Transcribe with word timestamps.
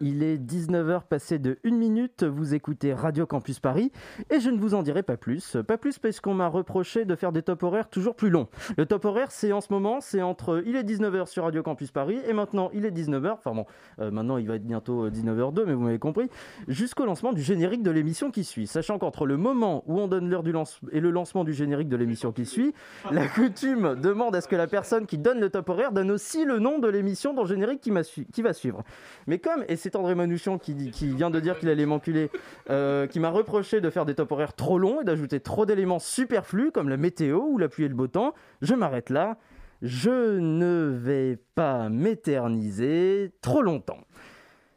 Il 0.00 0.22
est 0.22 0.36
19h 0.36 1.02
passé 1.08 1.38
de 1.38 1.58
1 1.64 1.70
minute, 1.70 2.22
vous 2.22 2.54
écoutez 2.54 2.94
Radio 2.94 3.26
Campus 3.26 3.58
Paris 3.58 3.90
et 4.30 4.38
je 4.38 4.50
ne 4.50 4.58
vous 4.58 4.74
en 4.74 4.82
dirai 4.82 5.02
pas 5.02 5.16
plus. 5.16 5.56
Pas 5.66 5.76
plus 5.76 5.98
parce 5.98 6.20
qu'on 6.20 6.34
m'a 6.34 6.46
reproché 6.46 7.04
de 7.04 7.16
faire 7.16 7.32
des 7.32 7.42
top 7.42 7.64
horaires 7.64 7.88
toujours 7.88 8.14
plus 8.14 8.30
longs. 8.30 8.48
Le 8.76 8.86
top 8.86 9.04
horaire 9.04 9.32
c'est 9.32 9.52
en 9.52 9.60
ce 9.60 9.72
moment, 9.72 10.00
c'est 10.00 10.22
entre 10.22 10.62
il 10.64 10.76
est 10.76 10.84
19h 10.84 11.26
sur 11.26 11.44
Radio 11.44 11.62
Campus 11.62 11.90
Paris 11.90 12.18
et 12.26 12.32
maintenant 12.32 12.70
il 12.72 12.84
est 12.84 12.90
19h, 12.90 13.32
enfin 13.32 13.52
bon, 13.52 13.66
euh, 13.98 14.10
maintenant 14.10 14.36
il 14.36 14.46
va 14.46 14.54
être 14.54 14.64
bientôt 14.64 15.08
19h02 15.10 15.64
mais 15.66 15.74
vous 15.74 15.82
m'avez 15.82 15.98
compris, 15.98 16.28
jusqu'au 16.68 17.04
lancement 17.04 17.32
du 17.32 17.42
générique 17.42 17.82
de 17.82 17.90
l'émission 17.90 18.30
qui 18.30 18.44
suit. 18.44 18.66
Sachant 18.68 18.98
qu'entre 18.98 19.26
le 19.26 19.36
moment 19.36 19.82
où 19.86 19.98
on 19.98 20.06
donne 20.06 20.30
l'heure 20.30 20.44
du 20.44 20.52
lancement 20.52 20.88
et 20.92 21.00
le 21.00 21.10
lancement 21.10 21.42
du 21.42 21.52
générique 21.52 21.88
de 21.88 21.96
l'émission 21.96 22.30
qui 22.30 22.46
suit, 22.46 22.74
la 23.10 23.26
coutume 23.26 23.96
demande 23.96 24.36
à 24.36 24.40
ce 24.40 24.46
que 24.46 24.56
la 24.56 24.68
personne 24.68 25.06
qui 25.06 25.18
donne 25.18 25.40
le 25.40 25.50
top 25.50 25.68
horaire 25.68 25.90
donne 25.90 26.12
aussi 26.12 26.44
le 26.44 26.60
nom 26.60 26.78
de 26.78 26.88
l'émission 26.88 27.34
dans 27.34 27.42
le 27.42 27.48
générique 27.48 27.80
qui, 27.80 27.92
qui 28.32 28.42
va 28.42 28.52
suivre. 28.52 28.84
Mais 29.26 29.38
et 29.68 29.76
c'est 29.76 29.96
André 29.96 30.14
Manouchian 30.14 30.58
qui, 30.58 30.90
qui, 30.90 31.14
vient 31.14 31.30
de 31.30 31.40
dire 31.40 31.58
qu'il 31.58 31.68
allait 31.68 31.86
m'enculer, 31.86 32.30
euh, 32.70 33.06
qui 33.06 33.20
m'a 33.20 33.30
reproché 33.30 33.80
de 33.80 33.90
faire 33.90 34.04
des 34.04 34.14
top 34.14 34.32
horaires 34.32 34.54
trop 34.54 34.78
longs 34.78 35.00
et 35.00 35.04
d'ajouter 35.04 35.40
trop 35.40 35.66
d'éléments 35.66 35.98
superflus 35.98 36.72
comme 36.72 36.88
la 36.88 36.96
météo 36.96 37.40
ou 37.40 37.58
la 37.58 37.68
pluie 37.68 37.84
et 37.84 37.88
le 37.88 37.94
beau 37.94 38.06
temps, 38.06 38.34
je 38.62 38.74
m'arrête 38.74 39.10
là. 39.10 39.38
Je 39.82 40.38
ne 40.38 40.90
vais 40.92 41.38
pas 41.54 41.88
m'éterniser 41.88 43.32
trop 43.40 43.62
longtemps. 43.62 44.00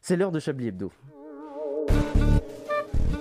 C'est 0.02 0.15
l'heure 0.15 0.31
de 0.31 0.39
Chablis 0.39 0.67
Hebdo. 0.67 0.91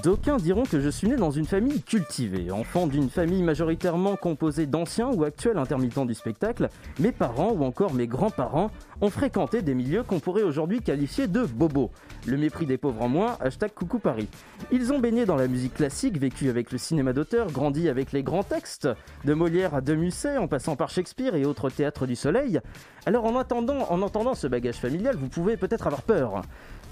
D'aucuns 0.00 0.38
diront 0.38 0.62
que 0.62 0.80
je 0.80 0.88
suis 0.88 1.08
né 1.08 1.16
dans 1.16 1.30
une 1.30 1.44
famille 1.44 1.82
cultivée, 1.82 2.50
enfant 2.50 2.86
d'une 2.86 3.10
famille 3.10 3.42
majoritairement 3.42 4.16
composée 4.16 4.66
d'anciens 4.66 5.10
ou 5.10 5.22
actuels 5.22 5.58
intermittents 5.58 6.06
du 6.06 6.14
spectacle. 6.14 6.70
Mes 6.98 7.12
parents 7.12 7.52
ou 7.52 7.62
encore 7.62 7.92
mes 7.92 8.06
grands-parents 8.06 8.70
ont 9.00 9.10
fréquenté 9.10 9.60
des 9.60 9.74
milieux 9.74 10.02
qu'on 10.02 10.18
pourrait 10.18 10.42
aujourd'hui 10.42 10.80
qualifier 10.80 11.26
de 11.26 11.44
bobos. 11.44 11.90
Le 12.26 12.38
mépris 12.38 12.64
des 12.64 12.78
pauvres 12.78 13.02
en 13.02 13.08
moins, 13.08 13.36
hashtag 13.40 13.72
coucou 13.74 13.98
Paris. 13.98 14.28
Ils 14.70 14.92
ont 14.92 14.98
baigné 14.98 15.26
dans 15.26 15.36
la 15.36 15.46
musique 15.46 15.74
classique, 15.74 16.18
vécu 16.18 16.48
avec 16.48 16.72
le 16.72 16.78
cinéma 16.78 17.12
d'auteur, 17.12 17.52
grandi 17.52 17.88
avec 17.88 18.12
les 18.12 18.22
grands 18.22 18.44
textes, 18.44 18.88
de 19.24 19.34
Molière 19.34 19.74
à 19.74 19.82
de 19.82 19.94
Musset, 19.94 20.38
en 20.38 20.48
passant 20.48 20.74
par 20.74 20.88
Shakespeare 20.88 21.34
et 21.34 21.44
autres 21.44 21.68
théâtres 21.68 22.06
du 22.06 22.16
soleil. 22.16 22.60
Alors 23.04 23.24
en 23.26 23.36
attendant, 23.36 23.90
en 23.90 24.00
entendant 24.00 24.34
ce 24.34 24.46
bagage 24.46 24.76
familial, 24.76 25.16
vous 25.16 25.28
pouvez 25.28 25.56
peut-être 25.56 25.86
avoir 25.86 26.02
peur 26.02 26.42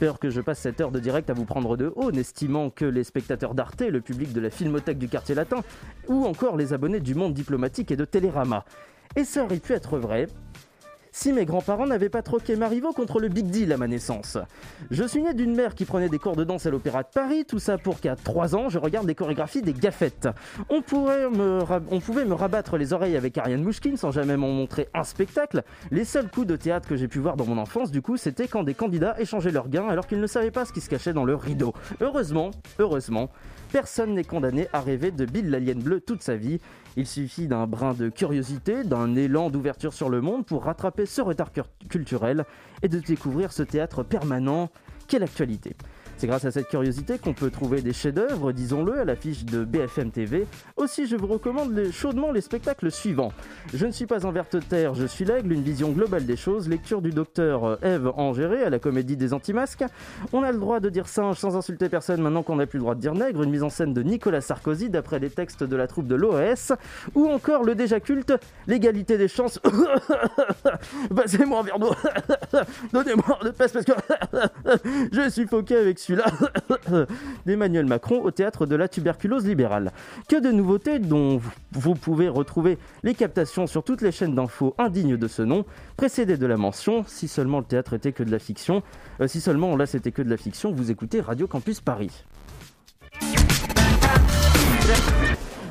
peur 0.01 0.19
que 0.19 0.31
je 0.31 0.41
passe 0.41 0.59
cette 0.59 0.81
heure 0.81 0.91
de 0.91 0.98
direct 0.98 1.29
à 1.29 1.34
vous 1.34 1.45
prendre 1.45 1.77
de 1.77 1.93
haut, 1.95 2.11
n'estimant 2.11 2.70
que 2.70 2.87
les 2.87 3.05
spectateurs 3.05 3.55
d'Arte, 3.55 3.83
le 3.83 4.01
public 4.01 4.33
de 4.33 4.41
la 4.41 4.48
Filmothèque 4.48 4.98
du 4.98 5.09
quartier 5.09 5.34
latin, 5.34 5.61
ou 6.09 6.25
encore 6.25 6.56
les 6.56 6.73
abonnés 6.73 7.01
du 7.01 7.15
monde 7.15 7.34
diplomatique 7.34 7.91
et 7.91 7.97
de 7.97 8.06
Télérama. 8.06 8.65
Et 9.15 9.25
ça 9.25 9.45
aurait 9.45 9.59
pu 9.59 9.75
être 9.75 9.98
vrai, 9.98 10.27
si 11.12 11.33
mes 11.33 11.44
grands-parents 11.44 11.86
n'avaient 11.86 12.08
pas 12.08 12.22
troqué 12.22 12.56
Marivaux 12.56 12.92
contre 12.92 13.20
le 13.20 13.28
Big 13.28 13.47
Deal 13.47 13.72
à 13.72 13.77
ma 13.77 13.86
naissance. 13.86 14.39
Je 14.91 15.05
suis 15.05 15.22
né 15.22 15.34
d'une 15.34 15.55
mère 15.55 15.75
qui 15.75 15.84
prenait 15.84 16.08
des 16.08 16.19
cours 16.19 16.36
de 16.36 16.44
danse 16.44 16.66
à 16.66 16.70
l'Opéra 16.70 17.03
de 17.03 17.08
Paris, 17.12 17.44
tout 17.44 17.58
ça 17.58 17.78
pour 17.78 18.00
qu'à 18.00 18.16
3 18.16 18.55
ans, 18.55 18.69
je 18.69 18.78
regarde 18.78 19.06
les 19.06 19.14
chorégraphies 19.14 19.62
des 19.62 19.72
gaffettes. 19.72 20.28
On 20.69 20.83
pouvait 20.83 21.28
me 21.28 22.34
rabattre 22.34 22.77
les 22.77 22.92
oreilles 22.92 23.16
avec 23.16 23.38
Ariane 23.38 23.62
Mouchkine 23.62 23.97
sans 23.97 24.11
jamais 24.11 24.36
m'en 24.36 24.50
montrer 24.50 24.88
un 24.94 25.05
spectacle. 25.05 25.62
Les 25.91 26.05
seuls 26.05 26.31
coups 26.31 26.47
de 26.47 26.56
théâtre 26.56 26.88
que 26.88 26.97
j'ai 26.97 27.08
pu 27.08 27.19
voir 27.19 27.37
dans 27.37 27.47
mon 27.47 27.59
enfance, 27.59 27.91
du 27.91 28.03
coup, 28.03 28.16
c'était 28.16 28.48
quand 28.48 28.62
des 28.62 28.75
candidats 28.75 29.15
échangeaient 29.21 29.53
leurs 29.53 29.69
gains 29.69 29.88
alors 29.88 30.06
qu'ils 30.06 30.21
ne 30.21 30.27
savaient 30.27 30.50
pas 30.50 30.65
ce 30.65 30.72
qui 30.72 30.81
se 30.81 30.88
cachait 30.88 31.12
dans 31.12 31.25
le 31.25 31.34
rideau. 31.34 31.72
Heureusement, 32.00 32.50
heureusement, 32.78 33.31
personne 33.72 34.14
n'est 34.14 34.25
condamné 34.25 34.69
à 34.72 34.81
rêver 34.81 35.10
de 35.10 35.25
Bill 35.25 35.50
l'alien 35.50 35.78
bleu 35.78 36.00
toute 36.00 36.22
sa 36.22 36.36
vie. 36.36 36.60
Il 36.97 37.06
suffit 37.06 37.47
d'un 37.47 37.66
brin 37.66 37.94
de 37.94 38.08
curiosité, 38.08 38.84
d'un 38.84 39.14
élan 39.14 39.50
d'ouverture 39.50 39.92
sur 39.92 40.08
le 40.08 40.20
monde 40.20 40.44
pour 40.44 40.64
rattraper 40.64 41.06
ce 41.06 41.20
retard 41.20 41.50
culturel 41.88 42.44
et 42.82 42.88
de 42.88 42.98
découvrir 42.98 43.53
ce 43.53 43.62
théâtre 43.62 44.03
permanent 44.03 44.70
qu'est 45.06 45.19
l'actualité. 45.19 45.75
C'est 46.20 46.26
grâce 46.26 46.44
à 46.44 46.50
cette 46.50 46.69
curiosité 46.69 47.16
qu'on 47.16 47.32
peut 47.32 47.48
trouver 47.48 47.81
des 47.81 47.94
chefs-d'œuvre, 47.94 48.53
disons-le, 48.53 49.00
à 49.00 49.06
l'affiche 49.06 49.47
de 49.47 49.64
BFM 49.64 50.10
TV. 50.10 50.47
Aussi, 50.76 51.06
je 51.06 51.16
vous 51.16 51.26
recommande 51.26 51.75
chaudement 51.92 52.31
les 52.31 52.42
spectacles 52.42 52.91
suivants. 52.91 53.32
Je 53.72 53.86
ne 53.86 53.91
suis 53.91 54.04
pas 54.04 54.26
un 54.26 54.30
verte 54.30 54.56
terre, 54.69 54.92
je 54.92 55.06
suis 55.06 55.25
l'aigle, 55.25 55.50
une 55.50 55.62
vision 55.62 55.88
globale 55.92 56.26
des 56.26 56.36
choses, 56.36 56.69
lecture 56.69 57.00
du 57.00 57.09
docteur 57.09 57.82
Eve 57.82 58.12
Angéré 58.19 58.62
à 58.62 58.69
la 58.69 58.78
comédie 58.78 59.16
des 59.16 59.32
anti-masques. 59.32 59.82
On 60.34 60.42
a 60.42 60.53
le 60.53 60.59
droit 60.59 60.78
de 60.78 60.91
dire 60.91 61.09
singe 61.09 61.38
sans 61.38 61.56
insulter 61.56 61.88
personne 61.88 62.20
maintenant 62.20 62.42
qu'on 62.42 62.56
n'a 62.56 62.66
plus 62.66 62.76
le 62.76 62.82
droit 62.82 62.94
de 62.94 63.00
dire 63.00 63.14
nègre, 63.14 63.42
une 63.42 63.50
mise 63.50 63.62
en 63.62 63.70
scène 63.70 63.94
de 63.94 64.03
Nicolas 64.03 64.42
Sarkozy 64.42 64.91
d'après 64.91 65.20
les 65.20 65.30
textes 65.30 65.64
de 65.64 65.75
la 65.75 65.86
troupe 65.86 66.06
de 66.06 66.16
l'OAS, 66.16 66.75
ou 67.14 67.28
encore 67.28 67.64
le 67.64 67.75
déjà 67.75 67.98
culte 67.98 68.34
L'égalité 68.66 69.16
des 69.16 69.28
chances. 69.28 69.59
Passez-moi 71.16 71.60
un 71.60 71.62
verre 71.62 71.78
d'eau. 71.78 71.94
Donnez-moi 72.92 73.38
de 73.42 73.50
peste 73.53 73.72
parce 73.72 73.86
que 73.86 75.09
je 75.12 75.30
suis 75.30 75.47
foqué 75.47 75.76
avec 75.76 75.98
d'Emmanuel 77.47 77.87
Macron 77.87 78.21
au 78.22 78.31
théâtre 78.31 78.66
de 78.66 78.76
la 78.76 78.88
tuberculose 78.88 79.47
libérale. 79.47 79.93
Que 80.28 80.41
de 80.41 80.50
nouveautés 80.50 80.98
dont 80.98 81.41
vous 81.72 81.94
pouvez 81.94 82.28
retrouver 82.28 82.78
les 83.03 83.15
captations 83.15 83.66
sur 83.66 83.84
toutes 83.84 84.03
les 84.03 84.12
chaînes 84.12 84.34
d'infos 84.34 84.75
indignes 84.78 85.16
de 85.16 85.28
ce 85.28 85.43
nom, 85.43 85.65
précédées 85.97 86.37
de 86.37 86.47
la 86.47 86.56
mention, 86.56 87.04
si 87.06 87.28
seulement 87.28 87.59
le 87.59 87.65
théâtre 87.65 87.94
était 87.94 88.12
que 88.12 88.22
de 88.22 88.31
la 88.31 88.38
fiction, 88.38 88.82
euh, 89.21 89.28
si 89.28 89.41
seulement 89.41 89.76
là 89.76 89.87
c'était 89.87 90.12
que 90.12 90.22
de 90.22 90.31
la 90.31 90.37
fiction, 90.37 90.72
vous 90.72 90.91
écoutez 90.91 91.21
Radio 91.21 91.47
Campus 91.47 91.81
Paris. 91.81 92.25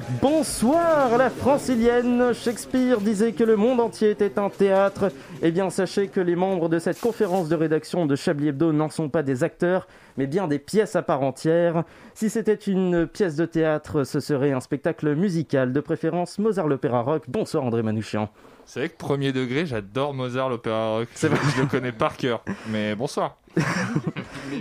Bonsoir 0.10 1.20
la 1.20 1.30
francilienne. 1.30 2.34
Shakespeare 2.34 3.00
disait 3.00 3.34
que 3.34 3.44
le 3.44 3.56
monde 3.56 3.80
entier 3.80 4.10
était 4.10 4.40
un 4.40 4.50
théâtre. 4.50 5.12
Eh 5.44 5.52
bien, 5.52 5.70
sachez 5.70 6.08
que 6.08 6.20
les 6.20 6.36
membres 6.36 6.68
de 6.68 6.80
cette 6.80 7.00
conférence 7.00 7.48
de 7.48 7.56
rédaction 7.56 8.08
de 8.08 8.16
Chablis 8.16 8.48
Hebdo 8.48 8.74
n'en 8.74 8.90
sont 8.90 9.10
pas 9.10 9.22
des 9.22 9.44
acteurs, 9.44 9.88
mais 10.18 10.26
bien 10.26 10.48
des 10.48 10.58
pièces 10.58 10.96
à 10.96 11.04
part 11.04 11.22
entière. 11.22 11.84
Si 12.16 12.32
c'était 12.32 12.56
une 12.56 13.06
pièce 13.06 13.36
de 13.36 13.46
théâtre, 13.46 14.04
ce 14.04 14.20
serait 14.20 14.52
un 14.52 14.62
spectacle 14.62 15.14
musical, 15.14 15.72
de 15.74 15.80
préférence 15.80 16.40
Mozart 16.40 16.68
l'opéra 16.68 17.02
rock. 17.02 17.26
Bonsoir 17.28 17.64
André 17.64 17.84
Manouchian. 17.84 18.30
C'est 18.70 18.82
vrai 18.82 18.90
que 18.90 18.98
premier 18.98 19.32
degré, 19.32 19.66
j'adore 19.66 20.14
Mozart 20.14 20.48
l'opéra 20.48 20.98
rock. 20.98 21.08
C'est 21.16 21.28
vrai. 21.28 21.40
Je 21.56 21.64
le 21.64 21.68
connais 21.68 21.92
par 21.92 22.16
cœur. 22.18 22.44
Mais 22.70 22.94
bonsoir. 22.94 23.40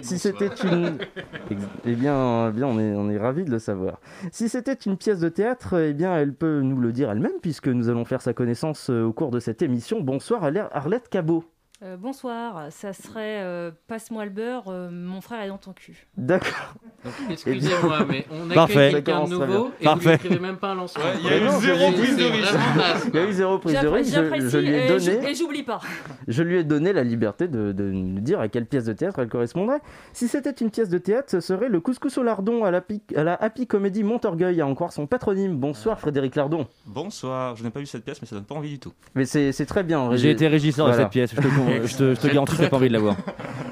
si 0.03 0.19
c'était 0.19 0.49
une, 0.65 0.97
eh 1.85 1.95
bien, 1.95 2.49
eh 2.49 2.53
bien, 2.53 2.67
on 2.69 2.79
est, 2.79 2.95
on 2.95 3.11
est 3.11 3.19
ravi 3.19 3.45
de 3.45 3.51
le 3.51 3.59
savoir. 3.59 4.01
Si 4.33 4.49
c'était 4.49 4.73
une 4.73 4.97
pièce 4.97 5.21
de 5.21 5.29
théâtre, 5.29 5.79
eh 5.79 5.93
bien, 5.93 6.17
elle 6.17 6.33
peut 6.33 6.63
nous 6.63 6.79
le 6.79 6.91
dire 6.91 7.11
elle-même, 7.11 7.39
puisque 7.43 7.69
nous 7.69 7.91
allons 7.91 8.07
faire 8.07 8.23
sa 8.23 8.33
connaissance 8.33 8.89
euh, 8.89 9.03
au 9.03 9.13
cours 9.13 9.31
de 9.31 9.41
cette 9.41 9.61
émission. 9.61 10.01
Bonsoir, 10.01 10.43
Arlette 10.73 11.11
Cabot. 11.11 11.45
Euh, 11.81 11.97
bonsoir, 11.97 12.73
ça 12.73 12.93
serait 12.93 13.41
euh, 13.41 13.71
Passe-moi 13.87 14.25
le 14.25 14.33
beurre, 14.33 14.65
euh, 14.67 14.91
mon 14.91 15.21
frère 15.21 15.43
est 15.43 15.49
dans 15.49 15.59
ton 15.59 15.73
cul. 15.73 16.09
D'accord. 16.17 16.75
Excusez-moi, 17.31 18.05
mais 18.05 18.27
on 18.33 18.51
a 18.57 18.67
quelqu'un 18.67 19.23
de 19.23 19.31
nouveau 19.31 19.71
et 19.81 19.85
Parfait. 19.85 20.03
vous 20.03 20.11
n'écrivez 20.11 20.39
même 20.41 20.57
pas 20.57 20.71
un 20.71 20.75
lancement. 20.75 21.05
Il 21.21 21.25
y 21.25 21.29
a 21.29 21.39
eu 21.39 21.61
zéro 21.61 21.93
prise 21.93 22.17
de 22.17 22.25
risque. 22.25 23.05
Il 23.07 23.15
y 23.15 23.19
a 23.19 23.29
eu 23.29 23.33
zéro 23.33 23.59
prise 23.59 23.81
de 23.81 23.87
risque. 23.87 24.13
Je, 24.13 24.49
je, 24.49 24.59
lui 24.59 24.75
ai 24.75 24.89
donné. 24.89 25.31
Et 25.31 25.35
j'oublie 25.37 25.63
pas. 25.63 25.79
Je 26.27 26.43
lui 26.43 26.57
ai 26.57 26.65
donné 26.65 26.93
la 26.93 27.05
liberté 27.05 27.47
de, 27.47 27.71
de, 27.71 27.85
nous 27.85 28.21
dire 28.21 28.41
à 28.41 28.49
quelle 28.49 28.67
pièce 28.67 28.87
de 28.87 28.93
théâtre 28.93 29.21
elle 29.21 29.29
correspondrait. 29.29 29.79
Si 30.13 30.27
c'était 30.27 30.51
une 30.51 30.73
pièce 30.73 30.89
de 30.89 30.99
théâtre, 30.99 31.31
ce 31.31 31.39
serait 31.39 31.69
le 31.69 31.79
couscous 31.79 32.19
au 32.19 32.25
lardon 32.25 32.65
à 32.65 32.73
la, 32.73 32.83
à 33.15 33.23
la 33.23 33.35
Happy 33.35 33.69
Comedy 33.69 34.03
Montorgueil, 34.03 34.61
à 34.61 34.67
en 34.67 34.75
croire 34.75 34.93
son 34.93 35.07
patronyme. 35.07 35.57
Bonsoir 35.57 36.01
Frédéric 36.01 36.35
Lardon. 36.35 36.67
Bonsoir, 36.87 37.55
je 37.55 37.63
n'ai 37.63 37.71
pas 37.71 37.79
vu 37.79 37.87
cette 37.87 38.05
pièce, 38.05 38.21
mais 38.21 38.27
ça 38.27 38.35
donne 38.35 38.47
pas 38.47 38.57
envie 38.57 38.71
du 38.71 38.81
tout. 38.81 38.93
Mais 39.15 39.27
c'est 39.27 39.67
très 39.67 39.85
bien. 39.85 40.17
J'ai 40.17 40.33
été 40.33 40.49
régisseur 40.49 40.89
de 40.89 40.95
cette 40.95 41.11
pièce, 41.11 41.31
je 41.33 41.41
te 41.41 41.47
je 41.85 41.97
te, 41.97 42.15
je 42.15 42.21
te 42.21 42.27
garantis 42.29 42.57
que 42.57 42.67
pas 42.67 42.77
envie 42.77 42.89
de 42.89 42.93
la 42.93 43.01
voir. 43.01 43.17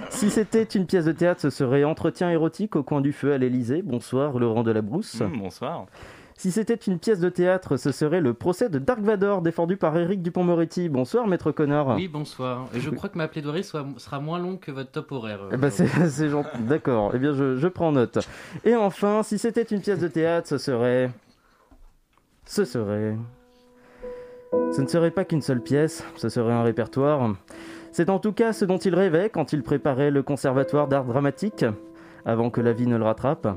Si 0.09 0.31
c'était 0.31 0.63
une 0.63 0.87
pièce 0.87 1.05
de 1.05 1.13
théâtre, 1.13 1.43
ce 1.43 1.51
serait 1.51 1.85
Entretien 1.85 2.31
érotique 2.31 2.75
au 2.77 2.83
coin 2.83 3.03
du 3.03 3.13
feu 3.13 3.35
à 3.35 3.39
l'Elysée. 3.39 3.83
Bonsoir, 3.83 4.39
Laurent 4.39 4.63
Delabrousse. 4.63 5.21
Mmh, 5.21 5.39
bonsoir. 5.39 5.87
Si 6.39 6.53
c'était 6.53 6.75
une 6.75 6.99
pièce 6.99 7.21
de 7.21 7.29
théâtre, 7.29 7.77
ce 7.77 7.93
serait 7.93 8.21
le 8.21 8.33
procès 8.33 8.69
de 8.69 8.79
Dark 8.79 9.01
Vador, 9.01 9.43
défendu 9.43 9.77
par 9.77 9.97
Eric 9.97 10.23
Dupont-Moretti. 10.23 10.89
Bonsoir, 10.89 11.27
maître 11.27 11.51
connard. 11.51 11.97
Oui, 11.97 12.09
bonsoir. 12.09 12.67
Et 12.75 12.81
je 12.81 12.91
crois 12.91 13.09
que 13.09 13.19
ma 13.19 13.27
plaidoirie 13.27 13.65
sera 13.65 14.21
moins 14.21 14.39
longue 14.39 14.61
que 14.61 14.71
votre 14.71 14.91
top 14.91 15.13
horaire. 15.13 15.41
Eh 15.53 15.57
ben 15.57 15.71
c'est 16.09 16.29
gentil. 16.29 16.49
D'accord. 16.61 17.13
Eh 17.15 17.19
bien, 17.19 17.35
je, 17.35 17.57
je 17.57 17.69
prends 17.69 17.93
note. 17.93 18.19
Et 18.65 18.75
enfin, 18.75 19.23
si 19.23 19.39
c'était 19.39 19.63
une 19.63 19.81
pièce 19.81 19.99
de 19.99 20.09
théâtre, 20.09 20.49
ce 20.49 20.59
serait. 20.59 21.11
Ce 22.45 22.65
serait. 22.65 23.17
Ce 24.73 24.81
ne 24.81 24.87
serait 24.87 25.11
pas 25.11 25.25
qu'une 25.25 25.43
seule 25.43 25.63
pièce, 25.63 26.05
ce 26.17 26.29
serait 26.29 26.53
un 26.53 26.63
répertoire. 26.63 27.35
C'est 27.97 28.11
en 28.11 28.19
tout 28.19 28.33
cas 28.35 28.53
ce 28.53 28.67
dont 28.67 28.77
il 28.77 28.95
rêvait 28.95 29.31
quand 29.31 29.55
il 29.55 29.63
préparait 29.63 30.11
le 30.11 30.23
conservatoire 30.23 30.87
d'art 30.87 31.07
dramatique, 31.07 31.65
avant 32.27 32.51
que 32.51 32.61
la 32.61 32.75
vie 32.75 32.87
ne 32.87 32.99
le 32.99 33.05
rattrape. 33.05 33.49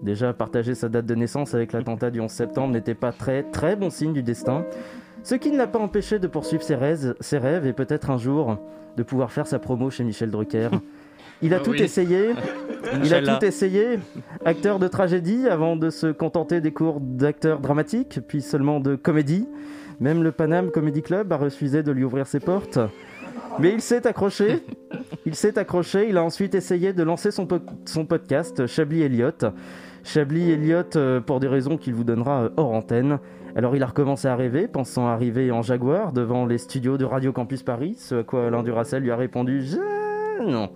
Déjà, 0.00 0.32
partager 0.32 0.74
sa 0.74 0.88
date 0.88 1.04
de 1.04 1.14
naissance 1.14 1.52
avec 1.52 1.74
l'attentat 1.74 2.10
du 2.10 2.18
11 2.18 2.30
septembre 2.30 2.72
n'était 2.72 2.94
pas 2.94 3.12
très 3.12 3.42
très 3.42 3.76
bon 3.76 3.90
signe 3.90 4.14
du 4.14 4.22
destin. 4.22 4.64
Ce 5.22 5.34
qui 5.34 5.50
ne 5.50 5.58
l'a 5.58 5.66
pas 5.66 5.80
empêché 5.80 6.18
de 6.18 6.26
poursuivre 6.26 6.62
ses 6.62 6.76
rêves, 6.76 7.14
ses 7.20 7.36
rêves 7.36 7.66
et 7.66 7.74
peut-être 7.74 8.08
un 8.08 8.16
jour 8.16 8.56
de 8.96 9.02
pouvoir 9.02 9.30
faire 9.30 9.46
sa 9.46 9.58
promo 9.58 9.90
chez 9.90 10.02
Michel 10.02 10.30
Drucker. 10.30 10.70
Il 11.42 11.52
a 11.52 11.58
Ah 11.58 11.60
tout 11.60 11.72
oui. 11.72 11.82
essayé. 11.82 12.30
Il 13.04 13.12
a 13.12 13.20
tout 13.20 13.44
essayé. 13.44 13.98
Acteur 14.46 14.78
de 14.78 14.88
tragédie 14.88 15.46
avant 15.46 15.76
de 15.76 15.90
se 15.90 16.06
contenter 16.06 16.62
des 16.62 16.72
cours 16.72 17.00
d'acteur 17.02 17.60
dramatique, 17.60 18.20
puis 18.28 18.40
seulement 18.40 18.80
de 18.80 18.96
comédie. 18.96 19.46
Même 20.00 20.22
le 20.22 20.32
Paname 20.32 20.70
Comedy 20.70 21.02
Club 21.02 21.30
a 21.34 21.36
refusé 21.36 21.82
de 21.82 21.92
lui 21.92 22.04
ouvrir 22.04 22.26
ses 22.26 22.40
portes. 22.40 22.78
Mais 23.58 23.72
il 23.72 23.80
s'est 23.80 24.06
accroché. 24.06 24.62
Il 25.26 25.34
s'est 25.34 25.58
accroché. 25.58 26.08
Il 26.08 26.16
a 26.16 26.24
ensuite 26.24 26.54
essayé 26.54 26.92
de 26.92 27.02
lancer 27.02 27.30
son, 27.30 27.46
son 27.84 28.04
podcast 28.04 28.66
Chablis 28.66 29.02
Elliott. 29.02 29.46
Chablis 30.02 30.50
Elliott 30.50 30.96
euh, 30.96 31.20
pour 31.20 31.40
des 31.40 31.48
raisons 31.48 31.76
qu'il 31.76 31.94
vous 31.94 32.04
donnera 32.04 32.44
euh, 32.44 32.48
hors 32.56 32.72
antenne. 32.72 33.18
Alors 33.56 33.76
il 33.76 33.82
a 33.82 33.86
recommencé 33.86 34.28
à 34.28 34.36
rêver, 34.36 34.68
pensant 34.68 35.06
arriver 35.06 35.50
en 35.50 35.62
Jaguar 35.62 36.12
devant 36.12 36.44
les 36.44 36.58
studios 36.58 36.98
de 36.98 37.04
Radio 37.04 37.32
Campus 37.32 37.62
Paris, 37.62 37.94
ce 37.98 38.16
à 38.16 38.22
quoi 38.24 38.48
Alain 38.48 38.62
lui 38.62 39.10
a 39.10 39.16
répondu 39.16 39.62
«Je... 39.64 40.44
non, 40.44 40.70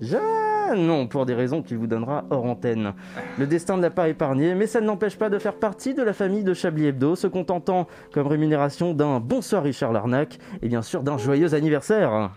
je... 0.00 0.16
non» 0.74 1.06
pour 1.08 1.26
des 1.26 1.34
raisons 1.34 1.62
qu'il 1.62 1.78
vous 1.78 1.86
donnera 1.86 2.24
hors 2.30 2.44
antenne. 2.44 2.94
Le 3.38 3.46
destin 3.46 3.76
ne 3.76 3.82
l'a 3.82 3.90
pas 3.90 4.08
épargné, 4.08 4.54
mais 4.54 4.66
ça 4.66 4.80
ne 4.80 4.86
l'empêche 4.86 5.16
pas 5.16 5.30
de 5.30 5.38
faire 5.38 5.54
partie 5.54 5.94
de 5.94 6.02
la 6.02 6.12
famille 6.12 6.44
de 6.44 6.54
Chablis 6.54 6.86
Hebdo, 6.86 7.16
se 7.16 7.26
contentant 7.26 7.86
comme 8.12 8.26
rémunération 8.26 8.94
d'un 8.94 9.20
«bonsoir 9.20 9.62
Richard 9.62 9.92
Larnac» 9.92 10.38
et 10.62 10.68
bien 10.68 10.82
sûr 10.82 11.02
d'un 11.02 11.18
joyeux 11.18 11.54
anniversaire. 11.54 12.30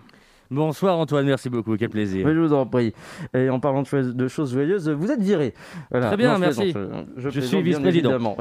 Bonsoir 0.53 0.99
Antoine, 0.99 1.25
merci 1.25 1.49
beaucoup, 1.49 1.75
quel 1.77 1.89
plaisir. 1.89 2.27
Mais 2.27 2.35
je 2.35 2.39
vous 2.39 2.53
en 2.53 2.67
prie. 2.67 2.93
Et 3.33 3.49
en 3.49 3.59
parlant 3.59 3.81
de, 3.81 3.87
choses- 3.87 4.15
de 4.15 4.27
choses 4.27 4.53
joyeuses, 4.53 4.87
vous 4.87 5.11
êtes 5.11 5.19
viré. 5.19 5.55
Voilà. 5.89 6.07
Très 6.07 6.17
bien, 6.17 6.37
merci. 6.37 6.73
Je, 7.17 7.39
suis 7.39 7.61
vice-président. 7.63 8.37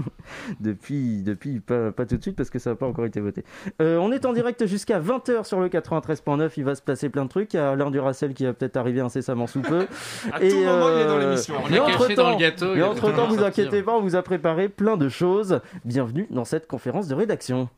depuis, 0.60 1.22
depuis 1.22 1.60
pas, 1.60 1.92
pas 1.92 2.06
tout 2.06 2.16
de 2.16 2.22
suite 2.22 2.34
parce 2.34 2.50
que 2.50 2.58
ça 2.58 2.70
n'a 2.70 2.76
pas 2.76 2.86
encore 2.86 3.04
été 3.04 3.20
voté. 3.20 3.44
Euh, 3.80 3.98
on 3.98 4.10
est 4.10 4.26
en 4.26 4.32
direct 4.32 4.66
jusqu'à 4.66 4.98
20h 4.98 5.44
sur 5.44 5.60
le 5.60 5.68
93.9. 5.68 6.50
Il 6.56 6.64
va 6.64 6.74
se 6.74 6.82
passer 6.82 7.08
plein 7.08 7.24
de 7.24 7.30
trucs. 7.30 7.54
Il 7.54 7.58
y 7.58 7.60
a 7.60 7.70
Alain 7.70 7.92
Duracell 7.92 8.34
qui 8.34 8.44
va 8.46 8.52
peut-être 8.52 8.76
arriver 8.76 9.00
incessamment 9.00 9.46
sous 9.46 9.60
peu. 9.60 9.86
À 10.32 10.40
tout 10.40 10.56
moment, 10.56 10.88
il 10.92 11.02
est 11.02 11.06
dans 11.06 11.18
l'émission. 11.18 11.54
On 11.64 11.68
l'a 11.68 11.78
caché 11.78 12.14
dans 12.16 12.30
le 12.30 12.36
gâteau, 12.36 12.74
Mais 12.74 12.82
entre-temps, 12.82 13.28
vous 13.28 13.44
inquiétez 13.44 13.82
pas, 13.82 13.92
on 13.92 14.00
vous 14.00 14.16
a 14.16 14.22
préparé 14.22 14.68
plein 14.68 14.96
de 14.96 15.08
choses. 15.08 15.60
Bienvenue 15.84 16.26
dans 16.30 16.44
cette 16.44 16.66
conférence 16.66 17.06
de 17.06 17.14
rédaction. 17.14 17.68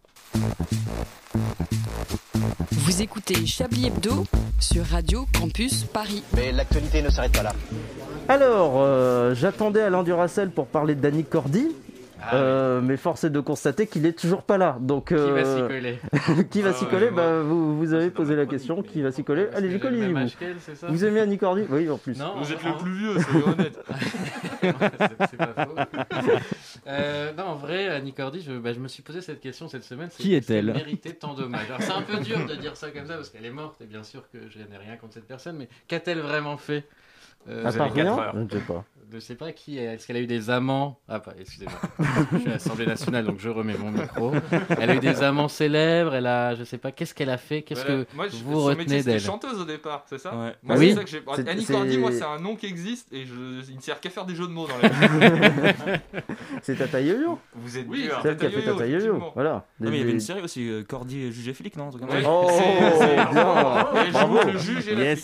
Vous 2.71 3.03
écoutez 3.03 3.47
Chablis 3.47 3.87
Hebdo 3.87 4.25
sur 4.61 4.85
Radio 4.85 5.27
Campus 5.39 5.85
Paris. 5.85 6.23
Mais 6.35 6.53
l'actualité 6.53 7.03
ne 7.03 7.11
s'arrête 7.11 7.33
pas 7.33 7.43
là. 7.43 7.53
Alors, 8.29 8.75
euh, 8.77 9.35
j'attendais 9.35 9.83
Alain 9.83 10.03
Duracell 10.03 10.51
pour 10.51 10.67
parler 10.67 10.95
de 10.95 11.01
Danny 11.01 11.25
Cordy. 11.25 11.69
Euh, 12.33 12.81
mais 12.81 12.97
force 12.97 13.25
est 13.25 13.31
de 13.31 13.41
constater 13.41 13.87
qu'il 13.87 14.05
est 14.07 14.19
toujours 14.19 14.43
pas 14.43 14.57
là. 14.59 14.79
Donc, 14.81 15.09
Qui 15.09 15.15
va 15.15 15.21
euh, 15.21 15.63
s'y 15.63 15.69
coller 15.75 15.99
qui 16.51 16.63
va 16.63 16.71
Ah 16.71 16.73
s'y 16.73 16.87
coller 16.87 17.11
moi- 17.11 17.23
bah, 17.23 17.41
vous, 17.43 17.77
vous 17.79 17.93
avez 17.95 18.11
posé 18.11 18.35
la 18.35 18.47
question. 18.47 18.83
Qui 18.83 19.03
va 19.03 19.13
s'y 19.13 19.23
coller 19.23 19.43
Allez, 19.43 19.51
Parce 19.51 19.63
que 19.63 19.69
j'ai 19.69 19.75
le 19.75 19.79
collez-y, 19.81 20.13
même 20.13 20.29
vous. 20.83 20.89
Vous 20.89 21.05
aimez 21.05 21.21
Annie 21.21 21.39
Cordy? 21.39 21.65
Oui, 21.69 21.89
en 21.91 21.99
plus. 21.99 22.19
Non, 22.19 22.35
Vous 22.39 22.53
êtes 22.53 22.65
le 22.65 22.77
plus 22.79 22.93
vieux, 22.95 23.19
soyez 23.21 23.45
honnête. 23.47 23.79
c'est 25.31 25.37
pas 25.37 25.67
faux. 25.67 25.75
Euh, 26.89 27.33
non, 27.37 27.45
en 27.45 27.55
vrai, 27.57 27.89
Annie 27.89 28.13
Cordy, 28.13 28.41
je, 28.43 28.53
bah, 28.53 28.73
je 28.73 28.79
me 28.79 28.87
suis 28.87 29.03
posé 29.03 29.21
cette 29.21 29.41
question 29.41 29.67
cette 29.67 29.83
semaine. 29.83 30.09
Qui 30.17 30.35
est-elle? 30.35 30.73
méritait 30.73 31.15
tant 31.15 31.35
d'hommages 31.35 31.67
Alors, 31.69 31.83
c'est 31.83 31.91
un 31.91 32.03
peu 32.03 32.19
dur 32.21 32.47
de 32.47 32.55
dire 32.55 32.77
ça 32.77 32.91
comme 32.93 33.07
ça 33.07 33.15
parce 33.15 33.29
qu'elle 33.31 33.45
est 33.45 33.51
morte 33.51 33.81
et 33.81 33.87
bien 33.87 34.05
sûr 34.05 34.23
que 34.31 34.39
je 34.49 34.59
n'ai 34.59 34.77
rien 34.77 34.97
contre 34.97 35.15
cette 35.15 35.27
personne, 35.27 35.57
mais 35.59 35.69
qu'a-t-elle 35.89 36.21
vraiment 36.21 36.57
fait? 36.57 36.85
Euh, 37.49 37.65
À 37.67 37.73
part 37.73 37.93
rien? 37.93 38.07
heures. 38.17 38.33
Je 38.35 38.41
ne 38.41 38.49
sais 38.49 38.61
pas. 38.61 38.85
Je 39.13 39.21
sais 39.21 39.37
pas 39.37 39.53
qui 39.53 39.79
est. 39.79 39.85
Est-ce 39.95 40.07
qu'elle 40.07 40.17
a 40.17 40.21
eu 40.21 40.27
des 40.27 40.51
amants 40.51 40.99
Ah, 41.09 41.21
pas, 41.21 41.33
excusez-moi. 41.39 41.79
je 42.33 42.39
suis 42.39 42.49
à 42.49 42.53
l'Assemblée 42.55 42.87
nationale 42.87 43.25
donc 43.25 43.39
je 43.39 43.49
remets 43.49 43.77
mon 43.79 43.93
micro. 43.93 44.33
Elle 44.81 44.91
a 44.91 44.95
eu 44.97 44.99
des 44.99 45.23
amants 45.23 45.47
célèbres. 45.49 46.15
Elle 46.15 46.27
a, 46.27 46.55
je 46.57 46.65
sais 46.65 46.77
pas, 46.79 46.91
qu'est-ce 46.91 47.15
qu'elle 47.15 47.31
a 47.31 47.39
fait 47.39 47.63
Qu'est-ce 47.63 47.85
Voilà. 47.87 48.05
que 48.05 48.17
Moi, 48.17 48.27
je- 48.29 48.37
vous 48.45 48.59
son 48.61 48.65
retenez 48.67 49.03
d'elle 49.05 49.21
chanteuse 49.21 49.61
au 49.61 49.65
départ, 49.65 50.05
c'est 50.09 50.19
ça 50.19 50.35
Ouais. 50.37 50.55
Moi, 50.63 50.77
Oui. 50.77 50.89
c'est 50.91 50.95
ça 50.97 51.05
que 51.05 51.11
j'ai. 51.11 51.49
Annie 51.51 51.65
Cordy, 51.65 51.99
moi, 51.99 52.11
c'est 52.11 52.25
un 52.25 52.41
nom 52.41 52.57
qui 52.57 52.67
existe 52.67 53.13
et 53.13 53.25
je... 53.25 53.35
il 53.71 53.77
ne 53.77 53.81
sert 53.81 54.01
qu'à 54.01 54.11
faire 54.11 54.25
des 54.27 54.35
jeux 54.35 54.49
de 54.49 54.53
mots 54.53 54.67
dans 54.67 54.77
la 54.83 54.89
vie. 54.89 56.01
C'est 56.63 56.77
Tata 56.77 57.01
Yo-Yo 57.01 57.39
Vous 57.55 57.79
êtes 57.79 57.87
Oui, 57.89 58.03
dur. 58.03 58.19
Celle 58.23 58.37
qui 58.37 58.47
a 58.47 58.51
fait 58.51 58.63
Tata 58.63 58.67
Yo-Yo, 58.67 58.73
Tata 58.79 58.87
Yo-Yo. 58.87 58.97
effectivement. 58.99 59.33
Voilà. 59.35 59.65
Non, 59.79 59.91
mais 59.91 59.97
il 59.97 60.01
y 60.01 60.03
avait 60.03 60.13
une 60.13 60.21
série 60.21 60.41
aussi, 60.43 60.69
euh, 60.69 60.83
Cordy 60.83 61.31
jugé 61.31 61.55
flic, 61.55 61.77
non 61.77 61.91
Oh, 61.93 61.97
bien. 61.97 62.21
Bravo. 64.11 64.39
le 64.53 64.59
juge 64.59 64.89
et. 64.89 65.15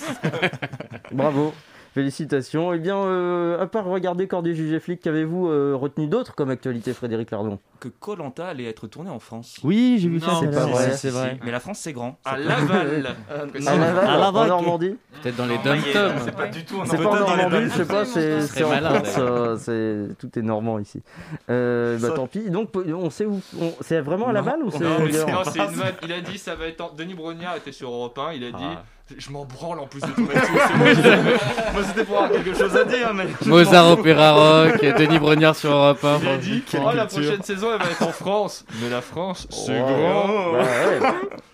Bravo. 1.10 1.52
Félicitations. 1.94 2.72
Eh 2.72 2.78
bien, 2.78 2.96
euh, 2.96 3.60
à 3.62 3.66
part 3.66 3.84
regarder 3.84 4.26
Cordy 4.26 4.54
jugé 4.54 4.80
flic, 4.80 5.00
qu'avez-vous 5.02 5.48
euh, 5.48 5.74
retenu 5.74 6.06
d'autre 6.06 6.34
comme 6.34 6.48
actualité, 6.50 6.94
Frédéric 6.94 7.30
Lardon? 7.30 7.58
Que 7.80 7.88
Colanta 7.88 8.46
allait 8.46 8.64
être 8.64 8.86
tourné 8.86 9.10
en 9.10 9.18
France. 9.18 9.58
Oui, 9.62 9.98
j'ai 10.00 10.08
vu 10.08 10.18
ça, 10.20 10.28
Non, 10.28 10.40
c'est 10.40 10.46
c'est 10.46 10.52
pas 10.52 10.60
pas 10.60 10.66
vrai, 10.72 10.86
vrai. 10.86 10.96
c'est 10.96 11.10
vrai. 11.10 11.38
Mais 11.44 11.50
la 11.50 11.60
France, 11.60 11.78
c'est 11.80 11.92
grand. 11.92 12.16
À 12.24 12.38
Laval. 12.38 13.14
À 13.30 13.76
Laval, 13.76 13.98
À 14.08 14.16
Laval, 14.16 14.52
en. 14.52 14.62
Normandie 14.62 14.96
Peut-être 15.22 15.36
dans 15.36 15.46
les 15.46 15.58
dom-toms. 15.58 16.12
C'est 16.24 16.34
pas 16.36 16.46
du 16.48 16.64
tout 16.64 16.80
en 16.80 16.84
C'est 16.86 16.96
pas 16.96 17.04
en 17.04 17.10
Peut-être 17.10 17.26
dans 17.26 17.36
les 17.36 17.42
Normandie, 17.42 17.70
je 17.70 17.76
sais 17.76 17.84
pas, 17.84 18.04
c'est 18.06 18.64
en 18.64 18.68
malin, 18.70 19.02
France, 19.04 19.16
euh, 19.18 19.56
c'est 20.08 20.16
tout 20.18 20.38
est 20.38 20.42
normand 20.42 20.78
ici. 20.78 21.02
Euh, 21.50 21.98
bah 21.98 22.08
Ça- 22.08 22.14
tant 22.14 22.26
pis. 22.26 22.48
Donc 22.50 22.70
on 22.74 23.10
sait 23.10 23.26
où 23.26 23.40
on- 23.60 23.72
C'est 23.80 24.00
vraiment 24.00 24.28
à 24.28 24.32
Laval 24.32 24.62
ou 24.62 24.70
c'est 24.70 24.78
Non, 24.80 24.96
ailleurs 25.04 25.26
c'est- 25.26 25.32
non, 25.32 25.38
c'est 25.44 25.58
une 25.74 25.78
vanne. 25.78 25.94
Il 26.04 26.12
a 26.12 26.20
dit 26.20 26.38
ça 26.38 26.54
va 26.54 26.66
être. 26.66 26.80
en- 26.80 26.92
Denis 26.94 27.14
Brognard 27.14 27.56
était 27.56 27.72
sur 27.72 27.90
Europe 27.90 28.18
1. 28.18 28.32
Il 28.32 28.44
a 28.44 28.50
dit 28.52 28.56
Ah. 28.62 28.82
Je 29.18 29.30
m'en 29.30 29.44
branle 29.44 29.78
en 29.80 29.86
plus 29.86 30.00
de 30.00 30.06
tout 30.06 30.22
moi, 30.22 31.82
c'était 31.86 32.04
pour 32.04 32.16
avoir 32.18 32.30
quelque 32.30 32.54
chose 32.54 32.76
à 32.76 32.84
dire, 32.84 33.12
mais. 33.14 33.26
Mozart 33.46 33.90
Opéra 33.92 34.32
Rock, 34.32 34.80
Denis 34.98 35.18
Brognard 35.18 35.56
sur 35.56 35.70
Europe 35.70 36.02
1. 36.04 36.18
Il 36.22 36.28
a 36.28 36.36
dit 36.38 36.62
Oh, 36.74 36.90
la 36.94 37.06
prochaine 37.06 37.42
saison, 37.42 37.68
elle 37.74 37.78
va 37.84 37.90
être 37.90 38.02
en 38.02 38.12
France. 38.12 38.64
Mais 38.82 38.88
la 38.90 39.00
France, 39.00 39.46
c'est 39.50 39.72
Ouais. 39.72 39.78
grand. 39.80 40.52
Bah 40.52 40.58
ouais. 40.60 41.00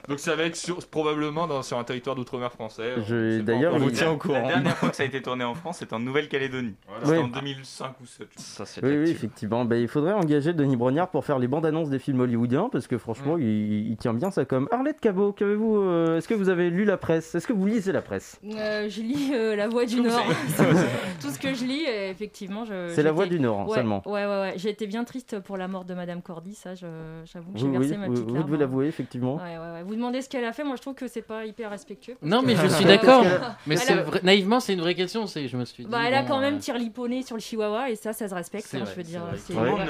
Donc 0.09 0.21
ça 0.21 0.35
va 0.35 0.45
être 0.45 0.57
sur- 0.57 0.79
probablement 0.87 1.47
dans, 1.47 1.63
sur 1.63 1.79
un 1.79 1.85
territoire 1.85 2.17
d'outre-mer 2.17 2.51
français. 2.51 2.95
Je- 3.07 3.41
d'ailleurs. 3.43 3.75
On 3.75 3.79
vous 3.79 3.91
tient 3.91 4.09
au 4.09 4.13
La 4.15 4.19
courant. 4.19 4.47
dernière 4.49 4.77
fois 4.77 4.89
que 4.89 4.97
ça 4.97 5.03
a 5.03 5.07
été 5.07 5.21
tourné 5.21 5.45
en 5.45 5.55
France, 5.55 5.79
c'était 5.81 5.93
en 5.95 5.99
Nouvelle-Calédonie. 6.01 6.75
Voilà. 6.89 7.05
C'était 7.05 7.19
en 7.19 7.29
2005 7.29 7.87
ou 8.01 8.05
2007. 8.05 8.29
Ça, 8.37 8.65
c'est 8.65 8.83
Oui, 8.83 8.97
oui, 8.97 9.11
effectivement. 9.11 9.67
Bah, 9.67 9.77
il 9.77 9.87
faudrait 9.87 10.15
engager 10.15 10.55
Denis 10.55 10.77
Brognard 10.77 11.09
pour 11.09 11.27
faire 11.27 11.39
les 11.39 11.47
bandes 11.47 11.67
annonces 11.67 11.91
des 11.91 11.99
films 11.99 12.21
hollywoodiens 12.21 12.71
parce 12.73 12.87
que 12.87 12.97
franchement, 12.97 13.37
Mm. 13.37 13.43
il, 13.43 13.91
il 13.91 13.97
tient 13.99 14.15
bien 14.15 14.31
ça 14.31 14.47
comme. 14.47 14.67
Arlette 14.71 14.99
Cabot, 15.01 15.33
qu'avez-vous 15.33 15.77
euh, 15.77 16.17
Est-ce 16.17 16.27
que 16.29 16.35
vous 16.35 16.49
avez 16.49 16.71
lu 16.71 16.85
la 16.87 16.97
presse? 16.97 17.35
Que 17.49 17.53
vous 17.55 17.67
lisez 17.67 17.93
la 17.93 18.03
presse? 18.03 18.39
Euh, 18.45 18.89
je 18.89 19.01
lis 19.01 19.31
euh, 19.35 19.57
La 19.57 19.69
Voix 19.69 19.87
du 19.87 20.01
Nord. 20.01 20.23
Tout 21.21 21.31
ce 21.31 21.39
que 21.39 21.55
je 21.55 21.65
lis, 21.65 21.85
euh, 21.89 22.11
effectivement. 22.11 22.65
je- 22.65 22.93
C'est 22.95 23.03
la 23.03 23.13
voix 23.13 23.27
du 23.27 23.41
Nord 23.41 23.61
hein, 23.61 23.67
Ouais, 23.67 23.75
seulement. 23.77 24.03
Ouais, 24.07 24.25
ouais, 24.27 24.41
ouais. 24.41 24.53
J'ai 24.57 24.69
été 24.71 24.87
bien 24.87 25.05
triste 25.05 25.39
pour 25.41 25.57
la 25.57 25.67
mort 25.69 25.85
de 25.85 25.95
Madame 25.95 26.23
Cordy, 26.23 26.55
ça, 26.55 26.75
je- 26.75 26.87
j'avoue 27.25 27.53
que 27.53 27.59
j'ai 27.59 27.67
Oui, 27.67 27.73
versé 27.73 27.91
oui, 27.93 27.97
ma 27.99 28.07
vous, 28.07 28.13
petite 28.13 28.29
vous 28.29 28.35
larme. 28.35 28.47
devez 28.47 28.59
l'avouer, 28.59 28.87
effectivement. 28.87 29.37
Ouais, 29.37 29.43
ouais, 29.59 29.73
ouais. 29.75 29.83
Vous 29.85 29.95
demandez 29.95 30.23
ce 30.23 30.29
qu'elle 30.29 30.45
a 30.45 30.53
fait, 30.53 30.63
moi 30.65 30.77
je 30.77 30.83
trouve 30.83 30.95
que 30.95 31.09
c'est 31.09 31.23
pas 31.23 31.45
hyper 31.47 31.71
respectueux. 31.71 32.17
Non, 32.23 32.43
mais 32.43 32.55
que- 32.55 32.61
je 32.61 32.67
suis 32.69 32.85
d'accord. 32.85 33.25
Mais 33.67 33.77
a- 33.91 34.03
vrai- 34.03 34.21
naïvement, 34.23 34.61
c'est 34.61 34.75
une 34.75 34.81
vraie 34.81 34.95
question. 34.95 35.27
C'est, 35.27 35.49
je 35.49 35.57
me 35.57 35.65
suis 35.65 35.85
dit. 35.85 35.91
Bah, 35.91 36.01
elle 36.07 36.15
a 36.15 36.23
quand 36.23 36.39
même 36.41 36.59
tirliponné 36.59 37.23
sur 37.23 37.37
le 37.37 37.41
chihuahua 37.41 37.91
et 37.91 37.97
ça, 37.97 38.13
ça 38.13 38.29
se 38.29 38.35
respecte. 38.35 38.67
C'est 38.69 38.77
hein, 38.77 38.81
vrai, 38.85 38.93
je 38.93 38.97
veux 38.99 39.05
c'est 39.05 39.11
dire, 39.11 39.23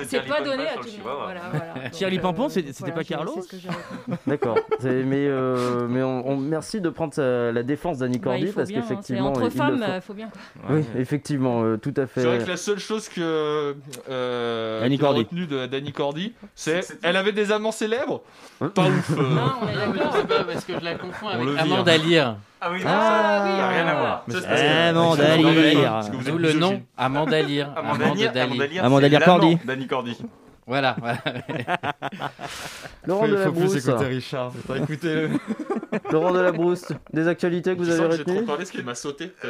c'est 0.06 0.26
pas 0.26 0.40
donné 0.40 0.62
à 0.68 0.74
tout 0.76 0.88
le 0.88 1.04
monde. 2.32 2.50
c'est- 2.50 2.72
c'était 2.72 2.92
pas 2.92 3.02
je- 3.02 3.08
Carlos 3.08 3.32
c'est 3.36 3.42
ce 3.42 3.48
que 3.48 3.56
j'ai 3.58 3.68
retenu. 4.08 4.16
D'accord. 4.26 4.58
Mais, 4.82 5.28
mais 5.88 6.02
on, 6.02 6.28
on- 6.28 6.36
merci 6.36 6.80
de 6.80 6.88
prendre 6.88 7.12
la 7.52 7.62
défense 7.62 7.98
d'Annie 7.98 8.18
Bah, 8.18 8.30
Cordy 8.30 8.46
parce 8.52 8.70
hein, 8.70 8.74
qu'effectivement. 8.74 9.28
entre 9.30 9.40
il 9.40 9.44
le 9.44 9.50
femmes, 9.50 9.78
faut. 9.78 9.90
euh, 9.90 10.00
faut 10.00 10.14
bien. 10.14 10.28
quoi. 10.28 10.76
Oui, 10.76 10.84
effectivement, 10.96 11.62
euh, 11.64 11.76
tout 11.76 11.94
à 11.96 12.06
fait. 12.06 12.20
C'est 12.22 12.26
vrai 12.26 12.38
que 12.38 12.48
la 12.50 12.56
seule 12.56 12.78
chose 12.78 13.08
que 13.08 13.74
euh, 14.08 14.84
Annie 14.84 14.98
Cordy. 14.98 15.20
retenue 15.20 15.46
de 15.46 15.66
d'Annie 15.66 15.92
Cordy, 15.92 16.34
c'est 16.54 16.80
elle 17.02 17.16
avait 17.16 17.32
des 17.32 17.52
amants 17.52 17.72
célèbres. 17.72 18.22
Hein 18.60 18.70
Pas 18.74 18.86
ouf. 18.86 19.10
euh. 19.10 19.22
Non, 19.22 19.52
on 19.62 19.68
est 19.68 19.74
d'accord. 19.98 20.26
parce 20.46 20.64
que 20.64 20.72
je 20.78 20.84
la 20.84 20.94
confonds 20.94 21.26
On 21.28 21.46
avec. 21.48 21.58
Amanda 21.60 21.96
Lear. 21.96 22.36
Ah 22.60 22.70
oui, 22.72 22.80
non, 22.80 22.86
Ah, 22.88 23.44
ça 23.46 23.56
n'a 23.56 23.68
rien 23.68 23.86
à 23.86 23.94
voir. 23.94 24.24
Amanda 24.90 25.36
Lear. 25.36 26.04
D'où 26.26 26.38
le 26.38 26.52
nom. 26.54 26.82
Amanda 26.96 27.42
Lear. 27.42 27.72
Amanda 27.76 29.08
Lear, 29.08 29.24
Cordy. 29.24 30.16
Voilà, 30.68 30.96
voilà. 31.00 31.18
Laurent 33.06 33.26
Delabrousse, 33.26 33.88
Richard. 33.88 34.52
T'as 34.66 34.76
écouté 34.76 35.14
le. 35.14 35.30
Laurent 36.12 36.30
Delabrousse, 36.32 36.92
des 37.10 37.26
actualités 37.26 37.74
que 37.74 37.78
vous 37.78 37.88
avez 37.88 38.10
que 38.10 38.16
j'ai 38.16 38.22
trop 38.22 38.32
retenues 38.32 38.46
parlé 38.46 38.58
parce 38.64 38.70
qu'il 38.70 38.84
m'a 38.84 38.94
sauté. 38.94 39.32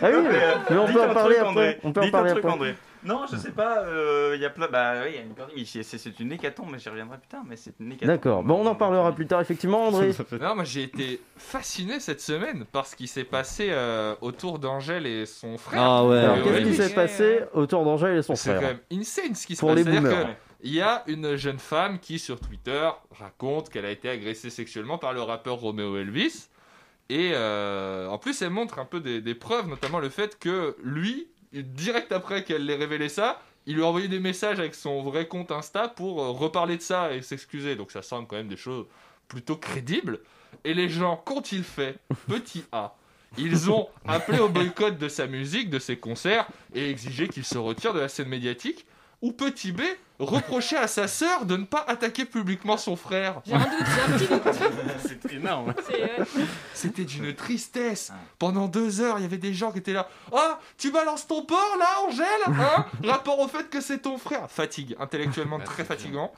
Ah 0.00 0.08
oui, 0.12 0.28
mais 0.70 0.76
on 0.78 0.86
Dites 0.86 0.94
peut 0.94 1.02
un 1.02 1.10
en 1.10 1.14
parler 1.14 1.34
truc, 1.36 1.48
André. 1.48 1.68
après. 1.70 1.80
On 1.82 1.92
peut 1.92 2.00
en 2.00 2.04
Dites 2.04 2.14
un 2.14 2.18
parler 2.18 2.30
truc, 2.30 2.44
après. 2.44 2.74
Non, 3.04 3.26
je 3.30 3.36
sais 3.36 3.50
pas, 3.52 3.80
euh, 3.82 4.32
il 4.34 4.40
y 4.40 4.44
a 4.46 4.50
plein. 4.50 4.68
Bah 4.68 4.94
oui, 5.04 5.10
il 5.10 5.14
y 5.16 5.18
a 5.18 5.22
une 5.22 5.84
c'est- 5.84 6.20
une 6.20 6.32
hécatombe, 6.32 6.68
mais 6.72 6.78
j'y 6.78 6.88
reviendrai 6.88 7.18
plus 7.18 7.28
tard, 7.28 7.42
mais 7.46 7.56
c'est 7.56 7.74
une 7.80 7.92
hécatombe. 7.92 8.08
D'accord. 8.08 8.42
Bon, 8.42 8.62
on 8.62 8.66
en 8.66 8.74
parlera 8.74 9.12
plus 9.12 9.26
tard, 9.26 9.40
effectivement, 9.40 9.86
André. 9.88 10.12
Non, 10.40 10.54
moi 10.54 10.64
j'ai 10.64 10.84
été 10.84 11.20
fasciné 11.36 12.00
cette 12.00 12.20
semaine 12.20 12.64
par 12.72 12.86
ce 12.86 12.96
qui 12.96 13.06
s'est 13.06 13.24
passé 13.24 13.68
euh, 13.70 14.14
autour 14.22 14.58
d'Angèle 14.58 15.06
et 15.06 15.26
son 15.26 15.58
frère. 15.58 15.82
Ah 15.82 16.04
ouais. 16.06 16.18
Alors, 16.18 16.36
Euh, 16.38 16.42
qu'est-ce 16.44 16.68
qui 16.68 16.74
s'est 16.74 16.94
passé 16.94 17.40
autour 17.52 17.84
d'Angèle 17.84 18.16
et 18.18 18.22
son 18.22 18.34
C'est 18.34 18.50
quand 18.52 18.56
frère 18.56 18.68
même 18.70 19.00
insane 19.00 19.34
ce 19.34 19.46
qui 19.46 19.54
se 19.56 19.60
Pour 19.60 19.74
passe. 19.74 19.84
les 19.84 19.84
boomers. 19.84 20.26
que 20.26 20.30
Il 20.62 20.72
y 20.72 20.80
a 20.80 21.02
une 21.06 21.36
jeune 21.36 21.58
femme 21.58 21.98
qui 21.98 22.18
sur 22.18 22.40
Twitter 22.40 22.88
raconte 23.18 23.68
qu'elle 23.68 23.84
a 23.84 23.90
été 23.90 24.08
agressée 24.08 24.48
sexuellement 24.48 24.96
par 24.96 25.12
le 25.12 25.20
rappeur 25.20 25.56
Romeo 25.56 25.98
Elvis. 25.98 26.48
Et 27.10 27.32
euh, 27.34 28.08
en 28.08 28.16
plus, 28.16 28.40
elle 28.40 28.48
montre 28.48 28.78
un 28.78 28.86
peu 28.86 28.98
des, 29.00 29.20
des 29.20 29.34
preuves, 29.34 29.68
notamment 29.68 29.98
le 29.98 30.08
fait 30.08 30.38
que 30.38 30.74
lui, 30.82 31.28
direct 31.62 32.12
après 32.12 32.44
qu'elle 32.44 32.68
ait 32.68 32.76
révélé 32.76 33.08
ça, 33.08 33.40
il 33.66 33.76
lui 33.76 33.82
a 33.82 33.86
envoyé 33.86 34.08
des 34.08 34.20
messages 34.20 34.58
avec 34.58 34.74
son 34.74 35.02
vrai 35.02 35.26
compte 35.26 35.50
Insta 35.50 35.88
pour 35.88 36.22
euh, 36.22 36.30
reparler 36.30 36.76
de 36.76 36.82
ça 36.82 37.14
et 37.14 37.22
s'excuser. 37.22 37.76
Donc 37.76 37.90
ça 37.90 38.02
semble 38.02 38.26
quand 38.26 38.36
même 38.36 38.48
des 38.48 38.56
choses 38.56 38.86
plutôt 39.28 39.56
crédibles. 39.56 40.20
Et 40.64 40.74
les 40.74 40.88
gens, 40.88 41.16
qu'ont-ils 41.16 41.64
fait? 41.64 41.98
Petit 42.28 42.64
A. 42.72 42.94
Ils 43.38 43.70
ont 43.70 43.88
appelé 44.06 44.38
au 44.38 44.48
boycott 44.48 44.98
de 44.98 45.08
sa 45.08 45.26
musique, 45.26 45.70
de 45.70 45.78
ses 45.78 45.96
concerts, 45.96 46.46
et 46.74 46.90
exigé 46.90 47.28
qu'il 47.28 47.44
se 47.44 47.58
retire 47.58 47.94
de 47.94 48.00
la 48.00 48.08
scène 48.08 48.28
médiatique. 48.28 48.86
Ou 49.22 49.32
petit 49.32 49.72
B, 49.72 49.80
reprocher 50.18 50.76
à 50.76 50.86
sa 50.86 51.08
sœur 51.08 51.44
de 51.44 51.56
ne 51.56 51.64
pas 51.64 51.84
attaquer 51.88 52.24
publiquement 52.24 52.76
son 52.76 52.96
frère. 52.96 53.40
J'ai 53.44 53.54
un 53.54 53.58
doute, 53.58 53.68
j'ai 53.86 54.00
un 54.00 54.18
petit 54.18 54.26
doute. 54.28 54.54
C'est 55.06 55.32
énorme. 55.32 55.74
C'était 56.72 57.04
d'une 57.04 57.34
tristesse. 57.34 58.12
Pendant 58.38 58.68
deux 58.68 59.00
heures, 59.00 59.18
il 59.18 59.22
y 59.22 59.24
avait 59.24 59.38
des 59.38 59.54
gens 59.54 59.72
qui 59.72 59.78
étaient 59.78 59.92
là. 59.92 60.08
Ah, 60.32 60.60
tu 60.78 60.90
balances 60.90 61.26
ton 61.26 61.44
porc 61.44 61.76
là, 61.78 62.06
Angèle? 62.06 62.26
Hein? 62.46 62.86
Rapport 63.04 63.38
au 63.38 63.48
fait 63.48 63.68
que 63.68 63.80
c'est 63.80 63.98
ton 63.98 64.18
frère. 64.18 64.50
Fatigue, 64.50 64.96
intellectuellement 65.00 65.58
très 65.64 65.84
fatigant. 65.84 66.32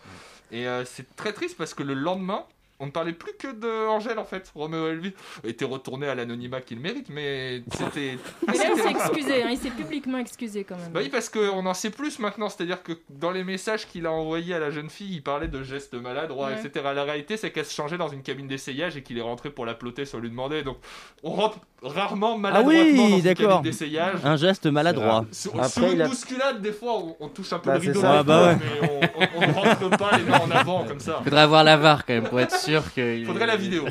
Et 0.53 0.67
euh, 0.67 0.85
c'est 0.85 1.15
très 1.17 1.33
triste 1.33 1.57
parce 1.57 1.75
que 1.75 1.83
le 1.83 1.95
lendemain, 1.95 2.45
on 2.81 2.87
ne 2.87 2.91
parlait 2.91 3.13
plus 3.13 3.33
que 3.39 3.49
de 3.53 3.89
Angèle 3.89 4.19
en 4.19 4.25
fait. 4.25 4.51
Roméo 4.55 4.89
Elvis 4.89 5.13
était 5.45 5.65
retourné 5.65 6.09
à 6.09 6.15
l'anonymat 6.15 6.61
qu'il 6.61 6.79
mérite, 6.81 7.09
mais 7.09 7.63
c'était. 7.73 8.19
Mais 8.47 8.55
là, 8.59 8.65
il 8.75 8.81
s'est 8.83 8.91
excusé, 8.91 9.43
hein, 9.43 9.49
il 9.51 9.59
s'est 9.59 9.71
publiquement 9.71 10.19
excusé 10.19 10.65
quand 10.65 10.77
même. 10.77 10.91
Bah 10.93 11.01
oui, 11.03 11.09
parce 11.09 11.29
qu'on 11.29 11.65
en 11.67 11.75
sait 11.75 11.91
plus 11.91 12.19
maintenant. 12.19 12.49
C'est-à-dire 12.49 12.83
que 12.83 12.93
dans 13.11 13.31
les 13.31 13.45
messages 13.45 13.87
qu'il 13.87 14.07
a 14.07 14.13
envoyés 14.13 14.55
à 14.55 14.59
la 14.59 14.71
jeune 14.71 14.91
fille, 14.91 15.15
il 15.17 15.23
parlait 15.23 15.49
de 15.49 15.63
gestes 15.63 15.95
maladroits, 15.95 16.49
Ouais. 16.49 16.61
etc. 16.65 16.85
La 16.95 17.05
réalité, 17.05 17.37
c'est 17.37 17.51
qu'elle 17.51 17.65
se 17.65 17.75
changeait 17.75 17.99
dans 17.99 18.09
une 18.09 18.23
cabine 18.23 18.47
d'essayage 18.47 18.97
et 18.97 19.03
qu'il 19.03 19.19
est 19.19 19.23
rentré 19.23 19.51
pour 19.51 19.65
la 19.67 19.75
plotter 19.75 20.05
sans 20.05 20.19
lui 20.19 20.31
demander. 20.31 20.63
Donc, 20.63 20.79
on 21.23 21.31
rentre 21.31 21.59
rarement 21.83 22.35
Ah 22.35 22.39
maladroitement 22.39 23.09
dans 23.09 23.17
une 23.19 23.35
cabine 23.35 23.63
d'essayage. 23.63 24.19
Un 24.25 24.37
geste 24.37 24.67
maladroit. 24.67 25.25
Sur, 25.33 25.55
Après, 25.57 25.69
sur 25.69 25.85
une 25.87 25.93
il 25.93 26.03
a- 26.03 26.09
bousculade, 26.09 26.61
des 26.63 26.73
fois, 26.73 26.99
on, 26.99 27.17
on 27.21 27.29
touche 27.29 27.53
un 27.53 27.59
peu 27.59 27.71
Bah, 27.71 27.75
le 27.79 27.81
rideau, 27.81 28.01
ça. 28.01 28.19
Ah, 28.19 28.23
bah 28.23 28.57
fois, 28.59 28.67
mais 28.81 28.89
on, 28.89 29.23
on- 29.23 29.29
on 29.45 29.49
ne 29.49 29.53
rentre 29.53 29.91
pas 29.97 30.17
les 30.19 30.25
mains 30.25 30.41
en 30.41 30.51
avant 30.51 30.85
comme 30.85 31.01
ça. 31.01 31.21
Faudrait 31.25 31.41
avoir 31.41 31.65
la 31.65 31.77
VAR 31.77 32.05
quand 32.05 32.15
même 32.15 32.25
pour 32.29 32.41
être 32.41 32.55
sûr 32.57 32.66
que. 32.95 33.25
Faudrait 33.25 33.47
la 33.47 33.57
vidéo. 33.57 33.85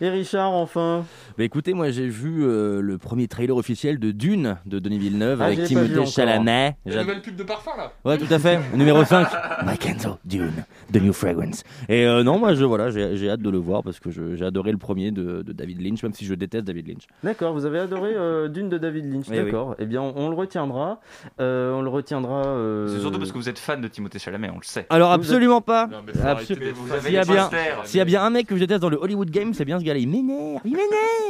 Et 0.00 0.08
Richard, 0.08 0.52
enfin 0.52 1.04
Bah 1.36 1.42
écoutez, 1.42 1.74
moi 1.74 1.90
j'ai 1.90 2.06
vu 2.06 2.44
euh, 2.44 2.80
le 2.80 2.96
premier 2.96 3.26
trailer 3.26 3.56
officiel 3.56 3.98
de 3.98 4.12
Dune 4.12 4.56
de 4.66 4.78
Denis 4.78 5.00
Villeneuve 5.00 5.42
Ah, 5.42 5.46
avec 5.46 5.58
pas 5.58 5.64
Timothée. 5.66 6.06
Chalamet. 6.06 6.76
La 6.86 7.02
nouvelle 7.02 7.22
pub 7.22 7.34
de 7.34 7.42
parfum 7.42 7.72
là. 7.76 7.90
Ouais, 8.04 8.16
tout 8.18 8.32
à 8.32 8.38
fait. 8.38 8.60
Numéro 8.76 9.04
5. 9.04 9.26
My 9.66 9.76
Kenzo, 9.76 10.18
Dune, 10.24 10.52
The 10.92 11.02
New 11.02 11.12
Fragrance. 11.12 11.64
Et 11.88 12.06
euh, 12.06 12.22
non, 12.22 12.38
moi 12.38 12.54
je 12.54 12.64
voilà, 12.64 12.90
j'ai 12.90 13.16
j'ai 13.16 13.30
hâte 13.30 13.40
de 13.40 13.50
le 13.50 13.58
voir 13.58 13.82
parce 13.82 13.98
que 13.98 14.10
j'ai 14.12 14.44
adoré 14.44 14.70
le 14.70 14.78
premier 14.78 15.10
de, 15.10 15.42
de 15.42 15.52
David 15.52 15.80
Lynch, 15.82 16.04
même 16.04 16.12
si 16.12 16.24
je 16.24 16.34
déteste 16.34 16.66
David 16.66 16.86
Lynch. 16.86 17.02
D'accord, 17.24 17.52
vous 17.52 17.66
avez 17.66 17.80
adoré 17.80 18.12
euh, 18.14 18.46
Dune 18.46 18.68
de 18.68 18.78
David 18.78 19.12
Lynch, 19.12 19.26
Oui, 19.28 19.36
oui. 19.36 19.44
d'accord. 19.44 19.74
Eh 19.80 19.86
bien, 19.86 20.02
on, 20.02 20.14
on 20.16 20.28
le 20.28 20.36
retiendra. 20.36 21.00
Euh, 21.40 21.72
on 21.72 21.82
le 21.82 21.90
retiendra. 21.90 22.44
euh, 22.46 22.86
C'est 22.86 23.00
surtout 23.00 23.18
parce 23.18 23.32
que 23.32 23.38
vous 23.38 23.48
êtes 23.48 23.58
fan 23.58 23.80
de 23.80 23.88
Timothée 23.88 24.20
Chalamet, 24.20 24.50
on 24.50 24.58
le 24.58 24.62
sait. 24.64 24.86
Alors 24.88 25.08
Vous 25.08 25.14
absolument 25.16 25.60
pas. 25.60 25.88
Non, 25.88 25.98
mais 26.06 26.12
faut 26.12 26.18
Absol- 26.20 26.26
arrêter 26.28 26.54
de- 26.54 26.70
Vous 26.70 26.84
vous 26.86 26.92
avez 26.92 27.00
S'il 27.00 27.12
y, 27.14 27.16
a 27.18 27.22
les 27.22 27.26
bien, 27.32 27.42
posters. 27.42 27.80
s'il 27.86 27.98
y 27.98 28.00
a 28.00 28.04
bien 28.04 28.22
un 28.22 28.30
mec 28.30 28.46
que 28.46 28.54
je 28.54 28.60
déteste 28.60 28.80
dans 28.82 28.88
le 28.88 28.98
Hollywood 28.98 29.30
Game, 29.30 29.52
c'est 29.52 29.64
bien 29.64 29.80
ce 29.80 29.84
gars-là. 29.84 29.98
Il 29.98 30.08
m'énerve, 30.08 30.60
il 30.64 30.70
m'énerve. 30.72 31.23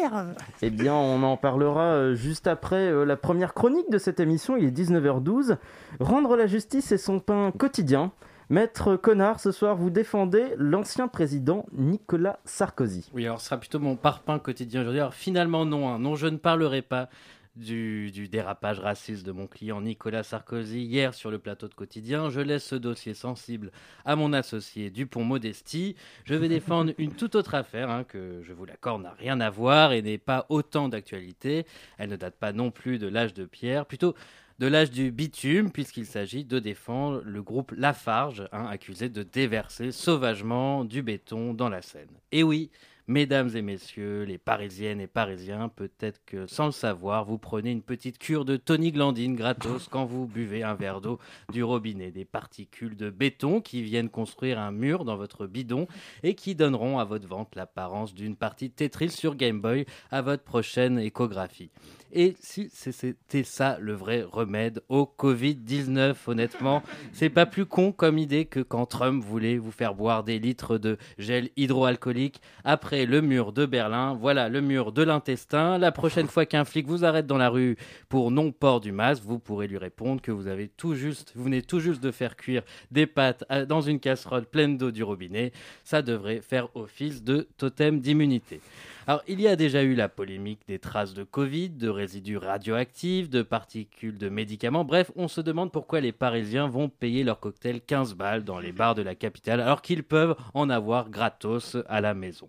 Eh 0.63 0.71
bien, 0.71 0.95
on 0.95 1.23
en 1.23 1.37
parlera 1.37 1.95
euh, 1.95 2.15
juste 2.15 2.47
après 2.47 2.91
euh, 2.91 3.05
la 3.05 3.17
première 3.17 3.55
chronique 3.55 3.91
de 3.91 3.99
cette 3.99 4.21
émission. 4.21 4.57
Il 4.57 4.65
est 4.65 4.77
19h12. 4.77 5.57
Rendre 6.01 6.37
la 6.37 6.47
justice 6.47 6.93
est 6.93 6.99
son 6.99 7.21
pain 7.21 7.53
quotidien. 7.57 8.13
Maître 8.51 8.97
Connard, 8.97 9.41
ce 9.41 9.53
soir, 9.53 9.75
vous 9.75 9.89
défendez 9.89 10.55
l'ancien 10.59 11.09
président 11.09 11.65
Nicolas 11.73 12.39
Sarkozy. 12.45 13.11
Oui, 13.15 13.25
alors 13.25 13.41
ce 13.41 13.47
sera 13.47 13.57
plutôt 13.57 13.81
mon 13.81 13.97
parpaing 13.97 14.39
quotidien 14.39 14.83
aujourd'hui. 14.83 15.01
Alors 15.01 15.15
finalement, 15.15 15.65
non, 15.65 15.89
hein. 15.89 15.99
non, 15.99 16.15
je 16.15 16.27
ne 16.27 16.37
parlerai 16.37 16.83
pas 16.83 17.09
du, 17.57 18.11
du 18.11 18.29
dérapage 18.29 18.81
raciste 18.81 19.25
de 19.25 19.33
mon 19.33 19.47
client 19.47 19.81
Nicolas 19.81 20.23
Sarkozy 20.23 20.83
hier 20.83 21.15
sur 21.15 21.31
le 21.31 21.39
plateau 21.39 21.69
de 21.69 21.75
quotidien. 21.75 22.31
Je 22.31 22.41
laisse 22.41 22.65
ce 22.65 22.75
dossier 22.75 23.15
sensible 23.15 23.71
à 24.05 24.17
mon 24.17 24.33
associé 24.33 24.91
Dupont-Modestie. 24.91 25.97
Je 26.25 26.35
vais 26.35 26.49
défendre 26.49 26.93
une 26.99 27.13
toute 27.13 27.35
autre 27.35 27.55
affaire 27.55 27.91
hein, 27.91 28.05
que, 28.05 28.43
je 28.43 28.53
vous 28.53 28.65
l'accorde, 28.65 29.03
n'a 29.03 29.13
rien 29.13 29.41
à 29.41 29.51
voir 29.51 29.93
et 29.93 30.03
n'est 30.03 30.19
pas 30.19 30.47
autant 30.49 30.89
d'actualité. 30.89 31.67
Elle 31.99 32.11
ne 32.11 32.17
date 32.17 32.37
pas 32.37 32.53
non 32.53 32.71
plus 32.71 32.99
de 32.99 33.07
l'âge 33.07 33.35
de 33.35 33.45
pierre, 33.45 33.87
plutôt 33.87 34.15
de 34.59 34.67
l'âge 34.67 34.91
du 34.91 35.11
bitume, 35.11 35.71
puisqu'il 35.71 36.07
s'agit 36.07 36.45
de 36.45 36.59
défendre 36.59 37.23
le 37.25 37.43
groupe 37.43 37.73
Lafarge, 37.77 38.49
hein, 38.53 38.67
accusé 38.67 39.09
de 39.09 39.23
déverser 39.23 39.91
sauvagement 39.91 40.85
du 40.85 41.03
béton 41.03 41.55
dans 41.55 41.69
la 41.69 41.83
Seine. 41.83 42.21
Et 42.31 42.43
oui, 42.43 42.71
mesdames 43.07 43.51
et 43.55 43.63
messieurs, 43.63 44.25
les 44.25 44.39
Parisiennes 44.39 45.01
et 45.01 45.07
Parisiens, 45.07 45.69
peut-être 45.69 46.21
que 46.25 46.47
sans 46.47 46.67
le 46.67 46.73
savoir, 46.73 47.25
vous 47.25 47.39
prenez 47.39 47.71
une 47.71 47.83
petite 47.83 48.19
cure 48.19 48.45
de 48.45 48.57
Tony 48.57 48.93
Glandine 48.93 49.35
gratos 49.35 49.89
quand 49.89 50.05
vous 50.05 50.27
buvez 50.27 50.63
un 50.63 50.75
verre 50.75 51.01
d'eau 51.01 51.19
du 51.53 51.63
robinet. 51.63 52.11
Des 52.11 52.25
particules 52.25 52.97
de 52.97 53.11
béton 53.11 53.61
qui 53.61 53.83
viennent 53.83 54.09
construire 54.09 54.59
un 54.59 54.73
mur 54.73 55.05
dans 55.05 55.17
votre 55.17 55.47
bidon 55.47 55.87
et 56.23 56.35
qui 56.35 56.55
donneront 56.55 56.99
à 56.99 57.05
votre 57.05 57.29
ventre 57.29 57.57
l'apparence 57.57 58.15
d'une 58.15 58.37
partie 58.37 58.69
de 58.69 58.75
Tetris 58.75 59.11
sur 59.11 59.35
Game 59.35 59.61
Boy 59.61 59.87
à 60.11 60.23
votre 60.23 60.45
prochaine 60.45 60.99
échographie. 60.99 61.71
Et 62.13 62.37
si 62.39 62.69
c'était 62.71 63.43
ça 63.43 63.77
le 63.81 63.93
vrai 63.93 64.23
remède 64.23 64.83
au 64.89 65.11
Covid-19, 65.19 66.15
honnêtement, 66.27 66.83
c'est 67.13 67.29
pas 67.29 67.47
plus 67.47 67.67
con 67.67 67.91
comme 67.93 68.19
idée 68.19 68.45
que 68.45 68.61
quand 68.61 68.87
Trump 68.87 69.23
voulait 69.23 69.59
vous 69.59 69.73
faire 69.73 69.95
boire 69.95 70.23
des 70.23 70.39
litres 70.39 70.79
de 70.79 70.97
gel 71.19 71.51
hydroalcoolique 71.57 72.41
après 72.63 73.05
le 73.07 73.21
mur 73.21 73.53
de 73.53 73.67
Berlin. 73.67 74.15
Voilà 74.15 74.49
le 74.49 74.61
mur 74.61 74.93
de 74.93 75.03
l'intestin. 75.03 75.79
La 75.79 75.91
prochaine 75.91 76.29
fois 76.29 76.47
qu'un 76.47 76.65
flic 76.65 76.87
vous 76.87 77.05
arrête 77.05 77.27
dans 77.27 77.39
la 77.39 77.49
rue 77.49 77.77
pour 78.09 78.31
non-port 78.31 78.81
du 78.81 78.93
masque, 78.93 79.25
vous 79.25 79.41
pourrez 79.41 79.67
lui 79.67 79.79
répondre 79.79 80.23
que 80.23 80.31
vous 80.31 80.47
avez 80.47 80.69
tout 80.69 80.95
juste, 80.95 81.33
vous 81.35 81.45
venez 81.45 81.63
tout 81.63 81.81
juste 81.81 82.03
de 82.03 82.13
faire 82.13 82.37
cuire 82.37 82.63
des 82.91 83.07
pâtes 83.07 83.45
dans 83.69 83.81
une 83.81 83.99
casserole 83.99 84.47
pleine 84.47 84.79
d'eau 84.79 84.93
du 84.93 85.03
robinet. 85.03 85.53
Ça 85.83 86.03
devrait 86.03 86.41
faire 86.41 86.69
office 86.77 87.25
de 87.25 87.49
totem 87.57 88.01
d'immunité. 88.01 88.61
Alors, 89.07 89.23
il 89.29 89.41
y 89.41 89.49
a 89.49 89.55
déjà 89.55 89.83
eu 89.83 89.95
la 89.95 90.09
polémique 90.09 90.61
des 90.67 90.79
traces 90.79 91.13
de 91.13 91.25
Covid, 91.25 91.69
de 91.71 91.91
résidus 91.91 92.39
radioactifs, 92.39 93.29
de 93.29 93.43
particules 93.43 94.17
de 94.17 94.31
médicaments. 94.31 94.85
Bref, 94.85 95.11
on 95.15 95.29
se 95.29 95.43
demande 95.43 95.71
pourquoi 95.71 96.01
les 96.01 96.13
Parisiens 96.13 96.69
vont 96.69 96.89
payer 96.89 97.23
leur 97.23 97.39
cocktail 97.39 97.83
15 97.83 98.15
balles 98.15 98.45
dans 98.45 98.59
les 98.59 98.73
bars 98.73 98.95
de 98.95 99.03
la 99.03 99.15
capitale 99.15 99.61
alors 99.61 99.83
qu'ils 99.83 100.05
peuvent 100.05 100.37
en 100.55 100.71
avoir 100.71 101.11
gratos 101.11 101.77
à 101.87 102.01
la 102.01 102.15
maison. 102.15 102.49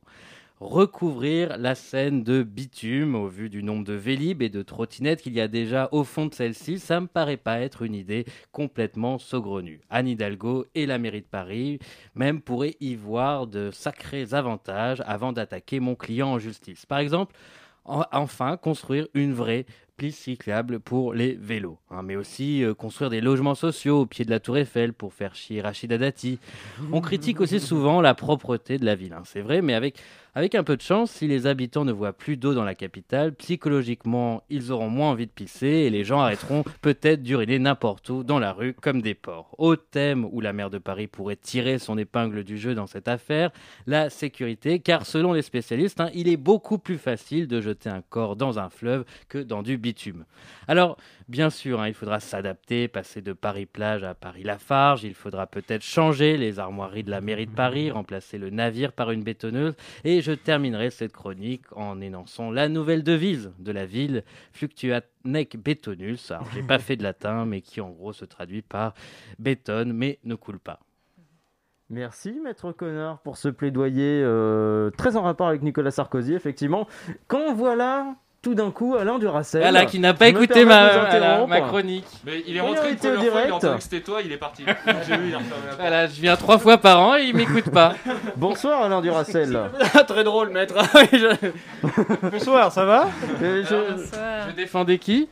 Recouvrir 0.62 1.58
la 1.58 1.76
scène 1.76 2.24
de 2.24 2.42
bitume 2.42 3.14
au 3.16 3.28
vu 3.28 3.50
du 3.50 3.62
nombre 3.62 3.84
de 3.84 3.94
Vélib 3.94 4.42
et 4.42 4.48
de 4.48 4.62
trottinettes 4.62 5.22
qu'il 5.22 5.34
y 5.34 5.42
a 5.42 5.50
déjà 5.50 5.90
au 5.92 6.06
fond 6.06 6.28
de 6.28 6.34
celle-ci, 6.34 6.80
ça 6.80 7.02
me 7.02 7.08
paraît 7.08 7.36
pas 7.36 7.60
être 7.60 7.82
une 7.82 7.94
idée 7.94 8.26
complètement 8.54 9.18
saugrenue. 9.18 9.82
Anne 9.90 10.08
Hidalgo 10.08 10.66
et 10.74 10.86
la 10.86 10.98
mairie 10.98 11.22
de 11.22 11.26
Paris 11.28 11.80
même 12.16 12.40
pourraient 12.40 12.78
y 12.80 12.96
voir 12.96 13.48
de 13.48 13.70
sacrés 13.72 14.34
avantages 14.34 15.04
avant 15.06 15.34
d'attaquer 15.34 15.82
mon 15.82 15.96
client 15.96 16.30
en 16.30 16.40
justice. 16.40 16.86
Par 16.86 17.00
exemple, 17.00 17.36
en- 17.84 18.06
enfin 18.14 18.56
construire 18.56 19.08
une 19.14 19.34
vraie 19.34 19.66
piste 19.98 20.24
cyclable 20.24 20.80
pour 20.80 21.14
les 21.14 21.34
vélos, 21.34 21.78
hein, 21.90 22.02
mais 22.02 22.16
aussi 22.18 22.64
euh, 22.64 22.74
construire 22.74 23.10
des 23.10 23.22
logements 23.22 23.56
sociaux 23.56 24.02
au 24.02 24.06
pied 24.06 24.26
de 24.26 24.30
la 24.30 24.40
tour 24.42 24.58
Eiffel 24.58 24.92
pour 24.92 25.14
faire 25.14 25.36
chier 25.36 25.62
Rachida 25.62 25.98
Dati. 25.98 26.38
On 26.92 27.00
critique 27.02 27.40
aussi 27.40 27.60
souvent 27.62 28.02
la 28.02 28.14
propreté 28.14 28.78
de 28.78 28.84
la 28.86 28.96
ville, 28.96 29.14
hein, 29.14 29.22
c'est 29.26 29.40
vrai, 29.42 29.62
mais 29.62 29.74
avec, 29.74 29.98
avec 30.38 30.54
un 30.54 30.66
peu 30.66 30.76
de 30.76 30.82
chance, 30.82 31.12
si 31.12 31.28
les 31.28 31.48
habitants 31.48 31.86
ne 31.86 31.94
voient 31.94 32.12
plus 32.12 32.36
d'eau 32.36 32.54
dans 32.54 32.66
la 32.66 32.76
capitale, 32.76 33.34
psychologiquement, 33.36 34.44
ils 34.50 34.70
auront 34.70 34.90
moins 34.90 35.12
envie 35.12 35.28
de 35.28 35.32
pisser 35.32 35.68
et 35.68 35.90
les 35.90 36.04
gens 36.04 36.20
arrêteront 36.20 36.66
peut-être 36.82 37.24
d'uriner 37.24 37.58
n'importe 37.58 38.10
où 38.10 38.24
dans 38.26 38.38
la 38.38 38.52
rue 38.52 38.74
comme 38.74 39.02
des 39.02 39.14
porcs. 39.14 39.56
Au 39.58 39.78
thème 39.78 40.28
où 40.30 40.42
la 40.42 40.52
maire 40.52 40.70
de 40.70 40.78
Paris 40.78 41.08
pourrait 41.08 41.38
tirer 41.38 41.80
son 41.80 41.98
épingle 41.98 42.44
du 42.44 42.58
jeu 42.58 42.76
dans 42.76 42.86
cette 42.86 43.08
affaire, 43.08 43.52
la 43.88 44.10
sécurité, 44.10 44.80
car 44.80 45.06
selon 45.06 45.32
les 45.32 45.42
spécialistes, 45.42 46.02
hein, 46.02 46.10
il 46.14 46.28
est 46.28 46.36
beaucoup 46.36 46.80
plus 46.80 46.98
facile 46.98 47.48
de 47.48 47.62
jeter 47.62 47.90
un 47.90 48.02
corps 48.02 48.36
dans 48.36 48.60
un 48.60 48.70
fleuve 48.70 49.06
que 49.30 49.38
dans 49.38 49.64
du 49.64 49.78
bitume. 49.78 50.26
Alors, 50.68 50.98
bien 51.28 51.50
sûr, 51.50 51.82
hein, 51.82 51.88
il 51.88 51.94
faudra 51.94 52.20
s'adapter, 52.20 52.88
passer 52.88 53.22
de 53.22 53.34
Paris-Plage 53.34 54.04
à 54.04 54.14
Paris-Lafarge, 54.14 55.04
il 55.04 55.14
faudra 55.14 55.48
peut-être 55.48 55.82
changer 55.82 56.38
les 56.38 56.60
armoiries 56.60 57.04
de 57.04 57.12
la 57.12 57.22
mairie 57.22 57.48
de 57.48 57.52
Paris, 57.52 57.92
remplacer 57.92 58.38
le 58.38 58.50
navire 58.50 58.94
par 58.94 59.12
une 59.12 59.24
bétonneuse, 59.24 59.76
et 60.04 60.22
je 60.22 60.32
terminerai 60.32 60.90
cette 60.90 61.14
chronique 61.14 61.66
en 61.76 62.02
énonçant 62.02 62.52
la 62.52 62.70
nouvelle 62.70 63.04
devise 63.04 63.52
de 63.60 63.72
la 63.72 63.86
ville, 63.86 64.24
Fluctuat 64.54 65.02
nec 65.24 65.58
betonus, 65.58 66.32
alors 66.32 66.48
j'ai 66.54 66.64
pas 66.64 66.80
fait 66.80 66.96
de 66.96 67.04
latin, 67.04 67.46
mais 67.46 67.62
qui 67.62 67.82
en 67.82 67.90
gros 67.90 68.14
se 68.14 68.26
traduit 68.26 68.62
par 68.62 68.94
bétonne 69.40 69.94
mais 69.94 70.20
ne 70.24 70.36
coule 70.36 70.60
pas. 70.60 70.80
Merci, 71.90 72.40
Maître 72.44 72.72
Connard, 72.72 73.20
pour 73.20 73.38
ce 73.38 73.48
plaidoyer 73.48 74.22
euh, 74.24 74.90
très 74.98 75.18
en 75.18 75.22
rapport 75.22 75.48
avec 75.48 75.62
Nicolas 75.62 75.92
Sarkozy, 75.92 76.34
effectivement. 76.34 76.88
Quand 77.28 77.54
voilà, 77.54 78.16
tout 78.46 78.54
d'un 78.54 78.70
coup, 78.70 78.96
Alain 78.96 79.18
Duracell. 79.18 79.62
Voilà, 79.62 79.86
qui 79.88 79.98
n'a 79.98 80.14
pas 80.14 80.28
écouté 80.28 80.66
ma- 80.66 81.08
voilà, 81.48 81.62
chronique. 81.62 82.06
Mais 82.28 82.44
il 82.46 82.56
est 82.56 82.60
rentré 82.62 82.90
une 82.90 82.94
était 82.94 83.08
au 83.08 83.14
première 83.16 83.32
fois, 83.32 83.42
il 83.42 83.44
a 83.44 83.46
direct. 83.48 83.54
entendu 83.56 83.78
que 83.78 83.84
c'était 83.84 84.02
toi, 84.02 84.20
il 84.24 84.32
est 84.32 84.38
parti. 84.38 84.64
Vu, 84.66 84.72
il 85.30 85.34
a. 85.34 85.40
Voilà, 85.80 86.06
je 86.06 86.22
viens 86.22 86.36
trois 86.36 86.60
fois 86.60 86.78
par 86.78 87.02
an 87.02 87.16
et 87.16 87.24
il 87.24 87.36
m'écoute 87.36 87.72
pas. 87.72 87.96
Bonsoir, 88.36 88.84
Alain 88.84 89.02
Duracell. 89.02 89.60
Très 90.08 90.24
drôle, 90.24 90.50
maître. 90.52 90.76
Bonsoir, 92.32 92.72
ça 92.72 92.86
va? 92.86 93.10
Euh, 93.42 93.64
Je 93.68 94.56
défendais 94.56 95.00
qui? 95.00 95.28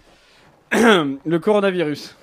Le 1.25 1.39
coronavirus. 1.39 2.15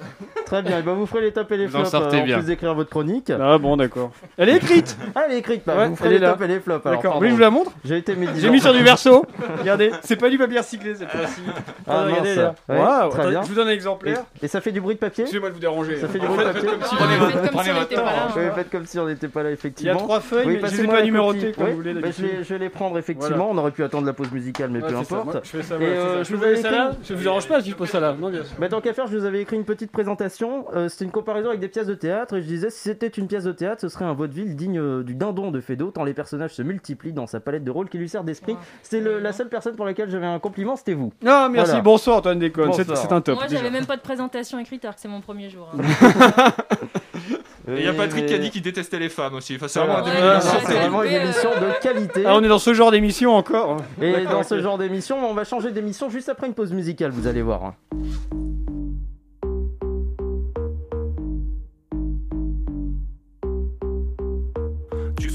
Très 0.47 0.63
bien, 0.63 0.81
et 0.81 0.83
ben 0.83 0.95
vous 0.95 1.07
ferez 1.07 1.21
les 1.21 1.33
tops 1.33 1.49
et 1.53 1.57
les 1.57 1.67
Vous 1.67 1.77
en 1.77 1.81
flops 1.85 1.91
sortez 1.93 2.17
euh, 2.19 2.23
en 2.23 2.25
bien. 2.25 2.37
plus 2.39 2.47
d'écrire 2.47 2.75
votre 2.75 2.91
chronique. 2.91 3.31
Ah 3.41 3.57
bon, 3.59 3.77
d'accord. 3.77 4.11
Elle 4.37 4.49
est 4.49 4.57
écrite 4.57 4.97
Ah, 5.15 5.23
elle 5.29 5.35
est 5.35 5.39
écrite, 5.39 5.63
bah, 5.65 5.77
Ouais, 5.77 5.89
vous 5.89 5.95
ferez 5.95 6.09
elle 6.09 6.15
les 6.15 6.19
est 6.19 6.23
là. 6.23 6.33
tops 6.33 6.43
et 6.45 6.49
les 6.49 6.59
flops. 6.61 6.85
alors, 6.87 6.99
D'accord. 6.99 7.13
pardon. 7.13 7.21
Oui, 7.25 7.29
je 7.31 7.35
vous 7.35 7.41
la 7.41 7.51
montre 7.51 7.71
J'ai 7.85 7.99
été 7.99 8.17
médisant. 8.17 8.41
J'ai 8.41 8.51
mis 8.51 8.61
sur 8.61 8.73
du 8.73 8.83
verso. 8.83 9.25
Regardez, 9.61 9.93
c'est 10.03 10.17
pas 10.17 10.29
du 10.29 10.39
papier 10.39 10.59
recyclé 10.59 10.97
cette 10.97 11.09
fois-ci. 11.11 11.43
Ah, 11.87 12.03
regardez 12.05 12.35
là. 12.35 12.55
Ouais, 12.69 12.79
Waouh, 12.79 13.11
très 13.11 13.19
attendez, 13.21 13.31
bien. 13.31 13.43
je 13.45 13.49
vous 13.49 13.55
donne 13.55 13.69
un 13.69 13.73
exemplaire. 13.73 14.25
Et, 14.43 14.47
et 14.47 14.49
ça 14.49 14.61
fait 14.61 14.73
du 14.73 14.81
bruit 14.81 14.97
de 14.97 15.01
papier 15.01 15.23
Excusez-moi 15.23 15.51
de 15.51 15.55
vous 15.55 15.61
déranger. 15.61 15.97
Ça 15.99 16.09
fait 16.09 16.19
du 16.19 16.27
Faites- 16.27 16.35
bruit 16.35 16.45
de 16.47 16.53
faites 16.53 16.63
papier 16.65 16.89
si- 16.89 16.97
Prenez 16.97 17.17
votre- 17.17 17.33
votre- 17.39 17.51
comme 17.53 17.63
si 17.63 17.71
on 17.71 17.73
prenez 17.73 17.81
n'était 17.81 17.95
pas 17.95 18.03
là, 18.03 18.11
temps. 18.11 18.35
Je 18.35 18.41
vais 18.41 18.51
faire 18.51 18.71
comme 18.71 18.87
si 18.87 18.99
on 18.99 19.07
n'était 19.07 19.29
pas 19.29 19.43
là, 19.45 19.51
effectivement. 19.53 19.93
Il 19.93 19.97
y 19.97 19.99
a 20.01 20.03
trois 20.03 20.21
feuilles, 20.21 20.47
mais 20.47 20.53
je 20.55 20.57
les 20.57 20.59
ai 20.59 20.63
passez-moi 20.63 20.95
pas 20.95 20.99
la 21.01 21.05
numérotées 21.07 21.41
copie. 21.41 21.53
comme 21.53 21.65
Oui, 21.67 21.71
vous 21.71 21.77
voulez 21.77 21.93
bah, 21.95 22.01
je, 22.01 22.07
d'habitude. 22.23 22.39
vais, 22.39 22.45
je 22.45 22.53
vais 22.55 22.59
les 22.59 22.69
prendre, 22.71 22.99
effectivement. 22.99 23.49
On 23.53 23.59
aurait 23.59 23.71
pu 23.71 23.85
attendre 23.85 24.07
la 24.07 24.13
pause 24.15 24.33
musicale, 24.33 24.71
mais 24.73 24.81
Ouais, 24.83 24.89
peu 24.89 24.97
c'est 24.99 25.05
ça, 25.05 25.15
importe. 25.15 25.25
moi, 25.35 25.41
je 25.45 25.49
fais 25.49 25.63
ça, 25.63 25.75
Et, 25.77 25.79
voilà, 25.79 25.95
c'est 25.95 26.01
euh, 26.01 26.13
ça. 26.17 26.19
je 26.19 26.25
Je 26.25 26.33
vous 26.33 26.39
vous 26.39 26.45
avais 26.45 26.53
laisse 26.55 26.63
ça 26.63 26.69
écrit- 26.69 26.79
là 26.79 26.91
Ça 27.05 27.15
vous 27.15 27.23
dérange 27.23 27.47
pas 27.47 27.61
si 27.63 27.71
je 27.71 27.75
pose 27.77 27.89
ça 27.89 28.01
là 28.01 28.17
Non, 28.19 28.31
bien 28.31 28.40
sûr. 28.40 28.40
Bah, 28.59 28.69
tant 28.69 28.81
qu'à 28.81 28.93
faire, 28.93 29.07
je 29.07 29.17
vous 29.17 29.25
avais 29.25 29.41
écrit 29.43 29.57
une 29.57 29.65
petite 29.65 29.91
présentation. 29.93 30.67
Euh, 30.75 30.89
c'était 30.89 31.05
une 31.05 31.11
comparaison 31.11 31.49
avec 31.49 31.61
des 31.61 31.69
pièces 31.69 31.87
de 31.87 31.95
théâtre. 31.95 32.35
Et 32.37 32.43
je 32.43 32.47
disais, 32.47 32.71
si 32.71 32.81
c'était 32.81 33.07
une 33.09 33.27
pièce 33.27 33.45
de 33.45 33.53
théâtre, 33.53 33.81
ce 33.81 33.89
serait 33.89 34.05
un 34.05 34.13
vaudeville 34.13 34.57
digne 34.57 34.79
euh, 34.79 35.03
du 35.03 35.15
dindon 35.15 35.51
de 35.51 35.61
Fédo, 35.61 35.91
tant 35.91 36.05
les 36.05 36.15
personnages 36.15 36.55
se 36.55 36.63
multiplient 36.63 37.13
dans 37.13 37.27
sa 37.27 37.41
palette 37.41 37.65
de 37.65 37.71
rôles 37.71 37.89
qui 37.89 37.99
lui 37.99 38.09
sert 38.09 38.25
d'esprit. 38.25 38.57
C'était 38.83 39.01
le- 39.03 39.19
la 39.21 39.33
seule 39.33 39.49
personne 39.49 39.77
pour 39.77 39.87
laquelle 39.87 40.11
j'avais 40.11 40.27
un 40.27 40.39
compliment, 40.39 40.77
c'était 40.77 40.95
vous. 40.95 41.13
Non, 41.23 41.49
merci. 41.49 41.71
Voilà. 41.71 41.83
Bonsoir 41.83 42.17
Antoine 42.19 42.39
Déconne. 42.39 42.73
C'est 42.73 42.95
c'est 42.97 43.13
un 43.13 43.21
top. 43.21 43.37
Moi, 43.37 43.47
j'avais 43.49 43.71
même 43.71 43.87
pas 43.87 43.97
de 43.97 44.03
présentation 44.03 44.59
écrite 44.59 44.85
alors 44.85 44.95
que 44.95 45.01
c'est 45.01 45.09
mon 45.09 45.21
premier 45.21 45.51
jour. 45.51 45.69
hein. 45.79 46.51
Et 47.69 47.79
il 47.81 47.85
y 47.85 47.89
a 47.89 47.93
Patrick 47.93 48.27
qui 48.27 48.33
a 48.35 48.37
mais- 48.39 48.43
dit 48.45 48.51
qu'il 48.51 48.63
détestait 48.63 48.99
les 48.99 49.09
femmes 49.09 49.35
aussi. 49.35 49.57
Enfin, 49.57 49.69
c'est 49.69 49.79
Voilà. 49.85 50.01
vraiment 50.03 50.41
c'est 50.41 50.75
vraiment 50.75 51.03
une 51.03 51.13
émission 51.13 51.51
de 51.51 51.81
qualité. 51.83 52.25
Ah, 52.27 52.35
on 52.37 52.43
est 52.43 52.49
dans 52.49 52.59
ce 52.59 52.73
genre 52.75 52.91
d'émission 52.91 53.35
encore. 53.35 53.77
Et 54.01 54.25
dans 54.25 54.43
ce 54.43 54.61
genre 54.61 54.79
d'émission, 54.79 55.19
on 55.29 55.35
va 55.35 55.45
changer 55.45 55.71
d'émission 55.71 56.09
juste 56.11 56.29
après 56.29 56.47
une 56.47 56.55
pause 56.55 56.73
musicale, 56.73 57.11
vous 57.11 57.27
allez 57.27 57.43
voir. 57.43 57.75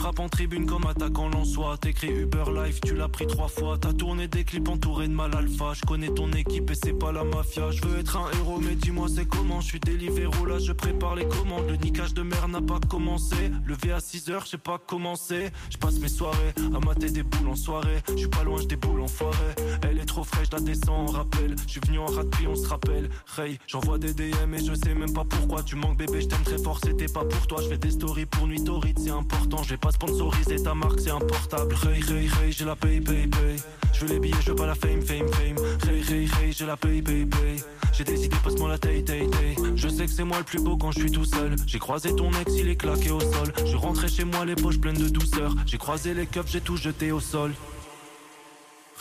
Frappes 0.06 0.20
en 0.20 0.30
tribune 0.30 0.68
comme 0.68 0.86
attaquant 0.86 1.30
Lançois. 1.30 1.78
T'écris 1.80 2.12
Uber 2.12 2.44
Life, 2.54 2.80
tu 2.82 2.94
l'as 2.94 3.08
pris 3.08 3.26
trois 3.26 3.48
fois. 3.48 3.76
T'as 3.80 3.94
tourné 3.94 4.28
des 4.28 4.44
clips 4.44 4.70
entourés 4.70 5.08
de 5.08 5.14
mal 5.14 5.36
alpha. 5.36 5.74
Je 5.74 5.82
connais 5.82 6.10
ton 6.10 6.32
équipe 6.34 6.70
et 6.70 6.76
c'est 6.76 6.94
pas 6.94 7.12
la 7.12 7.24
mafia. 7.24 7.72
Je 7.72 7.82
veux 7.82 8.00
être 8.00 8.16
un 8.16 8.30
héros, 8.38 8.60
mais 8.60 8.76
dis-moi 8.76 9.08
c'est 9.10 9.28
comment. 9.28 9.62
Je 9.62 9.68
suis 9.68 9.80
Deliveroo, 9.80 10.46
là 10.46 10.60
je 10.60 10.74
prépare 10.74 11.16
les 11.16 11.28
commandes. 11.28 11.68
Le 11.68 11.78
niquage 11.78 12.14
de 12.14 12.22
mer 12.22 12.48
n'a 12.50 12.62
pas 12.62 12.80
commencé. 12.88 13.52
Levé 13.66 13.94
à 13.94 14.00
6 14.00 14.30
heures, 14.30 14.46
j'ai 14.46 14.60
pas 14.60 14.78
commencé. 14.78 15.50
Je 15.72 15.78
passe 15.78 15.98
mes 16.00 16.08
soirées 16.08 16.54
à 16.76 16.86
mater 16.86 17.10
des 17.10 17.24
boules 17.24 17.50
en 17.50 17.56
soirée. 17.56 18.04
Je 18.10 18.18
suis 18.18 18.28
pas 18.28 18.44
loin, 18.44 18.62
je 18.62 18.68
déboule 18.68 19.02
en 19.02 19.08
forêt. 19.08 19.56
Elle 19.90 19.98
est 19.98 20.06
trop 20.06 20.24
fraîche, 20.24 20.52
la 20.52 20.60
descends 20.60 20.98
en 20.98 21.06
rappel. 21.08 21.56
Je 21.66 21.72
suis 21.72 21.82
venu 21.88 21.98
en 21.98 22.06
rat 22.06 22.26
on 22.48 22.56
se 22.56 22.68
rappelle. 22.68 23.10
Ray, 23.36 23.58
j'envoie 23.66 23.98
des 23.98 24.14
DM 24.14 24.54
et 24.54 24.64
je 24.64 24.76
sais 24.76 24.94
même 24.94 25.14
pas 25.14 25.26
pourquoi. 25.28 25.64
Tu 25.64 25.76
manques 25.76 25.98
bébé, 25.98 26.22
je 26.22 26.28
t'aime 26.28 26.44
très 26.44 26.60
fort, 26.60 26.80
c'était 26.84 27.12
pas 27.12 27.26
pour 27.26 27.48
toi. 27.48 27.60
Je 27.64 27.70
fais 27.70 27.78
des 27.80 27.92
stories 27.92 28.28
pour 28.28 28.46
nuit 28.46 28.62
c'est 28.98 29.10
important. 29.10 29.64
Je 29.64 29.70
vais 29.70 29.78
pas 29.78 29.92
sponsoriser 29.96 30.62
ta 30.62 30.74
marque, 30.74 31.00
c'est 31.00 31.12
un 31.12 31.20
portable. 31.20 31.74
Ray, 31.76 32.02
Ray, 32.02 32.28
Ray, 32.28 32.52
j'ai 32.52 32.66
la 32.66 32.76
paye, 32.76 33.00
paye, 33.00 33.28
paye. 33.28 33.60
Je 33.94 34.02
veux 34.02 34.14
les 34.14 34.20
billets, 34.20 34.36
je 34.42 34.50
veux 34.52 34.56
pas 34.56 34.68
la 34.68 34.76
fame, 34.76 35.02
fame, 35.02 35.28
fame. 35.30 35.56
Ray, 35.88 36.02
Ray, 36.02 36.28
Ray, 36.28 36.52
j'ai 36.52 36.66
la 36.66 36.76
paye, 36.78 37.02
paye, 37.02 37.26
paye. 37.26 37.64
J'ai 37.94 38.04
décidé, 38.04 38.36
passe-moi 38.44 38.70
la 38.70 38.78
taille, 38.78 39.04
taille, 39.04 39.30
taille. 39.30 39.56
Je 39.76 39.88
sais 39.88 40.06
que 40.06 40.12
c'est 40.12 40.26
moi 40.26 40.38
le 40.38 40.44
plus 40.44 40.62
beau 40.62 40.76
quand 40.76 40.92
je 40.92 41.00
suis 41.00 41.12
tout 41.12 41.26
seul. 41.26 41.56
J'ai 41.66 41.80
croisé 41.80 42.14
ton 42.14 42.30
ex, 42.32 42.54
il 42.58 42.68
est 42.68 42.76
claqué 42.76 43.12
au 43.12 43.22
sol. 43.22 43.54
Je 43.66 43.78
rentrais 43.78 44.10
chez 44.10 44.26
moi, 44.26 44.44
les 44.46 44.56
poches 44.56 44.80
pleines 44.80 44.98
de 44.98 45.08
douceur. 45.08 45.56
J'ai 45.66 45.78
croisé 45.78 46.14
les 46.14 46.26
cups, 46.26 46.52
j'ai 46.52 46.62
tout 46.62 46.78
jeté 46.78 47.12
au 47.12 47.22
sol. 47.22 47.54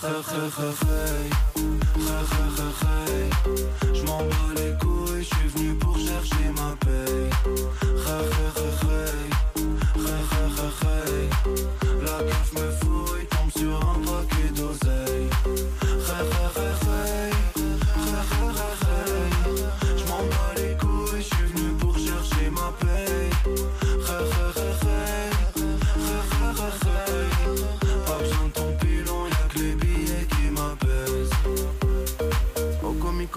Ray, 0.01 0.13
ray, 0.13 0.51
ray. 0.57 1.31
Je 3.93 4.03
m'en 4.07 4.19
bats 4.19 4.55
les 4.57 4.73
couilles, 4.79 5.25
je 5.25 5.35
suis 5.35 5.49
venu 5.49 5.75
pour 5.75 5.97
chercher 5.99 6.51
ma 6.57 6.77
paye. 6.77 7.31
La 12.03 12.19
keuf 12.25 12.53
me 12.53 12.71
fouille, 12.71 13.27
tombe 13.27 13.51
sur 13.57 13.77
un 13.89 13.94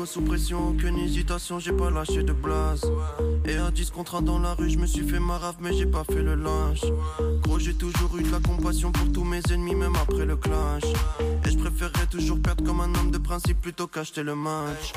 Sous 0.06 0.22
pression, 0.22 0.70
aucune 0.70 1.00
hésitation, 1.00 1.58
j'ai 1.58 1.72
pas 1.72 1.90
lâché 1.90 2.22
de 2.22 2.32
blase. 2.32 2.86
Et 3.46 3.56
à 3.56 3.72
10 3.72 3.90
contre 3.90 4.16
un 4.16 4.22
dans 4.22 4.38
la 4.38 4.54
rue, 4.54 4.70
je 4.70 4.78
me 4.78 4.86
suis 4.86 5.02
fait 5.02 5.20
marave, 5.20 5.56
mais 5.60 5.74
j'ai 5.74 5.88
pas 5.88 6.04
fait 6.04 6.22
le 6.22 6.36
lynche. 6.36 6.86
Gros, 7.42 7.58
j'ai 7.58 7.74
toujours 7.74 8.16
eu 8.16 8.22
de 8.22 8.32
la 8.32 8.40
compassion 8.40 8.92
pour 8.92 9.12
tous 9.12 9.24
mes 9.24 9.42
ennemis, 9.52 9.74
même 9.74 9.96
après 9.96 10.26
le 10.26 10.36
clash. 10.36 10.84
Et 11.46 11.50
je 11.50 11.58
préférerais 11.58 12.06
toujours 12.12 12.40
perdre 12.40 12.64
comme 12.64 12.80
un 12.80 12.94
homme 12.94 13.10
de 13.10 13.18
principe 13.18 13.60
plutôt 13.60 13.88
qu'acheter 13.88 14.22
le 14.22 14.36
match. 14.36 14.94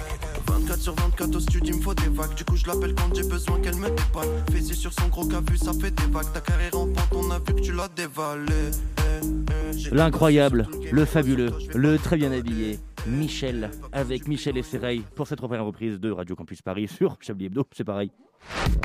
24 0.46 0.78
sur 0.80 0.94
24 0.94 1.34
au 1.34 1.40
studio, 1.40 1.72
il 1.72 1.78
me 1.78 1.82
faut 1.82 1.94
des 1.94 2.08
vagues. 2.08 2.34
Du 2.34 2.44
coup, 2.44 2.56
je 2.56 2.66
l'appelle 2.66 2.94
quand 2.94 3.14
j'ai 3.14 3.24
besoin 3.24 3.58
qu'elle 3.60 3.76
me 3.76 3.88
dépanne. 3.88 4.28
Fessé 4.52 4.74
sur 4.74 4.92
son 4.92 5.08
gros 5.08 5.24
vu 5.24 5.56
ça 5.56 5.72
fait 5.72 5.92
des 5.92 6.12
vagues. 6.12 6.32
Ta 6.34 6.40
carrière 6.40 6.76
en 6.76 6.86
pente, 6.86 7.12
on 7.16 7.30
a 7.30 7.38
vu 7.38 7.54
que 7.54 7.60
tu 7.62 7.72
l'as 7.72 7.88
dévalé. 7.88 8.52
Eh, 8.98 9.26
eh, 9.26 9.78
j'ai 9.78 9.90
L'incroyable, 9.90 10.68
le 10.92 11.04
fabuleux, 11.06 11.52
le 11.74 11.98
très 11.98 12.16
bien 12.16 12.32
habillé, 12.32 12.78
Michel, 13.06 13.70
avec 13.92 14.28
Michel 14.28 14.62
Serreil 14.62 15.02
pour 15.14 15.26
cette 15.26 15.38
première 15.38 15.64
reprise 15.64 15.98
de 15.98 16.10
Radio 16.10 16.36
Campus 16.36 16.60
Paris 16.60 16.88
sur 16.88 17.16
Chablis 17.20 17.46
Hebdo, 17.46 17.64
c'est 17.72 17.84
pareil. 17.84 18.10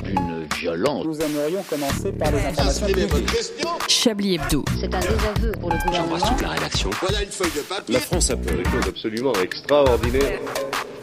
Une 0.08 0.46
violence. 0.58 1.04
Nous 1.04 1.20
aimerions 1.20 1.62
commencer 1.68 2.12
par 2.12 2.30
les 2.30 2.38
informations 2.46 2.86
publiques. 2.86 3.28
Chablis 3.88 4.34
Hebdo. 4.36 4.64
C'est 4.78 4.94
un 4.94 5.00
désaveu 5.00 5.52
pour 5.60 5.70
le 5.70 5.76
gouvernement. 5.84 6.16
la 6.42 6.48
rédaction. 6.50 6.90
Voilà 7.00 7.22
une 7.22 7.28
feuille 7.30 7.50
de 7.56 7.60
papier. 7.68 7.94
La 7.94 8.00
France 8.00 8.30
a 8.30 8.36
fait 8.36 8.56
des 8.56 8.64
choses 8.64 8.88
absolument 8.88 9.32
extraordinaires. 9.42 10.40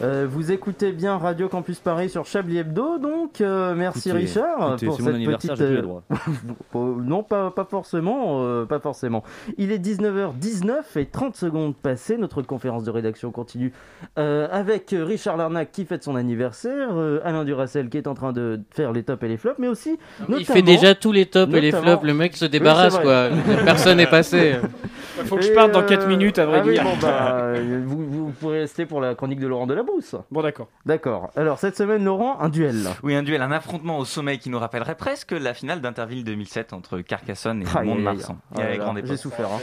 Euh, 0.01 0.27
vous 0.29 0.51
écoutez 0.51 0.91
bien 0.91 1.17
Radio 1.17 1.47
Campus 1.47 1.79
Paris 1.79 2.09
sur 2.09 2.25
Chablis 2.25 2.57
Hebdo, 2.57 2.97
donc 2.97 3.39
euh, 3.39 3.73
merci 3.75 4.09
Écoutez, 4.09 4.25
Richard 4.25 4.69
écoutez, 4.71 4.85
pour 4.87 4.95
c'est 4.97 5.01
mon 5.03 5.07
cette 5.07 5.15
anniversaire, 5.15 5.51
petite. 5.55 5.61
euh, 5.65 5.81
droits. 5.81 6.03
Oh, 6.73 6.95
non, 6.99 7.23
pas, 7.23 7.51
pas 7.51 7.63
forcément, 7.63 8.39
euh, 8.43 8.65
pas 8.65 8.79
forcément. 8.79 9.23
Il 9.57 9.71
est 9.71 9.77
19h19 9.77 10.97
et 10.97 11.05
30 11.05 11.35
secondes 11.37 11.75
passées. 11.75 12.17
Notre 12.17 12.41
conférence 12.41 12.83
de 12.83 12.91
rédaction 12.91 13.31
continue 13.31 13.71
euh, 14.17 14.47
avec 14.51 14.93
Richard 14.97 15.37
Larnac 15.37 15.71
qui 15.71 15.85
fête 15.85 16.03
son 16.03 16.15
anniversaire, 16.15 16.89
euh, 16.97 17.21
Alain 17.23 17.45
Duracel 17.45 17.89
qui 17.89 17.97
est 17.97 18.07
en 18.07 18.15
train 18.15 18.33
de 18.33 18.41
faire 18.71 18.91
les 18.91 19.03
tops 19.03 19.23
et 19.23 19.27
les 19.27 19.37
flops, 19.37 19.59
mais 19.59 19.67
aussi 19.67 19.97
Il 20.29 20.45
fait 20.45 20.61
déjà 20.61 20.95
tous 20.95 21.11
les 21.11 21.25
tops 21.25 21.53
et 21.53 21.61
les 21.61 21.71
flops. 21.71 22.03
Le 22.03 22.13
mec 22.13 22.35
se 22.35 22.45
débarrasse, 22.45 22.97
quoi. 22.97 23.29
Personne 23.65 23.97
n'est 23.97 24.07
passé. 24.07 24.55
Il 25.19 25.25
faut 25.25 25.35
que 25.35 25.43
je 25.43 25.51
parte 25.51 25.71
dans 25.71 25.81
euh, 25.81 25.87
4 25.87 26.07
minutes, 26.07 26.39
à 26.39 26.45
vrai 26.45 26.59
ah 26.61 26.65
oui, 26.65 26.73
dire. 26.73 26.83
bon, 26.83 26.97
bah, 27.01 27.37
euh, 27.41 27.81
vous, 27.85 28.05
vous 28.09 28.31
pourrez 28.31 28.61
rester 28.61 28.85
pour 28.85 28.99
la 28.99 29.15
chronique 29.15 29.39
de 29.39 29.47
Laurent 29.47 29.67
Delabrousse. 29.67 30.15
Bon, 30.31 30.41
d'accord. 30.41 30.69
D'accord. 30.85 31.29
Alors, 31.35 31.59
cette 31.59 31.77
semaine, 31.77 32.03
Laurent, 32.03 32.39
un 32.39 32.49
duel. 32.49 32.87
Oui, 33.03 33.13
un 33.15 33.23
duel, 33.23 33.41
un 33.41 33.51
affrontement 33.51 33.99
au 33.99 34.05
sommeil 34.05 34.39
qui 34.39 34.49
nous 34.49 34.59
rappellerait 34.59 34.95
presque 34.95 35.31
la 35.31 35.53
finale 35.53 35.81
d'Interville 35.81 36.23
2007 36.23 36.73
entre 36.73 36.99
Carcassonne 36.99 37.61
et 37.61 37.77
aïe, 37.77 37.87
Mont-de-Marsan. 37.87 38.37
Ah. 38.55 38.61
J'ai 39.03 39.17
souffert. 39.17 39.49
hein. 39.51 39.59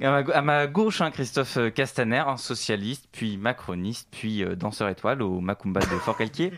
À 0.00 0.42
ma, 0.42 0.66
gauche, 0.66 1.00
hein, 1.00 1.10
Christophe 1.12 1.58
Castaner, 1.74 2.24
un 2.26 2.36
socialiste, 2.36 3.08
puis 3.12 3.36
macroniste, 3.36 4.08
puis 4.10 4.42
euh, 4.42 4.56
danseur 4.56 4.88
étoile 4.88 5.22
au 5.22 5.40
Macumba 5.40 5.80
de 5.80 5.86
Fort-Calquier. 5.86 6.52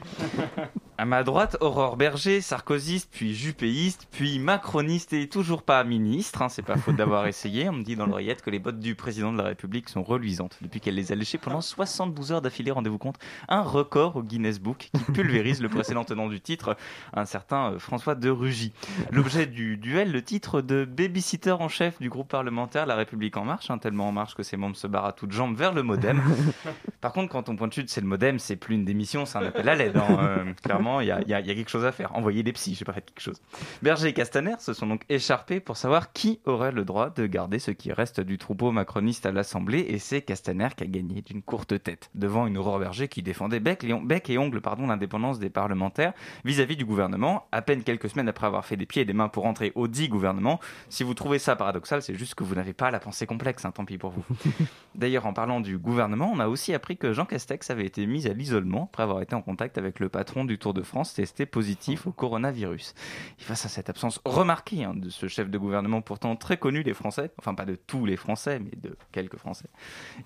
À 0.97 1.07
ma 1.07 1.25
droite, 1.25 1.57
Aurore 1.61 1.97
Berger, 1.97 2.41
sarkozyste, 2.41 3.09
puis 3.11 3.35
jupéiste, 3.35 4.07
puis 4.13 4.39
macroniste 4.39 5.13
et 5.13 5.29
toujours 5.29 5.65
pas 5.65 5.83
ministre. 5.83 6.41
hein, 6.43 6.49
c'est 6.49 6.63
pas 6.63 6.77
faute 6.77 6.95
d'avoir 6.95 7.27
essayé. 7.29 7.69
On 7.69 7.73
me 7.73 7.83
dit 7.83 7.97
dans 7.97 8.07
l'oreillette 8.07 8.43
que 8.43 8.51
les 8.51 8.61
bottes 8.61 8.79
du 8.79 8.95
président 8.95 9.33
de 9.33 9.39
la 9.39 9.43
République 9.49 9.89
sont 9.89 10.05
reluisantes 10.05 10.57
depuis 10.63 10.79
qu'elle 10.79 10.95
les 10.95 11.11
a 11.11 11.17
léchées 11.17 11.37
pendant 11.39 11.61
72 11.61 12.31
heures 12.31 12.43
d'affilée. 12.43 12.71
Rendez-vous 12.71 12.99
compte, 12.99 13.17
un 13.49 13.63
record 13.63 14.15
au 14.15 14.23
Guinness 14.23 14.61
Book 14.61 14.91
qui 14.95 15.13
pulvérise 15.13 15.61
le 15.61 15.69
précédent 15.69 16.05
tenant 16.05 16.29
du 16.29 16.41
titre, 16.41 16.77
un 17.13 17.25
certain 17.25 17.73
euh, 17.73 17.79
François 17.81 18.15
de 18.15 18.31
Rugy. 18.31 18.73
L'objet 19.11 19.47
du 19.47 19.77
duel, 19.77 20.13
le 20.13 20.23
titre 20.23 20.61
de 20.61 20.85
babysitter 20.85 21.51
en 21.51 21.69
chef 21.69 21.99
du 22.01 22.09
groupe 22.09 22.29
parlementaire 22.29 22.87
La 22.87 22.95
République 22.95 23.37
en 23.37 23.45
marche, 23.45 23.69
hein, 23.69 23.79
tellement 23.79 24.09
en 24.09 24.13
marche 24.13 24.37
que 24.37 24.45
ses 24.45 24.57
membres 24.57 24.77
se 24.77 24.87
barrent 24.87 25.07
à 25.07 25.13
toutes 25.13 25.33
jambes 25.33 25.57
vers 25.57 25.73
le 25.73 25.83
modem. 25.83 26.23
Par 27.01 27.13
contre, 27.13 27.33
quand 27.33 27.49
on 27.49 27.57
point 27.57 27.67
de 27.67 27.73
chute, 27.73 27.91
c'est 27.91 28.01
le 28.01 28.07
modem, 28.07 28.39
c'est 28.39 28.55
plus 28.55 28.77
une 28.77 28.85
démission, 28.85 29.27
c'est 29.27 29.39
un 29.39 29.47
appel 29.47 29.69
à 29.69 29.75
l'aide. 29.75 29.97
hein, 29.97 30.07
euh, 30.21 30.53
clairement, 30.63 30.84
il 31.01 31.07
y 31.07 31.11
a, 31.11 31.21
il 31.23 31.29
y 31.29 31.35
a- 31.35 31.41
il 31.41 31.47
y 31.47 31.51
a 31.51 31.55
quelque 31.55 31.69
chose 31.71 31.85
à 31.85 31.93
faire. 31.93 32.15
Envoyer 32.17 32.43
des 32.43 32.53
psys, 32.53 32.75
j'ai 32.75 32.85
pas 32.85 32.93
fait 32.93 33.05
quelque 33.05 33.21
chose. 33.21 33.41
Berger 33.83 34.09
et 34.09 34.13
Castaner 34.13 34.55
se 34.59 34.73
sont 34.73 34.87
donc 34.87 35.03
écharpés 35.09 35.61
pour 35.61 35.77
savoir 35.77 36.13
qui 36.13 36.41
aurait 36.47 36.73
le 36.73 36.85
droit 36.85 37.11
de 37.11 37.27
garder 37.27 37.59
ce 37.59 37.71
qui 37.71 37.93
reste 37.93 38.21
du 38.21 38.39
troupeau 38.39 38.73
macroniste 38.73 39.27
à 39.27 39.33
l'Assemblée, 39.33 39.87
et 39.89 39.99
c'est 39.99 40.23
Castaner 40.23 40.69
qui 40.77 40.85
a 40.85 40.87
gagné 40.87 41.23
d'une 41.23 41.43
courte 41.43 41.83
tête 41.83 42.11
devant 42.15 42.47
une 42.47 42.57
Aurore 42.59 42.79
Berger 42.79 43.09
qui 43.09 43.23
défendait 43.23 43.61
bec, 43.61 43.85
bec 44.05 44.31
et 44.31 44.39
ongle 44.39 44.61
pardon, 44.61 44.87
l'indépendance 44.87 45.39
des 45.39 45.51
parlementaires 45.51 46.13
vis-à-vis 46.45 46.77
du 46.77 46.85
gouvernement, 46.85 47.47
à 47.53 47.63
peine 47.63 47.83
quelques 47.83 48.09
semaines 48.11 48.29
après 48.29 48.47
avoir 48.47 48.65
fait 48.65 48.77
des 48.77 48.87
pieds 48.87 49.03
et 49.03 49.05
des 49.05 49.13
mains 49.13 49.29
pour 49.29 49.47
entrer 49.47 49.73
au 49.75 49.89
dit 49.89 50.09
gouvernement. 50.09 50.61
Si 50.89 51.03
vous 51.05 51.15
trouvez 51.15 51.39
ça 51.39 51.57
paradoxal, 51.57 52.03
c'est 52.03 52.15
juste 52.15 52.35
que 52.35 52.45
vous 52.45 52.55
n'avez 52.55 52.73
pas 52.73 52.91
la 52.91 53.01
pensée 53.01 53.27
complexe, 53.27 53.65
hein, 53.65 53.71
tant 53.73 53.85
pis 53.85 53.99
pour 53.99 54.11
vous. 54.11 54.25
D'ailleurs, 54.95 55.27
en 55.27 55.33
parlant 55.33 55.61
du 55.61 55.79
gouvernement, 55.79 56.31
on 56.33 56.39
a 56.41 56.49
aussi 56.49 56.75
appris 56.75 56.97
que 56.97 57.13
Jean 57.13 57.25
Castex 57.25 57.71
avait 57.71 57.87
été 57.87 58.07
mis 58.07 58.27
à 58.27 58.33
l'isolement 58.33 58.85
après 58.93 59.03
avoir 59.03 59.23
été 59.23 59.35
en 59.35 59.43
contact 59.43 59.79
avec 59.79 60.01
le 60.01 60.09
patron 60.09 60.45
du 60.45 60.59
Tour 60.59 60.74
de 60.75 60.83
France 60.83 61.15
testé 61.15 61.47
positif 61.47 62.07
au 62.07 62.13
coronavirus. 62.13 62.95
Et 63.41 63.43
face 63.43 63.65
à 63.65 63.69
cette 63.69 63.89
absence 63.89 64.21
remarquée 64.25 64.85
hein, 64.85 64.95
de 64.95 65.09
ce 65.09 65.29
chef 65.29 65.49
de 65.49 65.59
gouvernement 65.59 66.03
pourtant 66.03 66.37
très 66.37 66.57
connu 66.57 66.85
des 66.85 66.95
Français, 66.95 67.31
enfin 67.39 67.55
pas 67.55 67.65
de 67.65 67.77
tous 67.77 68.05
les 68.05 68.17
Français, 68.17 68.59
mais 68.59 68.73
de 68.77 68.97
quelques 69.13 69.37
Français, 69.37 69.69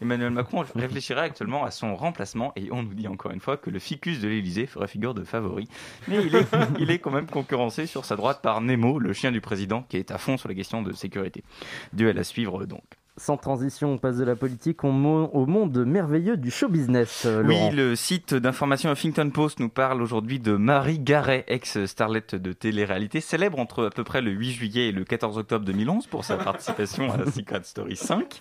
Emmanuel 0.03 0.31
Macron 0.31 0.65
réfléchirait 0.75 1.23
actuellement 1.23 1.65
à 1.65 1.71
son 1.71 1.95
remplacement 1.95 2.53
et 2.57 2.71
on 2.73 2.83
nous 2.83 2.95
dit 2.95 3.09
encore 3.09 3.33
une 3.33 3.41
fois 3.41 3.57
que 3.57 3.71
le 3.71 3.79
ficus 3.79 4.21
de 4.21 4.29
l'Élysée 4.29 4.67
ferait 4.67 4.89
figure 4.89 5.15
de 5.15 5.25
favori. 5.25 5.69
Mais 6.09 6.25
il 6.25 6.35
est, 6.35 6.49
il 6.79 6.91
est 6.91 6.99
quand 6.99 7.11
même 7.11 7.27
concurrencé 7.27 7.87
sur 7.87 8.05
sa 8.05 8.17
droite 8.17 8.41
par 8.43 8.61
Nemo, 8.61 8.99
le 8.99 9.13
chien 9.13 9.33
du 9.33 9.41
président, 9.41 9.83
qui 9.83 9.97
est 9.97 10.11
à 10.11 10.19
fond 10.19 10.37
sur 10.37 10.49
les 10.49 10.55
questions 10.55 10.83
de 10.83 10.93
sécurité. 10.93 11.45
Duel 11.93 12.19
à 12.19 12.25
suivre 12.25 12.65
donc. 12.65 12.83
Sans 13.19 13.37
transition, 13.37 13.93
on 13.93 13.99
passe 13.99 14.17
de 14.17 14.25
la 14.25 14.37
politique 14.37 14.85
au, 14.85 14.91
mo- 14.93 15.29
au 15.33 15.45
monde 15.47 15.85
merveilleux 15.85 16.37
du 16.37 16.51
show 16.51 16.69
business. 16.69 17.25
euh, 17.27 17.43
Oui, 17.45 17.71
le 17.75 17.97
site 17.97 18.33
d'information 18.35 18.91
Huffington 18.93 19.29
Post 19.31 19.59
nous 19.61 19.69
parle 19.69 20.01
aujourd'hui 20.01 20.39
de 20.39 20.53
Marie 20.57 20.99
Garret, 21.01 21.45
ex-starlette 21.49 22.35
de 22.37 22.53
télé-réalité, 22.53 23.21
célèbre 23.21 23.59
entre 23.59 23.87
à 23.87 23.91
peu 23.91 24.05
près 24.05 24.23
le 24.23 24.31
8 24.31 24.53
juillet 24.53 24.89
et 24.89 24.93
le 24.93 25.05
14 25.05 25.37
octobre 25.39 25.65
2011 25.65 26.07
pour 26.07 26.25
sa 26.25 26.37
participation 26.37 27.13
à 27.13 27.31
Secret 27.31 27.61
Story 27.65 27.97
5, 27.97 28.41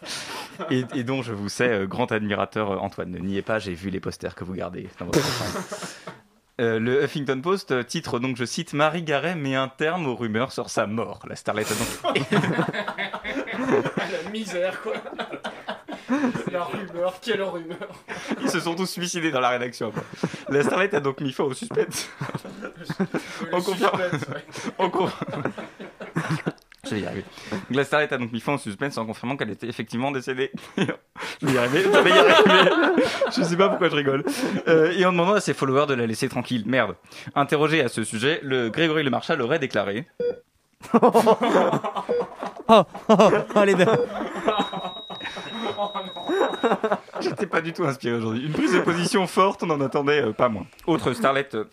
et, 0.72 0.84
et 0.94 1.04
dont 1.04 1.22
je 1.24 1.34
vous 1.34 1.50
sais 1.50 1.70
euh, 1.70 1.88
grand 1.88 2.12
admirateur 2.12 2.72
euh, 2.72 2.78
Antoine. 2.78 3.10
Ne 3.12 3.18
niez 3.20 3.42
pas, 3.42 3.60
j'ai 3.60 3.74
vu 3.74 3.90
les 3.90 4.00
posters 4.00 4.36
que 4.36 4.44
vous 4.44 4.54
gardez 4.54 4.88
dans 5.00 5.06
votre 5.06 5.20
chambre. 5.20 5.60
Euh, 6.60 6.80
le 6.80 7.04
Huffington 7.04 7.40
Post 7.40 7.86
titre 7.86 8.18
donc, 8.18 8.36
je 8.36 8.44
cite, 8.44 8.74
Marie 8.74 9.04
Garret 9.04 9.36
met 9.36 9.54
un 9.54 9.68
terme 9.68 10.08
aux 10.08 10.16
rumeurs 10.16 10.52
sur 10.52 10.72
sa 10.72 10.88
mort. 10.88 11.20
La 11.30 11.36
starlette 11.36 11.68
a 11.72 12.14
donc 12.16 12.28
La 14.24 14.30
misère, 14.32 14.82
quoi. 14.82 14.94
La 16.52 16.64
rumeur, 16.64 17.14
quelle 17.22 17.42
rumeur. 17.42 17.90
Ils 18.42 18.50
se 18.50 18.60
sont 18.60 18.76
tous 18.76 18.86
suicidés 18.90 19.32
dans 19.32 19.40
la 19.42 19.50
rédaction. 19.50 19.92
quoi. 19.92 20.04
La 20.50 20.64
starlette 20.64 20.94
a 20.94 21.00
donc 21.00 21.20
mis 21.20 21.34
fin 21.34 21.44
au 21.44 21.54
suspense. 21.54 22.10
en 23.52 23.62
confirmant. 23.62 24.00
en 24.78 24.90
con- 24.90 25.10
Je 26.86 26.96
vais 26.96 27.02
y 27.02 27.06
arriver. 27.06 27.26
La 27.72 27.84
starlette 27.84 28.14
a 28.14 28.18
donc 28.18 28.32
mis 28.32 28.40
fin 28.40 28.54
au 28.54 28.58
suspense 28.58 28.98
en 28.98 29.06
confirmant 29.06 29.36
qu'elle 29.36 29.50
était 29.50 29.68
effectivement 29.68 30.12
décédée. 30.12 30.52
je 30.78 31.46
vais 31.46 31.54
y 31.54 31.58
arriver. 31.58 31.84
Je 31.84 31.90
vais 32.00 32.10
y 32.10 32.14
arriver. 32.14 33.04
Je 33.36 33.44
sais 33.44 33.58
pas 33.58 33.68
pourquoi 33.70 33.90
je 33.90 33.96
rigole. 33.96 34.24
Euh, 34.70 34.92
et 34.98 35.06
en 35.06 35.12
demandant 35.12 35.34
à 35.34 35.42
ses 35.42 35.54
followers 35.54 35.88
de 35.88 35.94
la 35.96 36.06
laisser 36.08 36.30
tranquille. 36.30 36.64
Merde. 36.66 36.96
Interrogé 37.36 37.82
à 37.84 37.90
ce 37.90 38.04
sujet, 38.06 38.40
le 38.44 38.70
Grégory 38.70 39.04
Le 39.04 39.10
Marchal 39.10 39.42
aurait 39.42 39.60
déclaré. 39.60 40.08
Oh, 42.70 42.84
oh, 43.10 43.16
oh, 43.18 43.58
allez, 43.58 43.76
J'étais 47.22 47.48
pas 47.48 47.62
du 47.62 47.72
tout 47.74 47.86
inspiré 47.86 48.16
aujourd'hui. 48.16 48.46
Une 48.46 48.52
prise 48.52 48.74
de 48.74 48.80
position 48.80 49.26
forte, 49.28 49.64
on 49.64 49.70
en 49.70 49.80
attendait 49.82 50.22
euh, 50.22 50.34
pas 50.34 50.50
moins. 50.50 50.66
Autre 50.86 51.14
starlet 51.14 51.48
euh, 51.54 51.64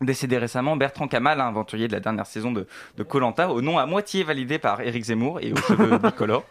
décédé 0.00 0.36
récemment, 0.38 0.76
Bertrand 0.76 1.08
Kamal, 1.08 1.40
un 1.40 1.48
aventurier 1.48 1.88
de 1.88 1.92
la 1.92 2.00
dernière 2.00 2.26
saison 2.26 2.52
de 2.52 2.66
Colanta, 3.02 3.50
au 3.50 3.62
nom 3.62 3.78
à 3.78 3.86
moitié 3.86 4.24
validé 4.24 4.58
par 4.58 4.80
Éric 4.80 5.04
Zemmour 5.04 5.40
et 5.40 5.52
aux 5.52 5.56
cheveux 5.56 5.96
bicolores. 6.02 6.44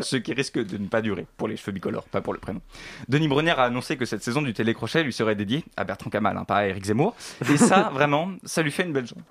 Ce 0.00 0.16
qui 0.16 0.34
risque 0.34 0.58
de 0.58 0.76
ne 0.78 0.86
pas 0.86 1.00
durer 1.00 1.26
pour 1.36 1.48
les 1.48 1.56
cheveux 1.56 1.72
bicolores, 1.72 2.04
pas 2.04 2.20
pour 2.20 2.34
le 2.34 2.38
prénom. 2.38 2.60
Denis 3.08 3.28
Brunière 3.28 3.58
a 3.58 3.64
annoncé 3.64 3.96
que 3.96 4.04
cette 4.04 4.22
saison 4.22 4.42
du 4.42 4.52
télécrochet 4.52 5.02
lui 5.02 5.12
serait 5.12 5.34
dédiée 5.34 5.64
à 5.76 5.84
Bertrand 5.84 6.10
Kamal, 6.10 6.36
hein, 6.36 6.44
pas 6.44 6.58
à 6.58 6.66
Éric 6.66 6.84
Zemmour. 6.84 7.16
Et 7.50 7.56
ça, 7.56 7.90
vraiment, 7.94 8.30
ça 8.44 8.62
lui 8.62 8.70
fait 8.70 8.84
une 8.84 8.92
belle 8.92 9.06
jambe. 9.06 9.22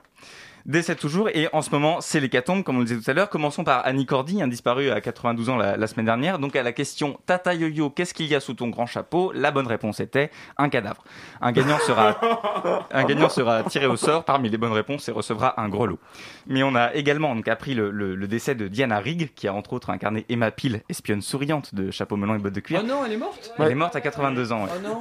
Décède 0.66 0.98
toujours, 0.98 1.30
et 1.30 1.48
en 1.54 1.62
ce 1.62 1.70
moment, 1.70 2.02
c'est 2.02 2.20
l'hécatombe, 2.20 2.64
comme 2.64 2.78
on 2.78 2.80
le 2.80 2.86
disait 2.86 3.00
tout 3.00 3.12
à 3.12 3.14
l'heure. 3.14 3.30
Commençons 3.30 3.64
par 3.64 3.86
Annie 3.86 4.08
Cordy, 4.08 4.42
un 4.42 4.48
disparu 4.48 4.90
à 4.90 5.00
92 5.00 5.50
ans 5.50 5.58
la, 5.58 5.78
la 5.78 5.86
semaine 5.86 6.08
dernière. 6.08 6.40
Donc, 6.40 6.56
à 6.56 6.64
la 6.64 6.72
question 6.72 7.20
Tata 7.28 7.54
Yo-Yo, 7.54 7.92
qu'est-ce 7.92 8.16
qu'il 8.16 8.26
y 8.26 8.34
a 8.34 8.40
sous 8.40 8.56
ton 8.56 8.70
grand 8.70 8.88
chapeau? 8.88 9.32
La 9.34 9.52
bonne 9.52 9.68
réponse 9.68 10.00
était 10.00 10.32
un 10.58 10.70
cadavre. 10.70 11.04
Un 11.40 11.52
gagnant 11.52 11.78
sera, 11.80 12.88
un 12.92 13.04
gagnant 13.04 13.30
sera 13.30 13.62
tiré 13.64 13.86
au 13.86 13.96
sort 13.96 14.26
parmi 14.26 14.50
les 14.50 14.58
bonnes 14.58 14.72
réponses 14.74 15.08
et 15.08 15.12
recevra 15.12 15.60
un 15.62 15.70
gros 15.70 15.86
lot. 15.86 16.00
Mais 16.48 16.64
on 16.64 16.74
a 16.74 16.96
également 16.96 17.36
donc, 17.36 17.48
appris 17.48 17.76
le, 17.76 17.92
le- 17.92 18.16
le 18.16 18.28
décès 18.28 18.56
de 18.56 18.68
Diana 18.68 18.98
Rigg, 18.98 19.34
qui 19.36 19.48
a 19.48 19.54
entre 19.54 19.74
autres 19.74 19.92
incarné 19.92 20.26
Emma 20.30 20.50
Peel, 20.50 20.82
espionne 20.90 21.22
souriante 21.22 21.76
de 21.76 21.92
chapeau 21.92 22.16
melon 22.18 22.34
et 22.36 22.40
bottes 22.40 22.54
de 22.54 22.60
cuir. 22.60 22.82
Oh 22.84 22.88
non, 22.88 23.06
elle 23.06 23.12
est 23.14 23.18
morte? 23.18 23.54
Elle 23.60 23.72
est 23.72 23.76
morte 23.76 23.96
à 23.96 24.02
82 24.02 24.52
ans. 24.52 24.64
ouais. 24.64 24.70
Oh 24.76 24.80
non 24.84 25.00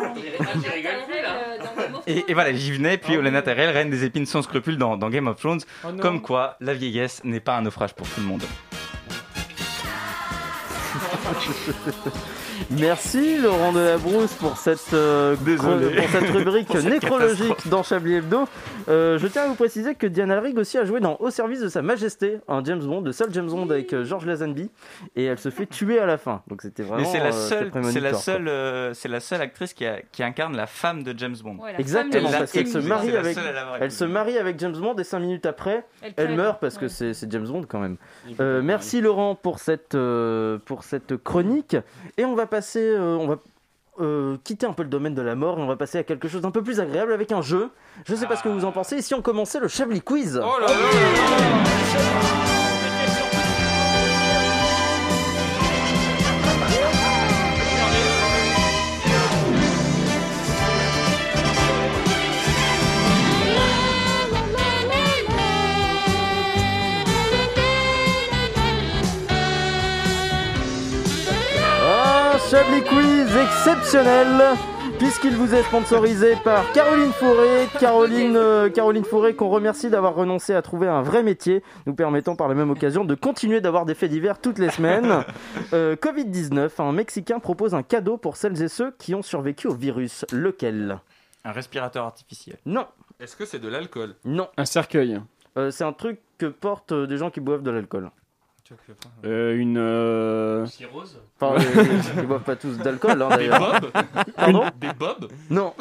Et, 2.06 2.24
et 2.28 2.34
voilà, 2.34 2.52
j'y 2.52 2.72
venais, 2.72 2.98
puis 2.98 3.16
Olenna 3.16 3.42
Tyrell, 3.42 3.70
reine 3.70 3.90
des 3.90 4.04
épines 4.04 4.26
sans 4.26 4.42
scrupules 4.42 4.76
dans, 4.76 4.96
dans 4.96 5.10
Game 5.10 5.26
of 5.26 5.40
Thrones. 5.40 5.60
Oh 5.84 5.88
comme 6.00 6.20
quoi, 6.20 6.56
la 6.60 6.74
vieillesse 6.74 7.22
n'est 7.24 7.40
pas 7.40 7.56
un 7.56 7.62
naufrage 7.62 7.94
pour 7.94 8.08
tout 8.08 8.20
le 8.20 8.26
monde. 8.26 8.44
Merci 12.70 13.38
Laurent 13.38 13.72
Delabrousse 13.72 14.32
pour 14.34 14.56
cette, 14.56 14.92
euh, 14.94 15.36
pour 15.36 16.10
cette 16.10 16.30
rubrique 16.30 16.66
Pour 16.68 16.76
cette 16.80 16.90
nécrologique 16.90 17.68
dans 17.68 17.82
Chablis 17.82 18.14
Hebdo. 18.16 18.44
Euh, 18.88 19.18
je 19.18 19.26
tiens 19.26 19.42
à 19.42 19.46
vous 19.48 19.54
préciser 19.54 19.94
que 19.94 20.06
Diana 20.06 20.40
Rigg 20.40 20.58
aussi 20.58 20.78
a 20.78 20.84
joué 20.84 21.00
dans 21.00 21.16
Au 21.20 21.30
service 21.30 21.60
de 21.60 21.68
sa 21.68 21.82
majesté, 21.82 22.38
un 22.48 22.62
James 22.64 22.82
Bond, 22.84 23.00
le 23.02 23.12
seul 23.12 23.28
James 23.32 23.48
Bond 23.48 23.70
avec 23.70 23.92
euh, 23.92 24.04
George 24.04 24.26
Lazenby, 24.26 24.70
et 25.16 25.24
elle 25.24 25.38
se 25.38 25.50
fait 25.50 25.66
tuer 25.66 25.98
à 25.98 26.06
la 26.06 26.18
fin. 26.18 26.42
Donc 26.48 26.62
c'était 26.62 26.82
vraiment. 26.82 27.02
Mais 27.02 27.08
c'est 27.10 27.18
la 27.18 27.26
euh, 27.34 27.48
seule, 27.48 27.70
c'était 27.72 27.92
c'est 27.92 28.00
la 28.00 28.14
seule, 28.14 28.48
euh, 28.48 28.94
c'est 28.94 29.08
la 29.08 29.20
seule 29.20 29.40
actrice 29.40 29.72
qui, 29.72 29.86
a- 29.86 30.00
qui 30.12 30.22
incarne 30.22 30.56
la 30.56 30.66
femme 30.66 31.02
de 31.02 31.14
James 31.16 31.36
Bond. 31.42 31.58
Exactement, 31.78 32.30
l'a 32.30 32.38
parce 32.38 32.52
qu'elle 32.52 32.68
se 32.68 32.78
marie 32.78 33.10
la 33.12 33.20
avec, 33.20 33.34
seule 33.34 33.54
elle 33.80 33.90
se 33.92 34.04
marie 34.04 34.38
avec 34.38 34.58
James 34.60 34.76
Bond 34.76 34.96
et 34.96 35.04
5 35.04 35.18
minutes 35.20 35.46
après, 35.46 35.84
Elle 36.16 36.34
meurt 36.36 36.60
parce 36.60 36.78
que 36.78 36.88
c'est 36.88 37.14
c'est 37.14 37.30
James 37.30 37.46
Bond 37.46 37.64
quand 37.68 37.80
même. 37.80 37.96
Euh, 38.40 38.60
merci 38.62 39.00
Laurent 39.00 39.34
pour 39.34 39.58
cette, 39.58 39.94
euh, 39.94 40.58
pour 40.64 40.84
cette 40.84 41.16
chronique. 41.22 41.76
Et 42.18 42.24
on 42.24 42.34
va 42.34 42.43
passer, 42.46 42.80
euh, 42.80 43.16
on 43.16 43.26
va 43.26 43.38
euh, 44.00 44.36
quitter 44.44 44.66
un 44.66 44.72
peu 44.72 44.82
le 44.82 44.88
domaine 44.88 45.14
de 45.14 45.22
la 45.22 45.34
mort 45.34 45.58
et 45.58 45.62
on 45.62 45.66
va 45.66 45.76
passer 45.76 45.98
à 45.98 46.02
quelque 46.02 46.28
chose 46.28 46.42
d'un 46.42 46.50
peu 46.50 46.62
plus 46.62 46.80
agréable 46.80 47.12
avec 47.12 47.32
un 47.32 47.42
jeu. 47.42 47.70
Je 48.06 48.14
sais 48.14 48.26
pas 48.26 48.36
ce 48.36 48.42
que 48.42 48.48
vous 48.48 48.64
en 48.64 48.72
pensez. 48.72 48.96
Et 48.96 49.02
si 49.02 49.14
on 49.14 49.22
commençait 49.22 49.60
le 49.60 49.68
Chablis 49.68 50.02
Quiz 50.02 50.40
Oh 50.42 50.58
exceptionnel 73.74 74.56
puisqu'il 74.98 75.34
vous 75.34 75.52
est 75.52 75.62
sponsorisé 75.64 76.36
par 76.44 76.70
Caroline 76.72 77.10
Fourré. 77.12 77.66
Caroline, 77.80 78.36
euh, 78.36 78.70
Caroline 78.70 79.04
Fourré 79.04 79.34
qu'on 79.34 79.48
remercie 79.48 79.90
d'avoir 79.90 80.14
renoncé 80.14 80.54
à 80.54 80.62
trouver 80.62 80.86
un 80.86 81.02
vrai 81.02 81.24
métier, 81.24 81.62
nous 81.86 81.94
permettant 81.94 82.36
par 82.36 82.46
la 82.48 82.54
même 82.54 82.70
occasion 82.70 83.04
de 83.04 83.14
continuer 83.16 83.60
d'avoir 83.60 83.84
des 83.84 83.94
faits 83.94 84.10
divers 84.10 84.40
toutes 84.40 84.58
les 84.58 84.70
semaines. 84.70 85.24
Euh, 85.72 85.96
Covid-19, 85.96 86.70
un 86.78 86.92
Mexicain 86.92 87.40
propose 87.40 87.74
un 87.74 87.82
cadeau 87.82 88.16
pour 88.16 88.36
celles 88.36 88.62
et 88.62 88.68
ceux 88.68 88.92
qui 88.98 89.14
ont 89.14 89.22
survécu 89.22 89.66
au 89.66 89.74
virus. 89.74 90.24
Lequel? 90.30 90.98
Un 91.44 91.52
respirateur 91.52 92.04
artificiel. 92.04 92.58
Non, 92.66 92.86
Est-ce 93.18 93.34
que 93.34 93.44
c'est 93.44 93.58
de 93.58 93.68
l'alcool? 93.68 94.14
Non. 94.24 94.48
Un 94.56 94.66
cercueil. 94.66 95.20
Euh, 95.56 95.70
c'est 95.70 95.84
un 95.84 95.92
truc 95.92 96.20
que 96.38 96.46
portent 96.46 96.92
des 96.92 97.16
gens 97.16 97.30
qui 97.30 97.40
boivent 97.40 97.62
de 97.62 97.70
l'alcool. 97.70 98.10
Euh, 99.24 99.56
une. 99.56 99.76
euh, 99.78 100.66
Cirrhose 100.66 101.18
Enfin, 101.40 101.62
euh, 101.76 101.84
ils 102.16 102.26
boivent 102.26 102.42
pas 102.42 102.56
tous 102.56 102.76
d'alcool, 102.78 103.20
hein, 103.22 103.28
Des 103.36 103.48
d'ailleurs. 103.48 103.80
bobs 103.80 103.90
Pardon 104.36 104.64
Des 104.80 104.92
bobs 104.98 105.28
Non, 105.50 105.74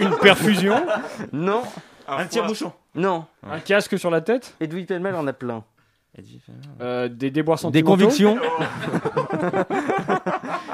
Une 0.00 0.16
perfusion. 0.18 0.84
non, 1.32 1.62
Un, 2.08 2.26
tire-bouchon. 2.26 2.72
non. 2.94 3.24
Un 3.48 3.60
casque 3.60 3.98
sur 3.98 4.10
la 4.10 4.20
tête. 4.20 4.54
Edoui 4.60 4.84
Pellemel 4.84 5.14
en 5.14 5.26
a 5.26 5.32
plein. 5.32 5.64
euh, 6.80 7.08
des 7.08 7.30
déboires 7.30 7.58
Des 7.58 7.62
sentimentaux. 7.62 8.02
convictions 8.04 8.38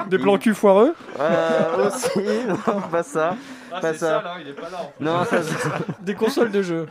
Des 0.09 0.17
plans 0.17 0.37
cul 0.37 0.53
foireux. 0.53 0.93
Euh, 1.19 1.87
aussi, 1.87 2.19
non, 2.47 2.81
pas 2.91 3.03
ça. 3.03 3.35
Ah, 3.71 3.79
Pas 3.79 3.93
c'est 3.93 3.99
ça. 3.99 4.19
ça, 4.19 4.23
là, 4.23 4.35
il 4.41 4.47
est 4.49 4.53
pas 4.53 4.69
là. 4.69 4.79
en 4.81 4.91
fait. 4.97 5.03
Non, 5.03 5.23
ça, 5.25 5.41
se- 5.43 6.03
Des 6.03 6.15
consoles 6.15 6.51
de 6.51 6.61
jeux. 6.61 6.87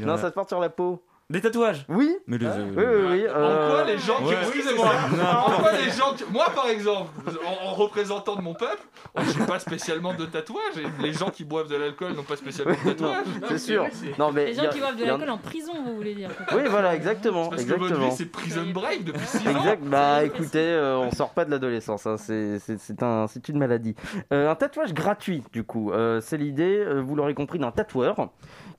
non, 0.00 0.16
ça 0.16 0.28
se 0.28 0.32
porte 0.32 0.48
sur 0.48 0.60
la 0.60 0.70
peau. 0.70 1.02
Des 1.32 1.40
tatouages 1.40 1.84
Oui. 1.88 2.14
Mais 2.26 2.36
les- 2.38 2.46
Oui, 2.46 2.52
oui, 2.76 2.84
oui. 3.10 3.24
En 3.28 3.32
euh, 3.36 3.70
quoi 3.70 3.84
les 3.84 3.98
gens 3.98 4.18
qui... 4.18 4.24
ouais. 4.24 4.36
Excusez-moi. 4.42 4.90
En 5.46 5.50
quoi 5.60 5.72
les 5.72 5.90
gens 5.90 6.12
qui- 6.14 6.24
Moi, 6.30 6.44
par 6.54 6.66
exemple, 6.68 7.10
en, 7.46 7.68
en 7.68 7.72
représentant 7.72 8.36
de 8.36 8.42
mon 8.42 8.52
peuple, 8.52 8.82
oh, 9.16 9.20
j'ai 9.26 9.44
pas 9.46 9.58
spécialement 9.58 10.12
de 10.14 10.26
tatouage. 10.26 10.76
Et 10.76 11.02
les 11.02 11.12
gens 11.14 11.30
qui 11.30 11.44
boivent 11.44 11.68
de 11.70 11.76
l'alcool 11.76 12.12
n'ont 12.12 12.22
pas 12.22 12.36
spécialement 12.36 12.74
de 12.74 12.90
tatouage. 12.90 13.24
C'est 13.48 13.58
sûr. 13.58 13.86
Non, 14.18 14.30
mais 14.30 14.46
Les 14.46 14.54
gens 14.54 14.64
a- 14.64 14.68
qui 14.68 14.78
boivent 14.80 14.96
de 14.96 15.04
l'alcool 15.06 15.30
en 15.30 15.38
prison, 15.38 15.72
vous 15.86 15.96
voulez 15.96 16.14
dire 16.14 16.28
Oui, 16.54 16.62
voilà, 16.68 16.94
exactement. 16.94 17.48
Parce 17.48 17.64
que 17.64 17.72
exactement. 17.72 18.08
vie, 18.10 18.14
c'est 18.16 18.26
prison 18.26 18.64
break 18.72 19.04
depuis 19.04 19.26
6 19.26 19.38
ans. 19.48 19.50
Exact. 19.56 19.82
Bah 19.84 20.24
écoutez, 20.24 20.58
euh, 20.60 20.98
on 20.98 21.10
sort 21.12 21.30
pas 21.30 21.44
de 21.46 21.50
l'adolescence, 21.50 22.06
hein, 22.06 22.16
c'est 22.18 22.58
c'est- 22.58 22.78
c'est 22.78 23.02
un, 23.02 23.26
c'est 23.26 23.48
une 23.48 23.58
maladie. 23.58 23.94
Euh, 24.34 24.50
un 24.50 24.54
tatouage 24.54 24.92
gratuit, 24.92 25.42
du 25.52 25.64
coup, 25.64 25.92
Euh, 25.92 26.20
c'est 26.20 26.36
l'idée, 26.36 26.78
euh, 26.86 27.00
vous 27.00 27.14
l'aurez 27.16 27.34
compris, 27.34 27.58
d'un 27.58 27.70
tatoueur 27.70 28.28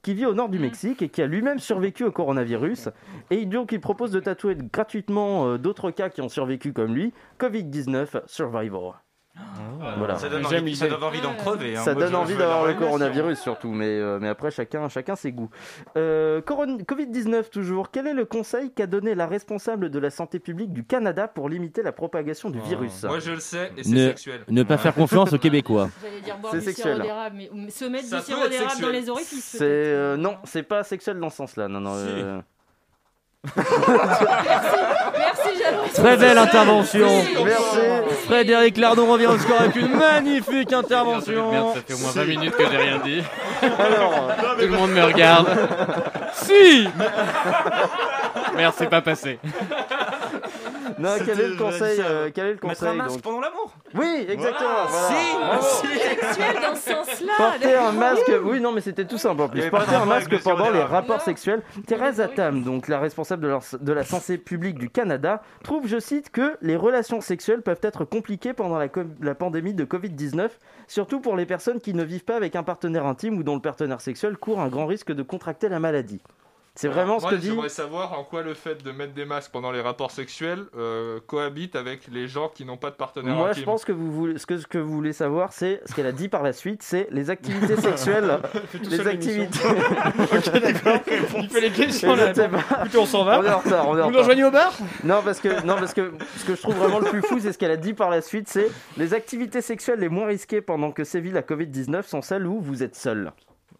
qui 0.04 0.14
vit 0.14 0.26
au 0.26 0.34
nord 0.34 0.50
du 0.50 0.60
Mexique 0.60 1.02
et 1.02 1.08
qui 1.08 1.22
a 1.22 1.26
lui-même 1.26 1.58
survécu 1.58 2.04
au 2.04 2.12
coronavirus. 2.12 2.90
Et 3.30 3.46
donc 3.46 3.72
il 3.72 3.80
propose 3.80 4.12
de 4.12 4.20
tatouer 4.20 4.54
gratuitement 4.54 5.48
euh, 5.48 5.58
d'autres 5.58 5.90
cas 5.90 6.10
qui 6.10 6.20
ont 6.20 6.28
survécu 6.28 6.72
comme 6.72 6.94
lui, 6.94 7.12
Covid-19 7.40 8.22
Survivor. 8.26 9.03
Voilà. 9.98 10.16
Ça 10.16 10.28
donne 10.28 10.46
envie, 10.46 10.76
ça 10.76 10.84
l'idée. 10.86 10.96
donne 10.96 11.04
envie 11.04 11.20
d'en 11.20 11.34
crever. 11.34 11.76
hein. 11.76 11.82
Ça 11.82 11.92
Moi, 11.94 12.02
donne 12.04 12.12
je- 12.12 12.16
envie 12.16 12.36
d'avoir 12.36 12.66
le 12.66 12.74
coronavirus 12.74 13.38
surtout, 13.40 13.70
mais, 13.72 13.86
euh, 13.98 14.18
mais 14.20 14.28
après 14.28 14.50
chacun, 14.50 14.88
chacun 14.88 15.16
ses 15.16 15.32
goûts. 15.32 15.50
Euh, 15.96 16.40
coron- 16.40 16.78
Covid-19 16.78 17.50
toujours, 17.50 17.90
quel 17.90 18.06
est 18.06 18.14
le 18.14 18.24
conseil 18.24 18.70
qu'a 18.70 18.86
donné 18.86 19.14
la 19.14 19.26
responsable 19.26 19.90
de 19.90 19.98
la 19.98 20.10
santé 20.10 20.38
publique 20.38 20.72
du 20.72 20.84
Canada 20.84 21.26
pour 21.28 21.48
limiter 21.48 21.82
la 21.82 21.92
propagation 21.92 22.48
du 22.50 22.60
virus? 22.60 23.02
Moi, 23.04 23.18
je 23.18 23.32
le 23.32 23.40
sais, 23.40 23.72
et 23.76 23.82
c'est 23.82 23.90
Ne, 23.90 24.08
sexuel. 24.08 24.40
ne 24.48 24.62
pas 24.62 24.78
faire 24.78 24.94
confiance 24.94 25.32
aux 25.32 25.38
Québécois. 25.38 25.90
J'allais 26.02 26.20
dire 26.20 26.38
boire 26.38 26.52
C'est 26.52 26.60
du 26.60 26.64
sexuel. 26.66 26.94
sirop 26.94 27.06
d'érable, 27.06 27.36
mais 27.36 27.50
mais 27.52 27.70
se 27.70 27.84
mettre 27.86 28.06
Ça 28.06 28.18
du 28.20 28.24
sirop 28.26 28.48
d'érable 28.48 28.80
dans 28.80 28.88
les 28.90 29.10
orifices. 29.10 29.58
Euh, 29.60 30.16
non, 30.16 30.36
c'est 30.44 30.62
pas 30.62 30.84
sexuel 30.84 31.18
dans 31.18 31.30
ce 31.30 31.36
sens-là. 31.38 31.68
Non, 31.68 31.80
non. 31.80 31.94
euh, 31.96 32.40
Merci. 33.56 35.94
Très 35.94 36.16
belle 36.16 36.38
intervention. 36.38 37.08
Merci. 37.44 37.78
Frédéric 38.26 38.76
Lardon 38.78 39.06
revient 39.06 39.26
au 39.26 39.38
score 39.38 39.60
avec 39.60 39.76
une 39.76 39.94
magnifique 39.96 40.72
intervention. 40.72 41.52
Merde, 41.52 41.66
ça 41.74 41.80
fait 41.86 41.94
au 41.94 41.98
moins 41.98 42.10
20 42.12 42.24
minutes 42.24 42.56
que 42.56 42.64
j'ai 42.70 42.76
rien 42.76 42.98
dit. 43.04 43.22
Alors, 43.62 44.30
Tout 44.58 44.66
le 44.66 44.68
monde 44.68 44.90
me 44.92 45.02
regarde. 45.04 45.46
si 46.34 46.88
Merde, 48.56 48.74
c'est 48.76 48.90
pas 48.90 49.02
passé. 49.02 49.38
Non, 50.98 51.10
quel 51.24 51.40
est 51.40 51.48
le 51.48 51.56
conseil 51.56 52.00
euh, 52.00 52.30
Quel 52.34 52.44
est 52.46 52.48
le 52.48 52.54
Mettre 52.54 52.68
conseil 52.68 52.88
un 52.88 52.94
masque 52.94 53.10
donc 53.14 53.22
pendant 53.22 53.40
l'amour 53.40 53.74
Oui, 53.94 54.26
exactement. 54.28 54.70
voilà. 54.88 55.08
Si 55.08 55.36
Bravo. 55.38 55.62
Sexuel 55.62 56.54
dans 56.62 56.74
ce 56.74 56.90
sens-là. 56.90 57.32
Porter 57.36 57.74
un 57.74 57.92
masque, 57.92 58.32
oui, 58.44 58.60
non, 58.60 58.72
mais 58.72 58.80
c'était 58.80 59.04
tout 59.04 59.18
simple 59.18 59.42
en 59.42 59.48
plus. 59.48 59.68
Porter 59.70 59.94
un 59.94 60.04
masque 60.06 60.42
pendant 60.42 60.70
les 60.70 60.82
rapports 60.82 61.20
sexuels. 61.20 61.62
Thérèse 61.86 62.20
Attam, 62.20 62.62
donc 62.62 62.88
la 62.88 62.98
responsable 62.98 63.42
de 63.42 63.48
la, 63.48 63.60
de 63.80 63.92
la 63.92 64.04
santé 64.04 64.38
publique 64.38 64.78
du 64.78 64.90
Canada, 64.90 65.42
trouve, 65.62 65.86
je 65.86 65.98
cite, 65.98 66.30
que 66.30 66.56
les 66.62 66.76
relations 66.76 67.20
sexuelles 67.20 67.62
peuvent 67.62 67.80
être 67.82 68.04
compliquées 68.04 68.52
pendant 68.52 68.78
la, 68.78 68.88
co- 68.88 69.02
la 69.20 69.34
pandémie 69.34 69.74
de 69.74 69.84
Covid-19, 69.84 70.48
surtout 70.86 71.20
pour 71.20 71.36
les 71.36 71.46
personnes 71.46 71.80
qui 71.80 71.94
ne 71.94 72.04
vivent 72.04 72.24
pas 72.24 72.36
avec 72.36 72.56
un 72.56 72.62
partenaire 72.62 73.06
intime 73.06 73.38
ou 73.38 73.42
dont 73.42 73.54
le 73.54 73.60
partenaire 73.62 74.00
sexuel 74.00 74.36
court 74.36 74.60
un 74.60 74.68
grand 74.68 74.86
risque 74.86 75.12
de 75.12 75.22
contracter 75.22 75.68
la 75.68 75.80
maladie. 75.80 76.20
C'est 76.76 76.88
vraiment 76.88 77.18
ce 77.20 77.22
Moi, 77.24 77.30
que 77.30 77.36
dit. 77.36 77.46
j'aimerais 77.46 77.68
savoir 77.68 78.18
en 78.18 78.24
quoi 78.24 78.42
le 78.42 78.52
fait 78.52 78.82
de 78.82 78.90
mettre 78.90 79.12
des 79.14 79.24
masques 79.24 79.52
pendant 79.52 79.70
les 79.70 79.80
rapports 79.80 80.10
sexuels 80.10 80.64
euh, 80.76 81.20
cohabite 81.28 81.76
avec 81.76 82.08
les 82.10 82.26
gens 82.26 82.48
qui 82.48 82.64
n'ont 82.64 82.76
pas 82.76 82.90
de 82.90 82.96
partenaire 82.96 83.36
Moi, 83.36 83.50
intime. 83.50 83.60
je 83.60 83.64
pense 83.64 83.84
que 83.84 83.92
vous 83.92 84.10
voulez, 84.12 84.38
ce 84.38 84.46
que, 84.46 84.58
ce 84.58 84.66
que 84.66 84.78
vous 84.78 84.92
voulez 84.92 85.12
savoir, 85.12 85.52
c'est 85.52 85.80
ce 85.86 85.94
qu'elle 85.94 86.06
a 86.08 86.12
dit 86.12 86.28
par 86.28 86.42
la 86.42 86.52
suite, 86.52 86.82
c'est 86.82 87.06
les 87.12 87.30
activités 87.30 87.76
sexuelles, 87.80 88.40
les 88.90 89.06
activités. 89.06 89.58
Ok, 90.18 90.60
d'accord. 90.60 90.98
Il 91.36 91.48
fait 91.48 91.60
les 91.60 91.70
questions 91.70 92.16
là. 92.16 92.30
Écoutez, 92.30 92.98
on 92.98 93.06
s'en 93.06 93.24
va. 93.24 93.38
On 93.38 93.44
est 93.44 93.50
en 93.50 93.58
retard, 93.58 93.88
on 93.88 93.96
est 93.96 94.00
en 94.00 94.06
Vous 94.06 94.10
nous 94.10 94.18
retard. 94.18 94.20
rejoignez 94.22 94.44
au 94.44 94.50
bar 94.50 94.76
Non, 95.04 95.20
parce 95.24 95.38
que, 95.38 95.64
non, 95.64 95.76
parce 95.76 95.94
que 95.94 96.12
ce 96.38 96.44
que 96.44 96.56
je 96.56 96.60
trouve 96.62 96.74
vraiment 96.74 96.98
le 96.98 97.06
plus 97.08 97.22
fou, 97.22 97.38
c'est 97.38 97.52
ce 97.52 97.58
qu'elle 97.58 97.70
a 97.70 97.76
dit 97.76 97.94
par 97.94 98.10
la 98.10 98.20
suite, 98.20 98.48
c'est 98.48 98.68
les 98.96 99.14
activités 99.14 99.60
sexuelles 99.60 100.00
les 100.00 100.08
moins 100.08 100.26
risquées 100.26 100.60
pendant 100.60 100.90
que 100.90 101.04
sévit 101.04 101.30
la 101.30 101.42
Covid-19 101.42 102.02
sont 102.02 102.20
celles 102.22 102.46
où 102.48 102.60
vous 102.60 102.82
êtes 102.82 102.96
seul. 102.96 103.30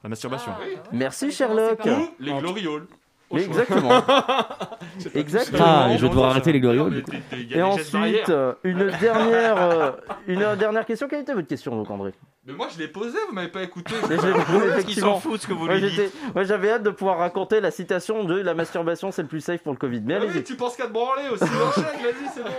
La 0.04 0.08
masturbation. 0.10 0.52
Ah, 0.54 0.60
ouais. 0.60 0.78
Merci 0.92 1.32
Ça 1.32 1.48
va 1.48 1.54
Sherlock. 1.56 1.80
Les 2.20 2.32
glorioles. 2.34 2.86
exactement. 3.34 3.90
Exactement. 5.14 5.64
Ah, 5.66 5.88
et 5.92 5.96
je 5.98 6.02
vais 6.02 6.08
devoir 6.10 6.30
arrêter 6.30 6.52
les 6.52 6.60
glorioles. 6.60 7.02
Et 7.50 7.62
ensuite, 7.62 8.28
euh, 8.28 8.52
une 8.62 8.86
dernière, 9.00 9.56
euh, 9.58 9.90
une 10.28 10.54
dernière 10.56 10.84
question. 10.86 11.08
Quelle 11.08 11.22
était 11.22 11.34
votre 11.34 11.48
question, 11.48 11.74
donc, 11.74 11.90
André? 11.90 12.12
Mais 12.46 12.52
moi, 12.52 12.68
je 12.72 12.78
l'ai 12.78 12.86
posé, 12.86 13.16
vous 13.28 13.34
m'avez 13.34 13.48
pas 13.48 13.62
écouté. 13.62 13.92
Mais 14.08 14.14
effectivement. 14.14 15.20
ce 15.20 15.46
que 15.46 15.52
vous 15.54 15.64
Moi, 15.64 15.76
lui 15.78 15.88
j'étais- 15.88 16.04
dites. 16.10 16.34
moi, 16.34 16.44
j'avais 16.44 16.70
hâte 16.72 16.82
de 16.84 16.90
pouvoir 16.90 17.18
raconter 17.18 17.60
la 17.60 17.70
citation 17.72 18.22
de 18.24 18.38
la 18.40 18.54
masturbation, 18.54 19.10
c'est 19.10 19.22
le 19.22 19.28
plus 19.28 19.40
safe 19.40 19.62
pour 19.62 19.72
le 19.72 19.78
Covid. 19.78 20.02
Mais 20.04 20.14
Ah 20.16 20.18
oui, 20.20 20.28
allez-y. 20.28 20.44
tu 20.44 20.54
penses 20.54 20.76
qu'à 20.76 20.86
te 20.86 20.92
branler 20.92 21.28
aussi, 21.32 21.42
enchaîne, 21.44 21.84
vas-y, 21.84 22.28
c'est 22.34 22.42
bon. 22.44 22.50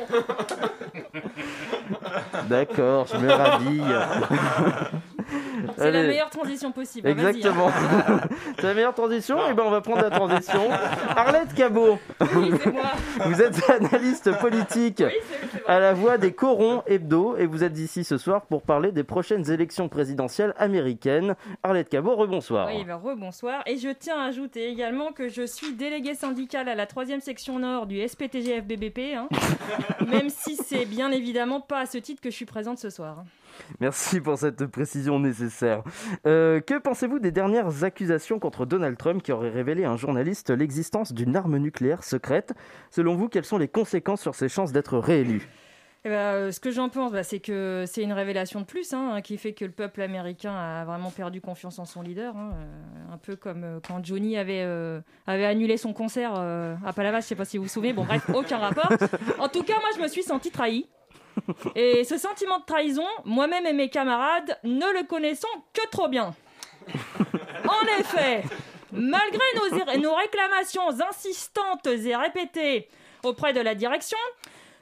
D'accord, 2.50 3.06
je 3.08 3.18
me 3.18 3.32
rhabille. 3.32 3.84
C'est 5.78 5.92
la 5.92 6.04
meilleure 6.04 6.30
transition 6.30 6.72
possible. 6.72 7.08
hein, 7.08 7.16
hein. 7.18 7.28
Exactement. 7.30 7.70
c'est 8.58 8.64
la 8.68 8.74
meilleure 8.74 8.94
transition. 8.94 9.38
Et 9.50 9.54
ben 9.54 9.64
on 9.66 9.70
va 9.72 9.82
prendre 9.82 10.02
la 10.02 10.10
transition. 10.10 10.62
Arlette 11.16 11.54
Cabot, 11.54 11.98
Oui, 12.36 12.52
c'est 12.62 12.72
moi. 12.72 12.84
vous 13.26 13.42
êtes 13.42 13.70
analyste 13.70 14.32
politique 14.40 15.04
Oui, 15.06 15.62
à 15.68 15.80
la 15.80 15.94
voix 15.94 16.18
des 16.18 16.34
corons 16.34 16.84
hebdo 16.88 17.36
et 17.38 17.46
vous 17.46 17.64
êtes 17.64 17.78
ici 17.78 18.04
ce 18.04 18.18
soir 18.18 18.42
pour 18.46 18.62
parler 18.64 18.92
des 18.92 19.04
prochaines 19.04 19.50
élections 19.52 19.90
présidentielles 19.90 20.54
américaines. 20.58 21.36
Arlette 21.64 21.90
Cabot, 21.90 22.16
rebonsoir. 22.16 22.68
Oui, 22.68 22.84
ben, 22.84 22.96
rebonsoir. 22.96 23.62
Et 23.66 23.78
je 23.78 23.90
tiens 23.90 24.20
à 24.20 24.26
ajouter 24.26 24.68
également 24.70 25.12
que 25.12 25.30
je 25.30 25.46
suis 25.46 25.74
déléguée 25.74 26.16
syndicale 26.16 26.70
à 26.70 26.76
la 26.76 26.86
troisième 26.86 27.22
section 27.22 27.60
nord 27.60 27.86
du 27.88 28.06
SPTGFBBP, 28.08 29.16
hein, 29.16 29.28
même 30.08 30.30
si 30.30 30.56
c'est 30.56 30.86
bien 30.86 31.12
évidemment 31.12 31.62
pas 31.62 31.80
à 31.82 31.86
ce 31.86 31.98
titre 31.98 32.22
que 32.22 32.30
je 32.30 32.36
suis 32.36 32.46
présente 32.46 32.78
ce 32.80 32.90
soir. 32.90 33.24
Merci 33.80 34.22
pour 34.22 34.38
cette 34.38 34.66
précision 34.68 35.20
nécessaire. 35.20 35.84
Euh, 36.26 36.60
que 36.60 36.80
pensez-vous 36.80 37.20
des 37.20 37.32
dernières 37.32 37.84
accusations 37.84 38.40
contre 38.40 38.66
Donald 38.66 38.98
Trump 38.98 39.22
qui 39.22 39.32
aurait 39.32 39.50
révélé 39.50 39.84
à 39.86 39.92
un 39.92 39.98
journaliste 39.98 40.50
l'existence 40.50 41.14
d'une 41.14 41.36
arme 41.36 41.58
nucléaire 41.58 42.04
secrète? 42.04 42.54
Selon 42.92 43.16
vous, 43.16 43.30
quelles 43.30 43.46
sont 43.46 43.58
les 43.58 43.68
conséquences 43.68 44.22
sur 44.22 44.36
ses 44.36 44.50
chances 44.50 44.72
d'être 44.72 44.98
réélu? 44.98 45.48
Eh 46.08 46.10
ben, 46.10 46.16
euh, 46.16 46.52
ce 46.52 46.60
que 46.60 46.70
j'en 46.70 46.90
pense, 46.90 47.12
bah, 47.12 47.24
c'est 47.24 47.40
que 47.40 47.86
c'est 47.88 48.04
une 48.04 48.14
révélation 48.14 48.62
de 48.62 48.66
plus 48.66 48.94
hein, 48.94 49.22
qui 49.24 49.38
fait 49.38 49.54
que 49.54 49.66
le 49.66 49.72
peuple 49.72 50.02
américain 50.04 50.54
a 50.54 50.86
vraiment 50.86 51.10
perdu 51.10 51.42
confiance 51.42 51.80
en 51.80 51.86
son 51.86 52.04
leader. 52.04 52.38
hein, 52.38 52.52
euh, 52.54 53.14
un 53.14 53.18
peu 53.18 53.36
comme 53.36 53.80
quand 53.88 54.06
Johnny 54.06 54.38
avait, 54.38 54.64
annulé 55.26 55.78
son 55.78 55.94
concert 55.94 56.36
à 56.36 56.94
Palavas, 56.94 57.22
je 57.22 57.26
sais 57.26 57.36
pas 57.36 57.46
si 57.46 57.58
vous 57.58 57.64
vous 57.64 57.70
souvenez. 57.70 57.94
Bon, 57.94 58.04
bref, 58.04 58.30
aucun 58.36 58.60
rapport. 58.60 58.90
En 59.40 59.48
tout 59.48 59.64
cas, 59.64 59.80
moi, 59.80 59.90
je 59.96 60.02
me 60.02 60.08
suis 60.08 60.24
senti 60.24 60.52
trahi. 60.52 60.88
Et 61.76 62.04
ce 62.04 62.18
sentiment 62.18 62.60
de 62.60 62.66
trahison, 62.66 63.08
moi-même 63.24 63.66
et 63.66 63.74
mes 63.74 63.90
camarades 63.90 64.58
ne 64.64 64.86
le 65.00 65.06
connaissons 65.06 65.48
que 65.74 65.88
trop 65.90 66.08
bien. 66.08 66.34
En 67.68 68.00
effet, 68.00 68.44
malgré 68.92 69.44
nos, 69.56 69.98
nos 70.00 70.14
réclamations 70.14 70.88
insistantes 71.10 71.88
et 71.88 72.16
répétées 72.16 72.88
auprès 73.24 73.54
de 73.54 73.60
la 73.60 73.74
direction, 73.74 74.20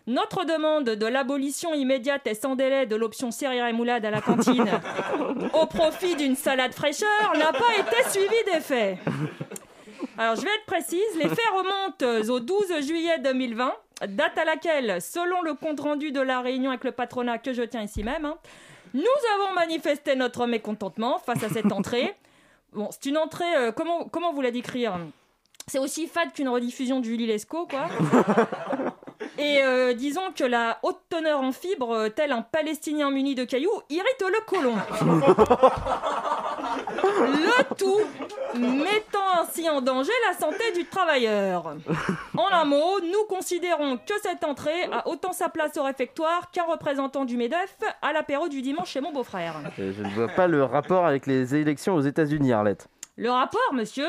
notre 0.06 0.44
demande 0.44 0.90
de 0.90 1.06
l'abolition 1.06 1.74
immédiate 1.74 2.28
et 2.28 2.34
sans 2.34 2.56
délai 2.56 2.86
de 2.86 2.98
l'option 2.98 3.32
série 3.32 3.62
rémoulade 3.62 4.04
à 4.04 4.12
la 4.12 4.20
cantine 4.20 4.70
au 5.54 5.66
profit 5.66 6.18
d'une 6.18 6.36
salade 6.36 6.74
fraîcheur 6.74 7.34
n'a 7.38 7.54
pas 7.54 7.74
été 7.80 8.10
suivie 8.10 8.44
d'effet. 8.52 8.98
Alors, 10.18 10.36
je 10.36 10.42
vais 10.42 10.54
être 10.54 10.66
précise, 10.68 11.00
les 11.16 11.30
faits 11.30 11.40
remontent 11.56 12.34
au 12.34 12.40
12 12.40 12.86
juillet 12.86 13.20
2020, 13.20 13.74
date 14.08 14.38
à 14.38 14.46
laquelle, 14.46 15.02
selon 15.02 15.42
le 15.42 15.54
compte-rendu 15.54 16.12
de 16.12 16.22
la 16.22 16.42
réunion 16.42 16.72
avec 16.72 16.84
le 16.84 16.92
patronat 16.92 17.38
que 17.38 17.54
je 17.54 17.62
tiens 17.64 17.84
ici 17.84 18.04
même, 18.04 18.26
hein, 18.26 18.38
nous 18.94 19.04
avons 19.36 19.54
manifesté 19.56 20.16
notre 20.16 20.46
mécontentement 20.46 21.20
face 21.20 21.44
à 21.44 21.50
cette 21.50 21.72
entrée. 21.72 22.14
Bon, 22.76 22.90
c'est 22.90 23.06
une 23.06 23.20
entrée, 23.20 23.56
euh, 23.56 23.72
comment, 23.72 24.06
comment 24.06 24.34
vous 24.34 24.42
la 24.42 24.50
décrire? 24.50 24.98
C'est 25.68 25.78
aussi 25.78 26.08
fade 26.08 26.34
qu'une 26.34 26.50
rediffusion 26.50 27.02
du 27.02 27.10
Julie 27.10 27.28
Lescaut, 27.28 27.68
quoi. 27.68 27.88
Et 29.38 29.62
euh, 29.64 29.94
disons 29.94 30.32
que 30.36 30.44
la 30.44 30.80
haute 30.84 31.00
teneur 31.10 31.42
en 31.42 31.52
fibres, 31.52 31.92
euh, 31.92 32.10
tel 32.10 32.32
un 32.32 32.42
Palestinien 32.42 33.12
muni 33.12 33.36
de 33.36 33.44
cailloux, 33.46 33.82
irrite 33.90 34.22
le 34.22 34.46
côlon. 34.46 34.76
Le 37.04 37.76
tout 37.76 38.02
mettant 38.56 39.42
ainsi 39.42 39.70
en 39.70 39.82
danger 39.82 40.12
la 40.28 40.38
santé 40.38 40.72
du 40.76 40.86
travailleur. 40.86 41.76
En 42.38 42.48
un 42.52 42.66
mot, 42.66 43.00
nous 43.02 43.26
considérons 43.30 43.98
que 43.98 44.14
cette 44.22 44.44
entrée 44.44 44.84
a 44.92 45.08
autant 45.08 45.34
sa 45.34 45.50
place 45.50 45.78
au 45.78 45.84
réfectoire 45.84 46.52
qu'un 46.52 46.64
représentant 46.64 47.26
du 47.26 47.38
MEDEF 47.38 47.78
à 48.02 48.14
l'apéro 48.14 48.48
du 48.48 48.62
dimanche 48.62 48.90
chez 48.92 49.02
mon 49.02 49.12
beau-frère. 49.12 49.56
Euh, 49.80 49.92
Je 49.96 50.04
ne 50.04 50.10
vois 50.10 50.28
pas 50.30 50.48
le 50.48 50.64
rapport 50.64 51.06
avec 51.06 51.26
les 51.28 51.56
élections 51.56 51.96
aux 51.96 52.02
États-Unis, 52.02 52.54
Arlette. 52.54 52.88
Le 53.18 53.30
rapport, 53.30 53.74
monsieur 53.74 54.08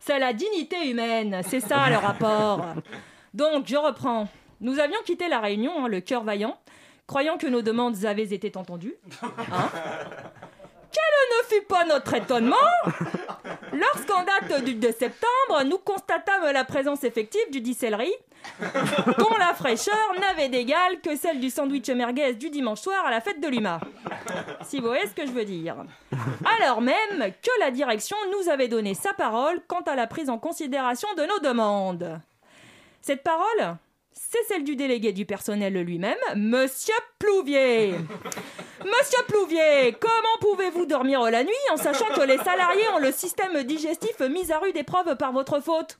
C'est 0.00 0.18
la 0.18 0.32
dignité 0.32 0.90
humaine, 0.90 1.40
c'est 1.48 1.60
ça 1.60 1.90
le 1.90 1.96
rapport. 1.96 2.64
Donc, 3.34 3.66
je 3.66 3.76
reprends. 3.76 4.28
Nous 4.60 4.78
avions 4.78 4.98
quitté 5.04 5.28
la 5.28 5.40
réunion, 5.40 5.84
hein, 5.84 5.88
le 5.88 6.00
cœur 6.00 6.24
vaillant, 6.24 6.56
croyant 7.06 7.36
que 7.38 7.46
nos 7.46 7.62
demandes 7.62 8.04
avaient 8.04 8.22
été 8.22 8.56
entendues. 8.56 8.94
Hein 9.22 9.68
Quel 10.92 11.38
ne 11.38 11.48
fut 11.48 11.66
pas 11.66 11.84
notre 11.84 12.14
étonnement 12.14 12.56
Lorsqu'en 13.72 14.24
date 14.24 14.64
du 14.64 14.74
2 14.74 14.92
septembre, 14.92 15.64
nous 15.66 15.78
constatâmes 15.78 16.50
la 16.52 16.64
présence 16.64 17.04
effective 17.04 17.50
du 17.50 17.60
dissellerie, 17.60 18.14
dont 19.18 19.36
la 19.38 19.54
fraîcheur 19.54 19.94
n'avait 20.20 20.48
d'égal 20.48 21.00
que 21.00 21.16
celle 21.16 21.40
du 21.40 21.50
sandwich 21.50 21.88
merguez 21.90 22.34
du 22.34 22.50
dimanche 22.50 22.80
soir 22.80 23.04
à 23.04 23.10
la 23.10 23.20
fête 23.20 23.40
de 23.40 23.48
l'UMA. 23.48 23.80
Si 24.62 24.80
vous 24.80 24.86
voyez 24.86 25.06
ce 25.06 25.14
que 25.14 25.26
je 25.26 25.32
veux 25.32 25.44
dire. 25.44 25.76
Alors 26.58 26.80
même 26.80 27.32
que 27.42 27.60
la 27.60 27.70
direction 27.70 28.16
nous 28.32 28.48
avait 28.48 28.68
donné 28.68 28.94
sa 28.94 29.12
parole 29.12 29.60
quant 29.66 29.82
à 29.82 29.94
la 29.94 30.06
prise 30.06 30.30
en 30.30 30.38
considération 30.38 31.08
de 31.16 31.22
nos 31.22 31.38
demandes. 31.40 32.20
Cette 33.00 33.22
parole, 33.22 33.76
c'est 34.12 34.42
celle 34.48 34.64
du 34.64 34.76
délégué 34.76 35.12
du 35.12 35.24
personnel 35.24 35.74
lui-même, 35.74 36.16
Monsieur 36.34 36.94
Plouvier. 37.18 37.94
Monsieur 38.88 39.22
Plouvier, 39.26 39.96
comment 40.00 40.38
pouvez-vous 40.40 40.86
dormir 40.86 41.20
la 41.30 41.44
nuit 41.44 41.52
en 41.72 41.76
sachant 41.76 42.06
que 42.06 42.22
les 42.22 42.38
salariés 42.38 42.88
ont 42.94 42.98
le 42.98 43.12
système 43.12 43.62
digestif 43.64 44.18
mis 44.20 44.50
à 44.50 44.58
rude 44.58 44.76
épreuve 44.76 45.14
par 45.16 45.32
votre 45.32 45.60
faute? 45.60 45.98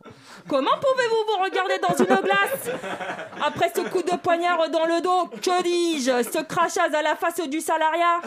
Comment 0.48 0.70
pouvez-vous 0.80 1.24
vous 1.26 1.44
regarder 1.44 1.78
dans 1.78 1.96
une 1.96 2.22
glace 2.22 2.70
Après 3.44 3.70
ce 3.74 3.82
coup 3.82 4.02
de 4.02 4.16
poignard 4.16 4.70
dans 4.70 4.86
le 4.86 5.02
dos, 5.02 5.26
que 5.26 5.62
dis-je 5.62 6.22
Ce 6.30 6.42
crachage 6.42 6.94
à 6.94 7.02
la 7.02 7.14
face 7.16 7.40
du 7.48 7.60
salariat? 7.60 8.20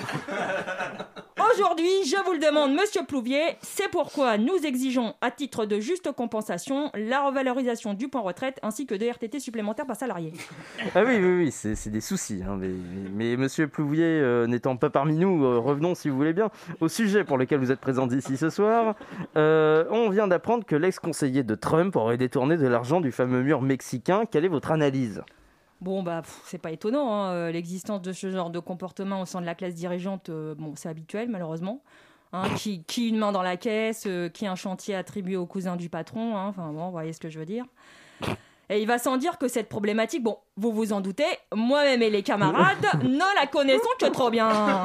Aujourd'hui, 1.50 2.06
je 2.06 2.24
vous 2.24 2.34
le 2.34 2.40
demande, 2.40 2.74
monsieur 2.74 3.04
Plouvier, 3.04 3.42
c'est 3.62 3.90
pourquoi 3.90 4.38
nous 4.38 4.58
exigeons, 4.64 5.16
à 5.22 5.32
titre 5.32 5.66
de 5.66 5.80
juste 5.80 6.12
compensation, 6.12 6.92
la 6.94 7.26
revalorisation 7.26 7.94
du 7.94 8.10
point 8.10 8.22
retraite 8.22 8.60
ainsi 8.64 8.86
que 8.86 8.94
de 8.96 9.06
RTT 9.06 9.40
supplémentaires 9.40 9.88
par 9.88 9.96
salarié. 9.96 10.34
Ah 10.94 11.04
oui, 11.06 11.18
oui, 11.20 11.46
oui, 11.46 11.52
c'est 11.52 11.90
des 11.90 12.02
soucis. 12.02 12.42
hein, 12.48 12.60
mais 13.14 13.38
Monsieur 13.38 13.68
Plouvier 13.68 14.06
euh, 14.06 14.46
n'étant 14.46 14.78
pas 14.78 14.90
parmi 14.90 15.16
nous, 15.18 15.44
euh, 15.44 15.58
revenons, 15.58 15.96
si 15.96 16.10
vous 16.10 16.16
voulez 16.18 16.34
bien, 16.34 16.50
au 16.80 16.88
sujet 16.88 17.24
pour 17.24 17.38
lequel 17.38 17.60
vous 17.60 17.72
êtes 17.72 17.80
présent 17.82 18.08
ici 18.10 18.38
ce 18.38 18.50
soir. 18.50 18.96
Euh, 19.36 19.86
on 19.90 20.10
vient 20.10 20.28
d'apprendre 20.28 20.66
que 20.66 20.76
l'ex-conseiller 20.76 21.44
de 21.44 21.56
Trump 21.56 21.96
aurait 21.96 22.18
détourné 22.18 22.58
de 22.58 22.68
l'argent 22.68 23.02
du 23.02 23.12
fameux 23.12 23.42
mur 23.42 23.62
mexicain. 23.62 24.24
Quelle 24.30 24.46
est 24.46 24.50
votre 24.50 24.72
analyse? 24.72 25.24
Bon, 25.82 26.04
bah, 26.04 26.22
c'est 26.46 26.60
pas 26.60 26.72
étonnant, 26.72 27.12
hein, 27.12 27.32
euh, 27.32 27.52
l'existence 27.52 28.04
de 28.04 28.14
ce 28.14 28.30
genre 28.30 28.52
de 28.52 28.60
comportement 28.60 29.22
au 29.22 29.26
sein 29.26 29.42
de 29.42 29.48
la 29.48 29.56
classe 29.56 29.74
dirigeante, 29.74 30.30
euh, 30.30 30.54
bon, 30.56 30.74
c'est 30.76 30.90
habituel, 30.90 31.28
malheureusement. 31.28 31.82
Hein, 32.34 32.44
qui, 32.56 32.84
qui 32.84 33.10
une 33.10 33.18
main 33.18 33.34
dans 33.34 33.42
la 33.42 33.58
caisse, 33.58 34.06
euh, 34.08 34.30
qui 34.30 34.48
un 34.48 34.56
chantier 34.56 34.96
attribué 34.96 35.36
au 35.36 35.46
cousin 35.46 35.76
du 35.76 35.90
patron, 35.90 36.38
hein, 36.38 36.46
enfin 36.48 36.72
bon, 36.72 36.86
vous 36.86 36.92
voyez 36.92 37.12
ce 37.12 37.20
que 37.20 37.30
je 37.30 37.40
veux 37.40 37.46
dire. 37.46 37.66
Et 38.70 38.82
il 38.82 38.88
va 38.88 39.00
sans 39.00 39.18
dire 39.18 39.38
que 39.38 39.50
cette 39.50 39.68
problématique, 39.68 40.24
bon, 40.24 40.38
vous 40.56 40.72
vous 40.72 40.94
en 40.94 41.02
doutez, 41.02 41.26
moi-même 41.54 42.02
et 42.04 42.10
les 42.10 42.24
camarades 42.24 42.78
ne 43.04 43.36
la 43.40 43.48
connaissons 43.48 43.90
que 44.00 44.06
trop 44.06 44.30
bien. 44.30 44.84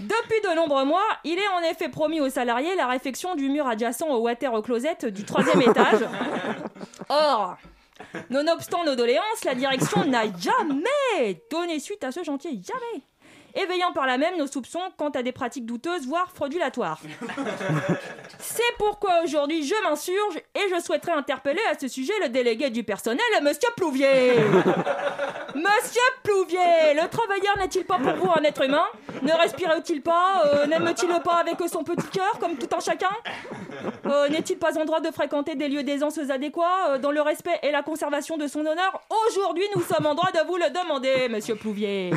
Depuis 0.00 0.40
de 0.44 0.54
nombreux 0.56 0.84
mois, 0.84 1.06
il 1.24 1.38
est 1.38 1.48
en 1.56 1.70
effet 1.70 1.88
promis 1.88 2.20
aux 2.20 2.28
salariés 2.28 2.74
la 2.76 2.86
réfection 2.86 3.34
du 3.34 3.48
mur 3.48 3.66
adjacent 3.66 4.02
au 4.10 4.18
water 4.18 4.60
closet 4.60 5.10
du 5.10 5.24
troisième 5.24 5.62
étage. 5.70 6.04
Or, 7.08 7.56
Nonobstant 8.30 8.84
nos 8.84 8.96
doléances, 8.96 9.44
la 9.44 9.54
direction 9.54 10.04
n'a 10.04 10.24
jamais 10.38 11.42
donné 11.50 11.78
suite 11.80 12.04
à 12.04 12.12
ce 12.12 12.22
chantier, 12.22 12.60
jamais 12.62 13.02
éveillant 13.54 13.92
par 13.92 14.06
là 14.06 14.18
même 14.18 14.36
nos 14.38 14.46
soupçons 14.46 14.80
quant 14.96 15.10
à 15.10 15.22
des 15.22 15.32
pratiques 15.32 15.66
douteuses, 15.66 16.06
voire 16.06 16.30
fraudulatoires. 16.34 17.00
C'est 18.38 18.76
pourquoi 18.78 19.22
aujourd'hui 19.24 19.66
je 19.66 19.74
m'insurge 19.88 20.36
et 20.54 20.74
je 20.74 20.80
souhaiterais 20.82 21.12
interpeller 21.12 21.60
à 21.70 21.78
ce 21.78 21.88
sujet 21.88 22.12
le 22.22 22.28
délégué 22.28 22.70
du 22.70 22.84
personnel, 22.84 23.20
Monsieur 23.42 23.68
Plouvier. 23.76 24.34
Monsieur 25.54 26.00
Plouvier, 26.22 26.94
le 26.94 27.08
travailleur 27.08 27.58
n'est-il 27.58 27.84
pas 27.84 27.98
pour 27.98 28.14
vous 28.14 28.30
un 28.36 28.42
être 28.44 28.62
humain? 28.62 28.86
Ne 29.22 29.32
respire-t-il 29.32 30.00
pas? 30.02 30.42
Euh, 30.46 30.66
N'aime-t-il 30.66 31.08
pas 31.22 31.34
avec 31.40 31.56
son 31.70 31.82
petit 31.82 32.06
cœur 32.08 32.38
comme 32.38 32.56
tout 32.56 32.68
un 32.74 32.80
chacun? 32.80 33.10
Euh, 34.06 34.28
N'est-il 34.28 34.58
pas 34.58 34.78
en 34.78 34.84
droit 34.84 35.00
de 35.00 35.10
fréquenter 35.10 35.54
des 35.54 35.68
lieux 35.68 35.82
d'aisance 35.82 36.18
adéquats? 36.18 36.90
Euh, 36.90 36.98
dans 36.98 37.10
le 37.10 37.20
respect 37.20 37.58
et 37.62 37.70
la 37.70 37.82
conservation 37.82 38.36
de 38.36 38.46
son 38.46 38.60
honneur 38.60 39.00
Aujourd'hui, 39.26 39.64
nous 39.74 39.82
sommes 39.82 40.06
en 40.06 40.14
droit 40.14 40.30
de 40.32 40.46
vous 40.46 40.56
le 40.56 40.70
demander, 40.70 41.28
Monsieur 41.28 41.56
Plouvier. 41.56 42.12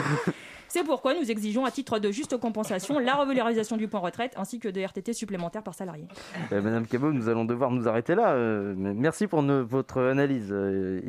C'est 0.74 0.84
pourquoi 0.84 1.14
nous 1.14 1.30
exigeons 1.30 1.66
à 1.66 1.70
titre 1.70 2.00
de 2.00 2.10
juste 2.10 2.36
compensation 2.38 2.98
la 2.98 3.14
revalorisation 3.14 3.78
du 3.78 3.88
point 3.88 4.00
retraite 4.00 4.34
ainsi 4.38 4.58
que 4.60 4.68
de 4.68 4.82
RTT 4.82 5.14
supplémentaires 5.14 5.62
par 5.62 5.76
salarié. 5.76 6.08
Euh, 6.52 6.64
Madame 6.64 6.88
Cabot, 6.88 7.12
nous 7.12 7.30
allons 7.30 7.46
devoir 7.46 7.70
nous 7.70 7.88
arrêter 7.88 8.16
là. 8.16 8.34
euh, 8.34 8.74
merci 8.76 9.28
pour 9.28 9.44
votre 9.44 10.02
analyse 10.02 10.48
euh, 10.52 11.00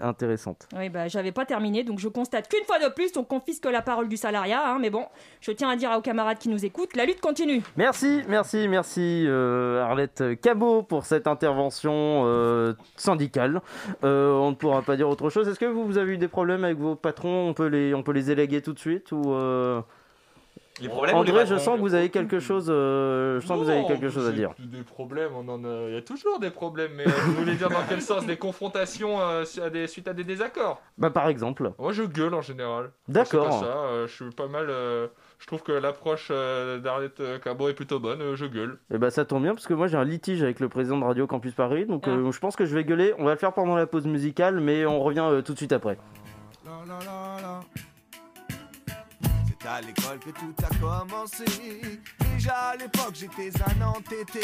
intéressante. 0.00 0.68
Oui, 0.76 0.90
bah, 0.90 1.08
j'avais 1.08 1.32
pas 1.32 1.46
terminé, 1.46 1.84
donc 1.84 2.00
je 2.00 2.08
constate 2.08 2.50
qu'une 2.50 2.66
fois 2.66 2.78
de 2.78 2.92
plus, 2.92 3.16
on 3.16 3.24
confisque 3.24 3.64
la 3.64 3.80
parole 3.80 4.10
du 4.10 4.18
salariat. 4.18 4.60
hein, 4.62 4.76
mais 4.78 4.90
bon, 4.90 5.06
je 5.40 5.52
tiens 5.52 5.70
à 5.70 5.76
dire 5.76 5.90
aux 5.96 6.02
camarades 6.02 6.36
qui 6.36 6.50
nous 6.50 6.62
écoutent, 6.62 6.94
la 6.94 7.06
lutte 7.06 7.22
continue. 7.22 7.62
Merci, 7.78 8.20
merci, 8.28 8.68
merci 8.68 9.24
euh, 9.26 9.82
Arlette 9.82 10.38
Cabot 10.42 10.82
pour 10.82 11.06
cette 11.06 11.26
intervention 11.26 12.74
syndicale. 12.96 13.62
On 14.02 14.50
ne 14.50 14.54
pourra 14.54 14.82
pas 14.82 14.96
dire 14.96 15.08
autre 15.08 15.30
chose. 15.30 15.48
Est-ce 15.48 15.58
que 15.58 15.64
vous, 15.64 15.86
vous 15.86 15.96
avez 15.96 16.12
eu 16.12 16.18
des 16.18 16.28
problèmes 16.28 16.62
avec 16.64 16.76
vos 16.76 16.94
patrons? 16.94 17.48
On 17.48 17.54
peut 17.54 17.68
les, 17.68 17.94
on 17.94 18.02
peut 18.02 18.12
les 18.12 18.30
éléguer 18.30 18.60
tout 18.60 18.74
de 18.74 18.78
suite 18.78 19.13
ou 19.14 19.32
euh, 19.34 19.80
Les 20.80 20.88
problèmes 20.88 21.16
ou 21.16 21.22
les 21.22 21.30
André, 21.30 21.46
je 21.46 21.56
sens 21.56 21.76
que 21.76 21.80
vous 21.80 21.94
avez 21.94 22.10
quelque 22.10 22.40
chose. 22.40 22.66
euh, 22.68 23.40
je 23.40 23.46
sens 23.46 23.58
que 23.58 23.64
vous 23.64 23.70
avez 23.70 23.86
quelque 23.86 24.08
chose 24.10 24.26
à 24.28 24.32
dire. 24.32 24.50
Des 24.58 24.82
problèmes, 24.82 25.30
on 25.36 25.48
en 25.48 25.64
a... 25.64 25.88
il 25.88 25.94
y 25.94 25.96
a 25.96 26.02
toujours 26.02 26.40
des 26.40 26.50
problèmes, 26.50 26.92
mais 26.96 27.06
euh, 27.06 27.10
vous 27.26 27.34
voulez 27.34 27.54
dire 27.54 27.68
dans 27.70 27.84
quel 27.88 28.02
sens 28.02 28.26
Des 28.26 28.36
confrontations 28.36 29.20
euh, 29.20 29.44
su- 29.44 29.60
à 29.62 29.70
des... 29.70 29.86
suite 29.86 30.08
à 30.08 30.12
des 30.12 30.24
désaccords? 30.24 30.80
Bah 30.98 31.10
par 31.10 31.28
exemple. 31.28 31.72
Moi 31.78 31.92
je 31.92 32.02
gueule 32.02 32.34
en 32.34 32.42
général. 32.42 32.90
D'accord. 33.08 33.60
Ça, 33.60 33.66
euh, 33.66 34.06
je 34.08 34.12
suis 34.14 34.30
pas 34.34 34.48
mal. 34.48 34.66
euh, 34.68 35.06
Je 35.38 35.46
trouve 35.46 35.62
que 35.62 35.72
l'approche 35.72 36.28
euh, 36.32 36.78
d'Arlette 36.80 37.20
euh, 37.20 37.38
Cabot 37.38 37.68
est 37.68 37.74
plutôt 37.74 38.00
bonne, 38.00 38.20
euh, 38.22 38.34
je 38.36 38.46
gueule. 38.46 38.78
Et 38.92 38.98
bah 38.98 39.10
ça 39.10 39.24
tombe 39.24 39.42
bien 39.42 39.54
parce 39.54 39.66
que 39.68 39.74
moi 39.74 39.86
j'ai 39.86 39.96
un 39.98 40.04
litige 40.04 40.42
avec 40.42 40.58
le 40.58 40.68
président 40.68 40.98
de 40.98 41.04
Radio 41.04 41.26
Campus 41.28 41.52
Paris, 41.54 41.86
donc 41.86 42.04
Ah. 42.06 42.10
euh, 42.10 42.32
je 42.32 42.40
pense 42.40 42.56
que 42.56 42.64
je 42.64 42.74
vais 42.74 42.82
gueuler. 42.84 43.14
On 43.18 43.24
va 43.24 43.32
le 43.32 43.38
faire 43.38 43.52
pendant 43.52 43.76
la 43.76 43.86
pause 43.86 44.06
musicale, 44.06 44.58
mais 44.60 44.86
on 44.86 44.98
revient 45.00 45.26
euh, 45.30 45.42
tout 45.42 45.52
de 45.52 45.58
suite 45.58 45.72
après. 45.72 45.98
À 49.66 49.80
l'école 49.80 50.18
que 50.18 50.30
tout 50.30 50.54
a 50.62 50.74
commencé. 50.78 51.44
Déjà 52.34 52.54
à 52.54 52.76
l'époque, 52.76 53.14
j'étais 53.14 53.50
un 53.62 53.82
entêté. 53.82 54.40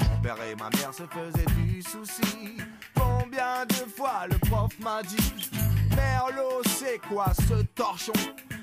Mon 0.00 0.22
père 0.22 0.42
et 0.42 0.54
ma 0.54 0.70
mère 0.70 0.94
se 0.94 1.02
faisaient 1.02 1.44
du 1.56 1.82
souci. 1.82 2.56
Combien 2.94 3.66
de 3.66 3.90
fois 3.94 4.26
le 4.30 4.38
prof 4.38 4.72
m'a 4.80 5.02
dit 5.02 5.50
Merlot, 5.94 6.62
c'est 6.66 6.98
quoi 7.08 7.32
ce 7.34 7.62
torchon? 7.74 8.12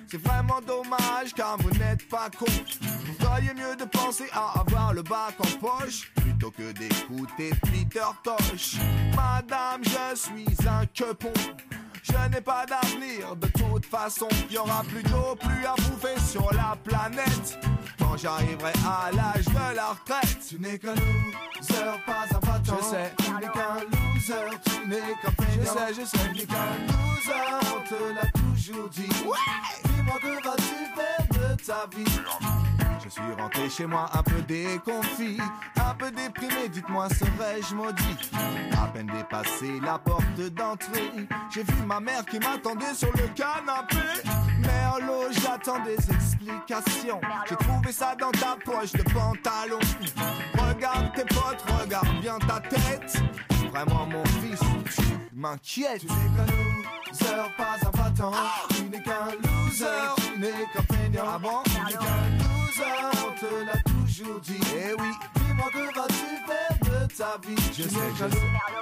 C'est 0.07 0.21
vraiment 0.21 0.59
dommage 0.61 1.33
car 1.35 1.57
vous 1.57 1.71
n'êtes 1.71 2.09
pas 2.09 2.29
con. 2.31 2.45
Vous 3.05 3.13
feriez 3.23 3.53
mieux 3.53 3.75
de 3.75 3.85
penser 3.85 4.25
à 4.33 4.59
avoir 4.59 4.91
le 4.93 5.03
bac 5.03 5.35
en 5.39 5.59
poche 5.59 6.11
plutôt 6.15 6.49
que 6.49 6.71
d'écouter 6.71 7.51
Peter 7.71 8.07
Tosh. 8.23 8.77
Madame, 9.15 9.83
je 9.83 10.15
suis 10.15 10.67
un 10.67 10.85
quepon. 10.87 11.33
Je 12.07 12.29
n'ai 12.29 12.41
pas 12.41 12.65
d'avenir, 12.67 13.35
de 13.35 13.47
toute 13.47 13.85
façon, 13.85 14.27
il 14.47 14.53
y 14.53 14.57
aura 14.59 14.83
plus 14.83 15.01
d'eau, 15.03 15.35
plus 15.39 15.65
à 15.65 15.73
bouffer 15.73 16.19
sur 16.19 16.53
la 16.53 16.77
planète. 16.83 17.57
Quand 17.97 18.15
j'arriverai 18.15 18.73
à 18.85 19.11
l'âge 19.11 19.45
de 19.45 19.75
la 19.75 19.89
retraite, 19.89 20.37
tu 20.47 20.59
n'es 20.59 20.77
qu'un 20.77 20.93
loser, 20.93 22.03
pas 22.05 22.25
un 22.29 22.39
battant. 22.39 22.77
Je 22.79 22.85
sais, 22.85 23.11
tu 23.17 23.31
n'es 23.31 23.51
qu'un 23.51 23.79
loser, 23.91 24.57
tu 24.65 24.87
n'es 24.87 25.01
qu'un. 25.21 25.31
Je 25.49 25.65
sais, 25.65 25.93
je 25.99 26.05
sais, 26.05 26.29
tu 26.31 26.39
n'es 26.41 26.45
qu'un 26.45 26.77
loser, 26.85 27.41
on 27.75 27.89
te 27.89 28.13
l'a 28.13 28.31
toujours 28.31 28.89
dit. 28.89 29.09
Ouais, 29.25 29.37
dis-moi 29.85 30.19
que 30.21 30.43
vas-tu 30.47 30.77
faire 30.95 31.25
de 31.31 31.63
ta 31.63 31.87
vie? 31.95 32.64
Je 33.05 33.11
suis 33.11 33.21
rentré 33.39 33.69
chez 33.69 33.85
moi 33.85 34.09
un 34.13 34.23
peu 34.23 34.41
déconfit, 34.41 35.37
un 35.75 35.93
peu 35.93 36.09
déprimé, 36.09 36.67
dites-moi 36.69 37.07
serais-je 37.09 37.75
maudit? 37.75 38.17
À 38.81 38.87
peine 38.87 39.05
dépassé 39.05 39.79
la 39.79 39.99
porte 39.99 40.39
d'entrée, 40.39 41.11
j'ai 41.53 41.61
vu 41.61 41.83
ma 41.85 41.99
mère 41.99 42.25
qui 42.25 42.39
m'attendait 42.39 42.95
sur 42.95 43.11
le 43.11 43.27
canapé. 43.35 43.97
Merlot, 44.57 45.31
j'attends 45.31 45.83
des 45.83 45.93
explications, 45.93 47.21
j'ai 47.47 47.55
trouvé 47.57 47.91
ça 47.91 48.15
dans 48.15 48.31
ta 48.31 48.57
poche 48.65 48.93
de 48.93 49.03
pantalon. 49.03 49.79
Regarde 50.57 51.13
tes 51.13 51.25
potes, 51.25 51.63
regarde 51.79 52.19
bien 52.21 52.39
ta 52.39 52.59
tête. 52.59 53.21
Vraiment 53.71 54.07
mon 54.07 54.25
fils, 54.41 54.59
tu 54.95 55.03
m'inquiètes. 55.35 56.01
Tu 56.01 56.07
n'es 56.07 56.35
qu'un 56.35 56.45
loser, 56.47 57.53
pas 57.55 57.77
un 57.85 57.91
battant 57.91 58.31
Tu 58.69 58.83
n'es 58.85 59.03
qu'un 59.03 59.27
loser, 59.43 59.85
tu 60.17 60.39
n'es 60.39 60.51
qu'un 60.73 60.95
feignant. 60.95 61.23
Ah 61.27 61.37
bon? 61.37 61.61
Tu 61.65 61.79
n'es 61.85 61.91
qu'un 61.91 62.54
loser, 62.77 63.25
on 63.27 63.39
te 63.39 63.65
l'a 63.65 63.77
toujours 63.83 64.39
dit 64.41 64.59
Eh 64.75 64.93
oui, 64.99 65.07
dis-moi 65.35 65.65
que 65.71 65.95
vas-tu 65.95 66.27
faire 66.47 66.77
de 66.81 67.13
ta 67.13 67.47
vie? 67.47 67.55
Je 67.77 67.83
sais, 67.83 67.89
je 67.89 68.35
sais 68.35 68.41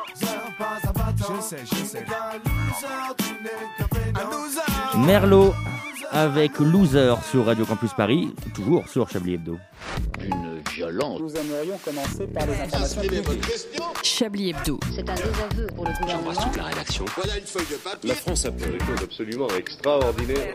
Loser, 0.09 0.37
pas 0.57 0.77
un 0.83 0.91
battant 0.91 1.35
Je 1.35 1.41
sais, 1.41 1.57
je 1.65 1.75
sais 1.83 1.97
Tu 1.97 1.97
n'es 1.97 2.03
qu'un 2.05 2.33
loser, 2.37 3.15
tu 3.17 3.33
n'es 3.43 3.49
qu'un 3.77 3.87
feignant 3.99 4.19
Un 4.19 4.31
loser 4.31 5.05
Merlot 5.05 5.53
avec 6.11 6.59
Loser 6.59 7.15
sur 7.31 7.45
Radio 7.47 7.65
Campus 7.65 7.91
Paris, 7.93 8.35
toujours 8.53 8.87
sur 8.87 9.09
Chablis 9.09 9.33
Hebdo. 9.33 9.57
Une 10.21 10.61
violence. 10.71 11.19
Nous 11.19 11.35
aimerions 11.35 11.77
commencer 11.83 12.27
par 12.27 12.45
les 12.45 12.53
informations 12.61 13.01
publiques. 13.01 13.51
Chablis 14.03 14.49
Hebdo. 14.51 14.79
C'est 14.93 15.09
un 15.09 15.15
désaveu 15.15 15.67
pour 15.75 15.85
le 15.85 15.91
gouvernement. 15.99 16.51
la 16.55 16.63
rédaction. 16.65 17.05
Voilà 17.15 17.37
une 17.39 17.45
feuille 17.45 17.65
de 17.71 17.75
papier. 17.77 18.09
La 18.09 18.15
France 18.15 18.45
a 18.45 18.51
fait 18.51 18.71
des 18.77 18.79
choses 18.85 19.01
absolument 19.03 19.47
extraordinaires. 19.57 20.53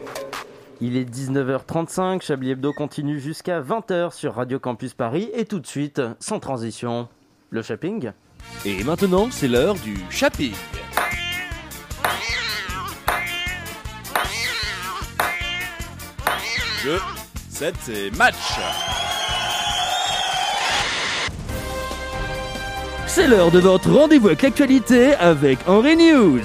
Il 0.80 0.96
est 0.96 1.04
19h35, 1.04 2.22
Chablis 2.22 2.52
Hebdo 2.52 2.72
continue 2.72 3.18
jusqu'à 3.18 3.60
20h 3.60 4.12
sur 4.12 4.36
Radio 4.36 4.60
Campus 4.60 4.94
Paris 4.94 5.28
et 5.34 5.44
tout 5.44 5.58
de 5.58 5.66
suite, 5.66 6.00
sans 6.20 6.38
transition, 6.38 7.08
le 7.50 7.62
shopping. 7.62 8.12
Et 8.64 8.84
maintenant, 8.84 9.26
c'est 9.32 9.48
l'heure 9.48 9.74
du 9.74 9.96
shopping. 10.08 10.52
Jeu, 16.84 17.00
7 17.48 17.74
et 17.88 18.10
match. 18.12 18.36
C'est 23.08 23.26
l'heure 23.26 23.50
de 23.50 23.58
votre 23.58 23.90
rendez-vous 23.90 24.28
avec 24.28 24.42
l'actualité 24.42 25.14
avec 25.16 25.58
Henri 25.66 25.96
News. 25.96 26.42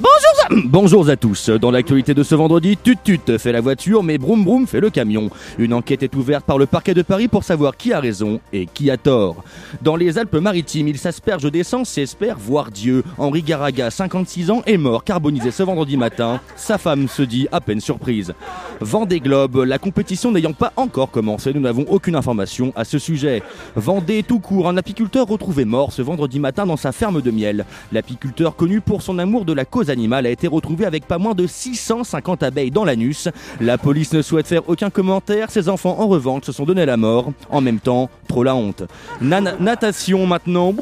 Bonjour 0.64 1.08
à... 1.08 1.16
Tous. 1.16 1.50
Dans 1.50 1.70
l'actualité 1.70 2.14
de 2.14 2.22
ce 2.22 2.34
vendredi, 2.34 2.76
Tut 2.76 2.96
Tut 3.02 3.38
fait 3.38 3.52
la 3.52 3.60
voiture, 3.60 4.02
mais 4.02 4.18
Broum 4.18 4.44
Broum 4.44 4.66
fait 4.66 4.80
le 4.80 4.90
camion. 4.90 5.30
Une 5.58 5.74
enquête 5.74 6.02
est 6.02 6.14
ouverte 6.14 6.44
par 6.44 6.58
le 6.58 6.66
parquet 6.66 6.94
de 6.94 7.02
Paris 7.02 7.28
pour 7.28 7.44
savoir 7.44 7.76
qui 7.76 7.92
a 7.92 8.00
raison 8.00 8.40
et 8.52 8.66
qui 8.66 8.90
a 8.90 8.96
tort. 8.96 9.44
Dans 9.82 9.96
les 9.96 10.18
Alpes-Maritimes, 10.18 10.88
il 10.88 10.98
s'asperge 10.98 11.50
d'essence 11.50 11.96
et 11.98 12.02
espère 12.02 12.38
voir 12.38 12.70
Dieu. 12.70 13.04
Henri 13.18 13.42
Garaga, 13.42 13.90
56 13.90 14.50
ans, 14.50 14.62
est 14.66 14.76
mort, 14.76 15.04
carbonisé 15.04 15.50
ce 15.50 15.62
vendredi 15.62 15.96
matin. 15.96 16.40
Sa 16.56 16.78
femme 16.78 17.08
se 17.08 17.22
dit 17.22 17.48
à 17.52 17.60
peine 17.60 17.80
surprise. 17.80 18.32
Vendée 18.80 19.20
Globe, 19.20 19.56
la 19.66 19.78
compétition 19.78 20.32
n'ayant 20.32 20.54
pas 20.54 20.72
encore 20.76 21.10
commencé, 21.10 21.52
nous 21.52 21.60
n'avons 21.60 21.84
aucune 21.88 22.16
information 22.16 22.72
à 22.76 22.84
ce 22.84 22.98
sujet. 22.98 23.42
Vendée 23.76 24.22
tout 24.22 24.40
court, 24.40 24.68
un 24.68 24.76
apiculteur 24.76 25.26
retrouvé 25.26 25.64
mort 25.64 25.92
ce 25.92 26.02
vendredi 26.02 26.40
matin 26.40 26.66
dans 26.66 26.78
sa 26.78 26.92
ferme 26.92 27.20
de 27.20 27.30
miel. 27.30 27.66
L'apiculteur 27.92 28.56
connu 28.56 28.80
pour 28.80 29.02
son 29.02 29.18
amour 29.18 29.44
de 29.44 29.52
la 29.52 29.64
cause 29.64 29.89
animale 29.90 30.26
a 30.26 30.30
été 30.30 30.46
retrouvé 30.46 30.86
avec 30.86 31.06
pas 31.06 31.18
moins 31.18 31.34
de 31.34 31.46
650 31.46 32.42
abeilles 32.42 32.70
dans 32.70 32.84
l'anus. 32.84 33.28
La 33.60 33.76
police 33.78 34.12
ne 34.12 34.22
souhaite 34.22 34.46
faire 34.46 34.68
aucun 34.68 34.90
commentaire, 34.90 35.50
ses 35.50 35.68
enfants 35.68 35.96
en 35.98 36.08
revanche 36.08 36.44
se 36.44 36.52
sont 36.52 36.64
donné 36.64 36.86
la 36.86 36.96
mort. 36.96 37.32
En 37.50 37.60
même 37.60 37.80
temps, 37.80 38.08
trop 38.28 38.44
la 38.44 38.54
honte. 38.54 38.84
Natation 39.20 40.26
maintenant. 40.26 40.72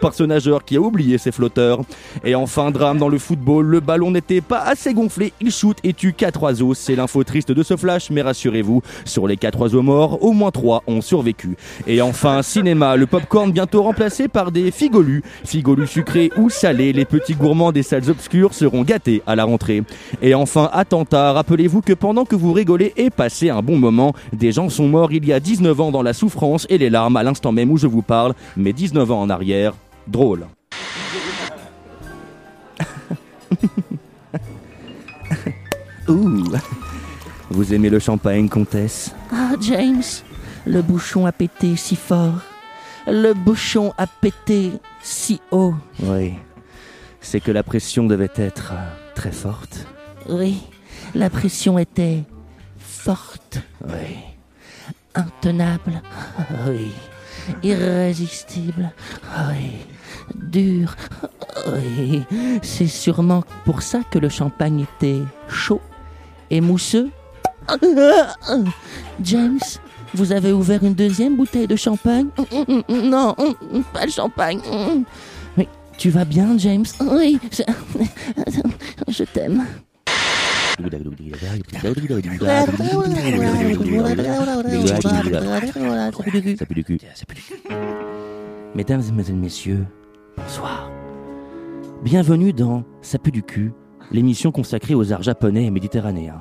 Par 0.00 0.14
ce 0.14 0.24
nageur 0.24 0.64
qui 0.64 0.76
a 0.76 0.80
oublié 0.80 1.18
ses 1.18 1.32
flotteurs. 1.32 1.80
Et 2.24 2.34
enfin, 2.34 2.70
drame 2.70 2.98
dans 2.98 3.08
le 3.08 3.18
football, 3.18 3.66
le 3.66 3.80
ballon 3.80 4.10
n'était 4.10 4.40
pas 4.40 4.60
assez 4.60 4.92
gonflé, 4.92 5.32
il 5.40 5.50
shoot 5.50 5.78
et 5.84 5.92
tue 5.92 6.12
4 6.12 6.42
oiseaux. 6.42 6.74
C'est 6.74 6.96
l'info 6.96 7.22
triste 7.24 7.52
de 7.52 7.62
ce 7.62 7.76
flash, 7.76 8.10
mais 8.10 8.22
rassurez-vous, 8.22 8.82
sur 9.04 9.26
les 9.26 9.36
4 9.36 9.60
oiseaux 9.60 9.82
morts, 9.82 10.22
au 10.22 10.32
moins 10.32 10.50
3 10.50 10.82
ont 10.86 11.00
survécu. 11.00 11.56
Et 11.86 12.02
enfin, 12.02 12.42
cinéma, 12.42 12.96
le 12.96 13.06
popcorn 13.06 13.52
bientôt 13.52 13.82
remplacé 13.82 14.28
par 14.28 14.50
des 14.50 14.70
figolus. 14.70 15.22
Figolus 15.44 15.86
sucrés 15.86 16.30
ou 16.36 16.50
salés, 16.50 16.92
les 16.92 17.04
gourmands 17.30 17.72
des 17.72 17.82
salles 17.82 18.10
obscures 18.10 18.54
seront 18.54 18.82
gâtés 18.82 19.22
à 19.26 19.36
la 19.36 19.44
rentrée. 19.44 19.82
Et 20.22 20.34
enfin, 20.34 20.68
attentat, 20.72 21.32
rappelez-vous 21.32 21.82
que 21.82 21.92
pendant 21.92 22.24
que 22.24 22.36
vous 22.36 22.52
rigolez 22.52 22.92
et 22.96 23.10
passez 23.10 23.50
un 23.50 23.62
bon 23.62 23.78
moment, 23.78 24.14
des 24.32 24.52
gens 24.52 24.68
sont 24.68 24.88
morts 24.88 25.12
il 25.12 25.26
y 25.26 25.32
a 25.32 25.40
19 25.40 25.80
ans 25.80 25.90
dans 25.90 26.02
la 26.02 26.12
souffrance 26.12 26.66
et 26.68 26.78
les 26.78 26.90
larmes 26.90 27.16
à 27.16 27.22
l'instant 27.22 27.52
même 27.52 27.70
où 27.70 27.76
je 27.76 27.86
vous 27.86 28.02
parle, 28.02 28.34
mais 28.56 28.72
19 28.72 29.10
ans 29.10 29.22
en 29.22 29.30
arrière, 29.30 29.74
drôle. 30.08 30.46
Ouh, 36.08 36.44
vous 37.50 37.74
aimez 37.74 37.90
le 37.90 37.98
champagne, 37.98 38.48
comtesse? 38.48 39.14
Ah, 39.32 39.52
James, 39.60 40.02
le 40.66 40.82
bouchon 40.82 41.26
a 41.26 41.32
pété 41.32 41.76
si 41.76 41.96
fort. 41.96 42.40
Le 43.06 43.32
bouchon 43.32 43.92
a 43.98 44.06
pété 44.06 44.72
si 45.02 45.40
haut. 45.50 45.74
Oui, 46.02 46.34
c'est 47.20 47.40
que 47.40 47.50
la 47.50 47.62
pression 47.62 48.06
devait 48.06 48.30
être 48.36 48.72
euh, 48.72 49.14
très 49.14 49.32
forte. 49.32 49.86
Oui, 50.28 50.62
la 51.14 51.30
pression 51.30 51.78
était 51.78 52.24
forte. 52.78 53.58
Oui. 53.86 54.16
Intenable. 55.14 56.02
Oui. 56.68 56.92
Irrésistible. 57.62 58.92
Oui. 59.48 59.72
Dur. 60.34 60.94
Oui. 61.66 62.22
C'est 62.62 62.86
sûrement 62.86 63.42
pour 63.64 63.82
ça 63.82 64.00
que 64.10 64.18
le 64.18 64.28
champagne 64.28 64.80
était 64.80 65.22
chaud 65.48 65.80
et 66.50 66.60
mousseux. 66.60 67.10
James, 69.20 69.58
vous 70.14 70.32
avez 70.32 70.52
ouvert 70.52 70.84
une 70.84 70.94
deuxième 70.94 71.36
bouteille 71.36 71.66
de 71.66 71.76
champagne? 71.76 72.28
Non, 72.88 73.34
pas 73.92 74.06
le 74.06 74.12
champagne. 74.12 74.60
Tu 76.00 76.08
vas 76.08 76.24
bien, 76.24 76.56
James? 76.56 76.86
Oui, 77.12 77.38
je, 79.08 79.22
t'aime. 79.22 79.66
Mesdames 88.74 89.02
et 89.02 89.32
messieurs, 89.32 89.86
bonsoir. 90.38 90.90
Bienvenue 92.02 92.54
dans 92.54 92.82
Ça 93.02 93.18
pue 93.18 93.30
du 93.30 93.42
cul, 93.42 93.74
l'émission 94.10 94.52
consacrée 94.52 94.94
aux 94.94 95.12
arts 95.12 95.22
japonais 95.22 95.66
et 95.66 95.70
méditerranéens. 95.70 96.40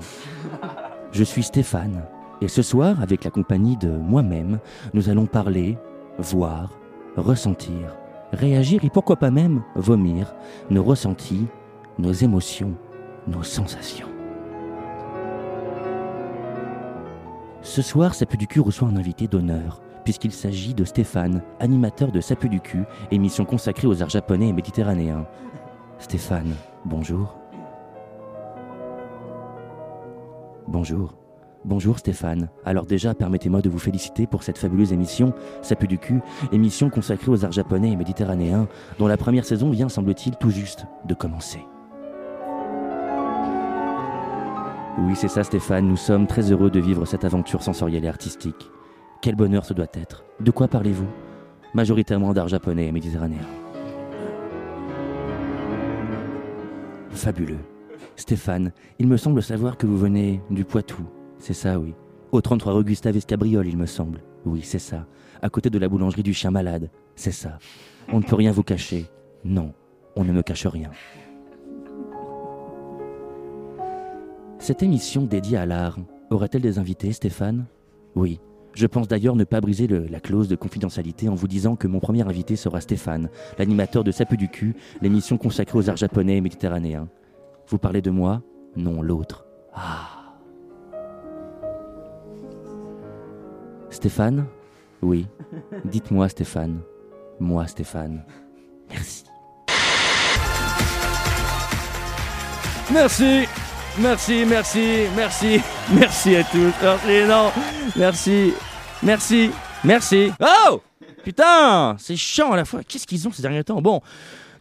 Je 1.12 1.24
suis 1.26 1.43
Stéphane, 1.43 2.05
et 2.39 2.47
ce 2.47 2.62
soir, 2.62 3.01
avec 3.01 3.26
la 3.26 3.30
compagnie 3.30 3.76
de 3.76 3.89
moi-même, 3.89 4.60
nous 4.93 5.10
allons 5.10 5.26
parler, 5.26 5.78
voir, 6.18 6.80
ressentir, 7.18 7.99
réagir 8.32 8.84
et 8.84 8.90
pourquoi 8.90 9.18
pas 9.18 9.32
même 9.32 9.64
vomir 9.76 10.34
nos 10.70 10.84
ressentis, 10.84 11.48
nos 11.98 12.12
émotions, 12.12 12.74
nos 13.28 13.44
sensations. 13.44 14.08
Ce 17.62 17.82
soir, 17.82 18.16
Sapu 18.16 18.38
du 18.38 18.48
cul 18.48 18.62
reçoit 18.62 18.88
un 18.88 18.96
invité 18.96 19.28
d'honneur, 19.28 19.82
puisqu'il 20.04 20.32
s'agit 20.32 20.74
de 20.74 20.86
Stéphane, 20.86 21.44
animateur 21.60 22.12
de 22.12 22.22
Sapu 22.22 22.50
du 22.50 22.62
cul, 22.62 22.84
émission 23.12 23.46
consacrée 23.46 23.88
aux 23.88 24.02
arts 24.02 24.10
japonais 24.10 24.48
et 24.48 24.54
méditerranéens. 24.54 25.26
Stéphane, 26.00 26.56
bonjour. 26.86 27.38
Bonjour. 30.68 31.19
Bonjour 31.66 31.99
Stéphane. 31.99 32.49
Alors 32.64 32.86
déjà, 32.86 33.14
permettez-moi 33.14 33.62
de 33.62 33.70
vous 33.70 33.80
féliciter 33.80 34.28
pour 34.28 34.43
cette 34.43 34.57
fabuleuse 34.57 34.93
émission, 34.93 35.34
Sapu 35.62 35.88
du 35.88 35.97
cul, 35.97 36.22
émission 36.53 36.89
consacrée 36.89 37.32
aux 37.32 37.43
arts 37.43 37.51
japonais 37.51 37.91
et 37.91 37.95
méditerranéens, 37.97 38.70
dont 38.97 39.07
la 39.07 39.18
première 39.18 39.43
saison 39.43 39.70
vient, 39.70 39.89
semble-t-il, 39.89 40.38
tout 40.38 40.51
juste 40.51 40.86
de 41.05 41.14
commencer. 41.14 41.60
Oui, 44.99 45.16
c'est 45.16 45.28
ça 45.28 45.43
Stéphane, 45.43 45.88
nous 45.88 45.97
sommes 45.97 46.28
très 46.28 46.49
heureux 46.49 46.70
de 46.70 46.80
vivre 46.80 47.05
cette 47.05 47.26
aventure 47.26 47.62
sensorielle 47.62 48.05
et 48.05 48.10
artistique. 48.10 48.70
Quel 49.22 49.36
bonheur 49.36 49.66
ce 49.66 49.74
doit 49.74 49.88
être. 49.93 50.24
De 50.39 50.51
quoi 50.51 50.70
parlez-vous? 50.70 51.07
Majoritairement 51.74 52.34
d'art 52.34 52.47
japonais 52.47 52.88
et 52.88 52.91
méditerranéen. 52.93 53.45
Fabuleux. 57.12 57.60
Stéphane, 58.16 58.72
il 58.97 59.07
me 59.07 59.18
semble 59.18 59.43
savoir 59.43 59.78
que 59.78 59.88
vous 59.88 59.97
venez 59.97 60.41
du 60.49 60.64
Poitou. 60.64 61.03
C'est 61.40 61.54
ça, 61.54 61.80
oui. 61.80 61.96
Au 62.32 62.42
33 62.42 62.74
rue 62.74 62.84
Gustave 62.84 63.18
Escabriol, 63.18 63.66
il 63.68 63.78
me 63.78 63.86
semble. 63.86 64.22
Oui, 64.46 64.62
c'est 64.62 64.80
ça. 64.80 65.08
À 65.42 65.50
côté 65.50 65.70
de 65.70 65.80
la 65.80 65.90
boulangerie 65.90 66.22
du 66.22 66.34
chien 66.34 66.52
malade. 66.52 66.90
C'est 67.16 67.32
ça. 67.32 67.58
On 68.12 68.20
ne 68.20 68.24
peut 68.24 68.36
rien 68.36 68.52
vous 68.52 68.64
cacher. 68.64 69.08
Non, 69.44 69.74
on 70.16 70.24
ne 70.24 70.34
me 70.34 70.42
cache 70.42 70.68
rien. 70.68 70.92
Cette 74.60 74.84
émission 74.84 75.24
dédiée 75.24 75.58
à 75.58 75.66
l'art 75.66 75.98
aurait-elle 76.30 76.62
des 76.62 76.78
invités, 76.78 77.14
Stéphane? 77.14 77.66
Oui. 78.16 78.40
Je 78.76 78.86
pense 78.86 79.08
d'ailleurs 79.08 79.36
ne 79.36 79.46
pas 79.46 79.62
briser 79.62 79.88
la 79.88 80.20
clause 80.20 80.48
de 80.48 80.56
confidentialité 80.56 81.28
en 81.28 81.36
vous 81.36 81.48
disant 81.48 81.76
que 81.76 81.88
mon 81.88 82.00
premier 82.00 82.22
invité 82.22 82.56
sera 82.56 82.82
Stéphane, 82.82 83.30
l'animateur 83.58 84.04
de 84.04 84.12
Sapu 84.12 84.38
du 84.38 84.48
cul, 84.48 84.76
l'émission 85.02 85.38
consacrée 85.38 85.78
aux 85.78 85.90
arts 85.90 85.98
japonais 85.98 86.38
et 86.38 86.42
méditerranéens. 86.42 87.10
Vous 87.68 87.80
parlez 87.80 88.02
de 88.02 88.12
moi? 88.12 88.44
Non, 88.76 89.02
l'autre. 89.02 89.46
Ah. 89.74 90.19
Stéphane 93.90 94.46
Oui. 95.02 95.28
Dites-moi, 95.86 96.30
Stéphane. 96.30 96.82
Moi, 97.40 97.66
Stéphane. 97.68 98.24
Merci. 98.90 99.24
Merci, 102.92 103.48
merci, 104.00 104.46
merci, 104.48 105.04
merci, 105.16 105.62
merci 105.94 106.36
à 106.36 106.44
tous. 106.44 106.74
Merci, 106.82 107.28
non, 107.28 107.52
merci, 107.96 108.54
merci, 109.04 109.52
merci. 109.84 110.32
Oh 110.40 110.82
Putain, 111.24 111.96
c'est 112.00 112.16
chiant 112.16 112.52
à 112.54 112.56
la 112.56 112.66
fois. 112.66 112.82
Qu'est-ce 112.84 113.06
qu'ils 113.06 113.28
ont 113.28 113.32
ces 113.32 113.44
derniers 113.44 113.64
temps? 113.64 113.82
Bon, 113.82 114.02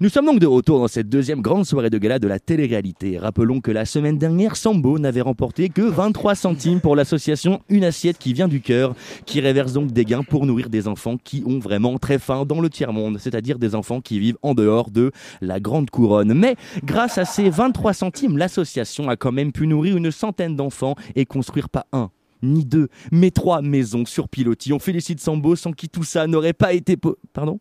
Nous 0.01 0.11
sommes 0.11 0.27
donc 0.27 0.39
de 0.39 0.47
retour 0.47 0.79
dans 0.79 0.87
cette 0.87 1.09
deuxième 1.09 1.41
grande 1.41 1.67
soirée 1.67 1.91
de 1.91 1.99
gala 1.99 2.21
de 2.21 2.29
la 2.29 2.39
télé-réalité. 2.39 3.19
Rappelons 3.19 3.61
que 3.61 3.73
la 3.73 3.85
semaine 3.85 4.17
dernière, 4.17 4.55
Sambo 4.55 4.97
n'avait 5.01 5.23
remporté 5.23 5.71
que 5.71 5.83
23 5.83 6.37
centimes 6.37 6.81
pour 6.81 6.95
l'association 6.95 7.63
Une 7.69 7.83
assiette 7.83 8.17
qui 8.17 8.33
vient 8.33 8.47
du 8.47 8.61
cœur, 8.61 8.95
qui 9.27 9.41
réverse 9.41 9.73
donc 9.73 9.91
des 9.91 10.05
gains 10.05 10.23
pour 10.23 10.47
nourrir 10.47 10.69
des 10.69 10.87
enfants 10.87 11.17
qui 11.17 11.43
ont 11.47 11.59
vraiment 11.59 11.99
très 11.99 12.21
faim 12.21 12.45
dans 12.45 12.61
le 12.61 12.71
tiers-monde, 12.71 13.19
c'est-à-dire 13.19 13.59
des 13.59 13.75
enfants 13.75 14.01
qui 14.01 14.21
vivent 14.21 14.39
en 14.43 14.55
dehors 14.55 14.93
de 14.93 15.11
la 15.41 15.59
grande 15.59 15.91
couronne. 15.91 16.33
Mais 16.33 16.55
grâce 16.85 17.19
à 17.19 17.25
ces 17.25 17.51
23 17.51 17.93
centimes, 17.93 18.39
l'association 18.39 19.09
a 19.09 19.17
quand 19.17 19.33
même 19.33 19.51
pu 19.51 19.67
nourrir 19.67 19.97
une 19.97 20.13
centaine 20.13 20.55
d'enfants 20.55 20.95
et 21.17 21.27
construire 21.27 21.69
pas 21.69 21.87
un, 21.93 22.13
ni 22.41 22.65
deux, 22.65 22.87
mais 23.11 23.33
trois 23.33 23.63
maisons 23.63 24.07
sur 24.07 24.29
pilotis. 24.29 24.73
On 24.73 24.79
félicite 24.79 25.19
Sambo 25.19 25.57
sans 25.57 25.73
qui 25.73 25.89
tout 25.89 26.05
ça 26.05 26.29
n'aurait 26.29 26.53
pas 26.53 26.73
été... 26.73 26.97
Pardon? 27.33 27.59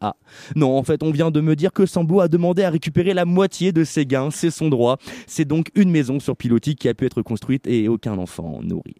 Ah. 0.00 0.14
Non, 0.54 0.76
en 0.76 0.82
fait, 0.82 1.02
on 1.02 1.10
vient 1.10 1.30
de 1.30 1.40
me 1.40 1.56
dire 1.56 1.72
que 1.72 1.86
Sambo 1.86 2.20
a 2.20 2.28
demandé 2.28 2.62
à 2.62 2.70
récupérer 2.70 3.14
la 3.14 3.24
moitié 3.24 3.72
de 3.72 3.82
ses 3.82 4.04
gains, 4.04 4.30
c'est 4.30 4.50
son 4.50 4.68
droit. 4.68 4.98
C'est 5.26 5.46
donc 5.46 5.70
une 5.74 5.90
maison 5.90 6.20
sur 6.20 6.36
pilotis 6.36 6.76
qui 6.76 6.88
a 6.88 6.94
pu 6.94 7.06
être 7.06 7.22
construite 7.22 7.66
et 7.66 7.88
aucun 7.88 8.18
enfant 8.18 8.60
nourri. 8.62 8.96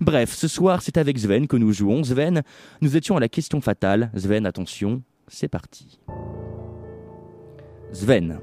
Bref, 0.00 0.34
ce 0.34 0.48
soir, 0.48 0.82
c'est 0.82 0.96
avec 0.96 1.18
Sven 1.18 1.46
que 1.46 1.56
nous 1.56 1.72
jouons. 1.72 2.02
Sven, 2.02 2.42
nous 2.80 2.96
étions 2.96 3.16
à 3.16 3.20
la 3.20 3.28
question 3.28 3.60
fatale. 3.60 4.10
Sven, 4.16 4.44
attention, 4.44 5.02
c'est 5.28 5.48
parti. 5.48 6.00
Sven. 7.92 8.38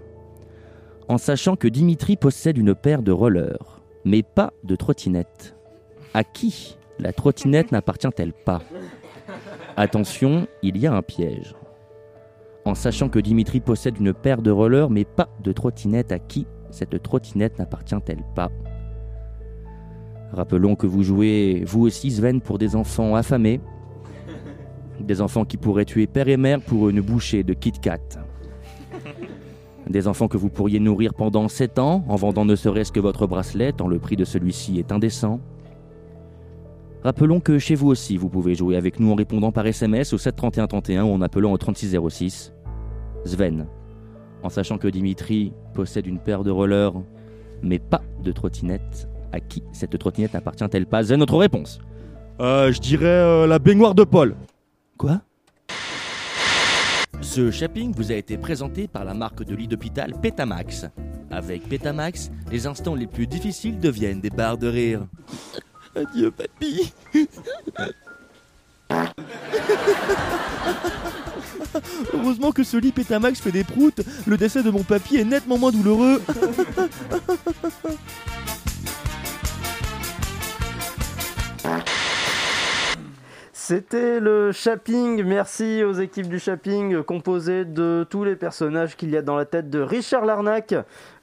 En 1.10 1.18
sachant 1.18 1.56
que 1.56 1.68
Dimitri 1.68 2.18
possède 2.18 2.58
une 2.58 2.76
paire 2.76 3.02
de 3.02 3.12
rollers, 3.12 3.82
mais 4.06 4.24
pas 4.24 4.54
de 4.64 4.76
trottinette, 4.76 5.56
à 6.14 6.24
qui 6.24 6.78
la 7.00 7.14
trottinette 7.14 7.72
n'appartient-elle 7.72 8.34
pas? 8.34 8.62
Attention, 9.76 10.48
il 10.64 10.78
y 10.78 10.88
a 10.88 10.94
un 10.94 11.02
piège. 11.02 11.54
En 12.68 12.76
sachant 12.76 13.08
que 13.08 13.20
Dimitri 13.20 13.62
possède 13.62 13.98
une 13.98 14.14
paire 14.14 14.42
de 14.42 14.52
rollers, 14.52 14.90
mais 14.90 15.06
pas 15.06 15.30
de 15.42 15.54
trottinette, 15.54 16.12
à 16.12 16.20
qui 16.20 16.46
cette 16.70 17.02
trottinette 17.02 17.58
n'appartient-elle 17.60 18.26
pas? 18.36 18.52
Rappelons 20.34 20.76
que 20.76 20.86
vous 20.86 21.02
jouez, 21.02 21.64
vous 21.66 21.86
aussi 21.86 22.12
Sven, 22.12 22.42
pour 22.42 22.58
des 22.58 22.76
enfants 22.76 23.16
affamés, 23.16 23.62
des 25.00 25.22
enfants 25.22 25.46
qui 25.46 25.56
pourraient 25.56 25.86
tuer 25.86 26.08
père 26.08 26.28
et 26.28 26.36
mère 26.36 26.60
pour 26.60 26.90
une 26.90 27.00
bouchée 27.00 27.42
de 27.44 27.54
Kit 27.54 27.72
Kat. 27.72 28.02
Des 29.90 30.10
enfants 30.10 30.28
que 30.28 30.36
vous 30.36 30.50
pourriez 30.50 30.82
nourrir 30.82 31.14
pendant 31.14 31.48
7 31.48 31.80
ans 31.80 32.04
en 32.10 32.18
vendant 32.18 32.44
ne 32.44 32.58
serait-ce 32.58 32.92
que 32.92 33.00
votre 33.00 33.28
bracelet, 33.28 33.72
tant 33.72 33.88
le 33.88 33.98
prix 33.98 34.18
de 34.18 34.26
celui-ci 34.26 34.78
est 34.78 34.92
indécent. 34.92 35.40
Rappelons 37.02 37.40
que 37.40 37.60
chez 37.60 37.76
vous 37.76 37.88
aussi, 37.88 38.18
vous 38.18 38.28
pouvez 38.28 38.56
jouer 38.56 38.76
avec 38.76 39.00
nous 39.00 39.10
en 39.10 39.16
répondant 39.16 39.54
par 39.54 39.66
SMS 39.66 40.12
au 40.12 40.18
73131 40.18 41.06
ou 41.06 41.14
en 41.14 41.22
appelant 41.22 41.54
au 41.54 41.58
3606. 41.58 42.52
Sven, 43.28 43.68
en 44.44 44.50
sachant 44.50 44.78
que 44.78 44.88
Dimitri 44.88 45.54
possède 45.74 46.08
une 46.08 46.20
paire 46.20 46.44
de 46.44 46.52
rollers, 46.52 46.94
mais 47.62 47.80
pas 47.80 48.02
de 48.24 48.32
trottinette, 48.32 49.08
à 49.32 49.40
qui 49.40 49.64
cette 49.74 49.98
trottinette 49.98 50.34
n'appartient-elle 50.34 50.86
pas? 50.86 51.04
Sven, 51.04 51.20
notre 51.20 51.38
réponse 51.38 51.80
Euh, 52.40 52.72
je 52.72 52.80
dirais 52.80 53.06
euh, 53.06 53.48
la 53.48 53.60
baignoire 53.60 53.96
de 53.96 54.04
Paul. 54.04 54.36
Quoi? 54.98 55.22
Ce 57.22 57.52
shopping 57.52 57.94
vous 57.96 58.12
a 58.12 58.16
été 58.16 58.38
présenté 58.38 58.88
par 58.88 59.04
la 59.04 59.14
marque 59.14 59.44
de 59.44 59.56
lit 59.56 59.68
d'hôpital 59.68 60.14
Petamax. 60.22 60.86
Avec 61.30 61.68
Petamax, 61.68 62.32
les 62.52 62.68
instants 62.68 62.96
les 62.96 63.08
plus 63.08 63.28
difficiles 63.28 63.80
deviennent 63.80 64.22
des 64.22 64.30
barres 64.30 64.58
de 64.58 64.68
rire. 64.68 65.02
Adieu, 65.96 66.32
papy. 66.32 66.94
Heureusement 72.14 72.52
que 72.52 72.64
ce 72.64 72.78
lit 72.78 72.92
Pétamax 72.92 73.40
fait 73.40 73.52
des 73.52 73.64
proutes. 73.64 74.02
Le 74.26 74.38
décès 74.38 74.64
de 74.64 74.70
mon 74.70 74.84
papy 74.84 75.18
est 75.18 75.26
nettement 75.26 75.58
moins 75.58 75.72
douloureux. 75.72 76.22
C'était 83.68 84.22
le 84.22 84.54
Shopping. 84.54 85.26
Merci 85.26 85.84
aux 85.84 85.92
équipes 85.92 86.30
du 86.30 86.40
Shopping, 86.40 87.04
composées 87.04 87.66
de 87.66 88.08
tous 88.10 88.24
les 88.24 88.38
personnages 88.38 88.96
qu'il 88.96 89.10
y 89.10 89.18
a 89.18 89.22
dans 89.22 89.36
la 89.36 89.44
tête 89.44 89.70
de 89.70 89.82
Richard 89.82 90.24
Larnac. 90.24 90.74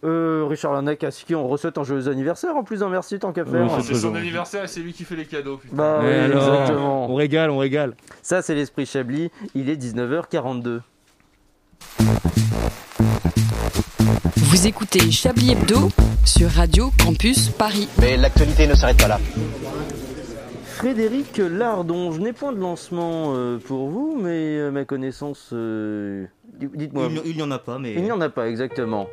Euh, 0.05 0.45
Richard 0.47 0.75
Larnac, 0.75 1.03
à 1.05 1.11
qui 1.11 1.35
on 1.35 1.49
recette 1.49 1.79
un 1.79 1.85
joyeux 1.85 2.07
anniversaire 2.09 2.55
en 2.55 2.63
plus 2.63 2.83
un 2.83 2.91
merci 2.91 3.19
tant 3.19 3.33
qu'à 3.33 3.47
faire. 3.47 3.81
c'est 3.81 3.95
son 3.95 4.15
anniversaire 4.15 4.65
et 4.65 4.69
c'est 4.69 4.81
lui 4.81 4.93
qui 4.93 5.05
fait 5.05 5.17
les 5.17 5.25
cadeaux. 5.25 5.57
putain. 5.57 5.75
Bah 5.75 6.01
oui, 6.03 6.13
alors 6.13 6.47
exactement. 6.47 7.11
On 7.11 7.15
régale, 7.15 7.49
on 7.49 7.57
régale. 7.57 7.95
Ça, 8.21 8.43
c'est 8.43 8.55
l'esprit 8.55 8.85
Chablis. 8.85 9.31
Il 9.55 9.71
est 9.71 9.83
19h42. 9.83 10.81
Vous 14.37 14.67
écoutez 14.67 15.11
Chablis 15.11 15.53
Hebdo 15.53 15.89
sur 16.27 16.51
Radio 16.51 16.91
Campus 17.03 17.49
Paris. 17.49 17.89
Mais 18.03 18.19
l'actualité 18.19 18.67
ne 18.67 18.75
s'arrête 18.75 18.99
pas 18.99 19.09
là. 19.09 19.19
Frédéric 20.89 21.39
Lardon, 21.39 22.13
je 22.13 22.21
n'ai 22.21 22.35
point 22.35 22.53
de 22.53 22.59
lancement 22.61 23.33
euh, 23.35 23.57
pour 23.57 23.89
vous, 23.89 24.19
mais 24.21 24.59
euh, 24.59 24.71
ma 24.71 24.85
connaissance. 24.85 25.49
euh, 25.55 26.27
Dites-moi. 26.59 27.07
Il 27.09 27.15
n'y- 27.23 27.31
il 27.31 27.37
n'y 27.37 27.43
en 27.43 27.51
a 27.53 27.59
pas, 27.59 27.79
mais- 27.79 27.95
Il 27.95 28.03
n'y 28.03 28.13
en 28.13 28.21
a 28.21 28.29
pas, 28.29 28.51
exactement. 28.51 29.07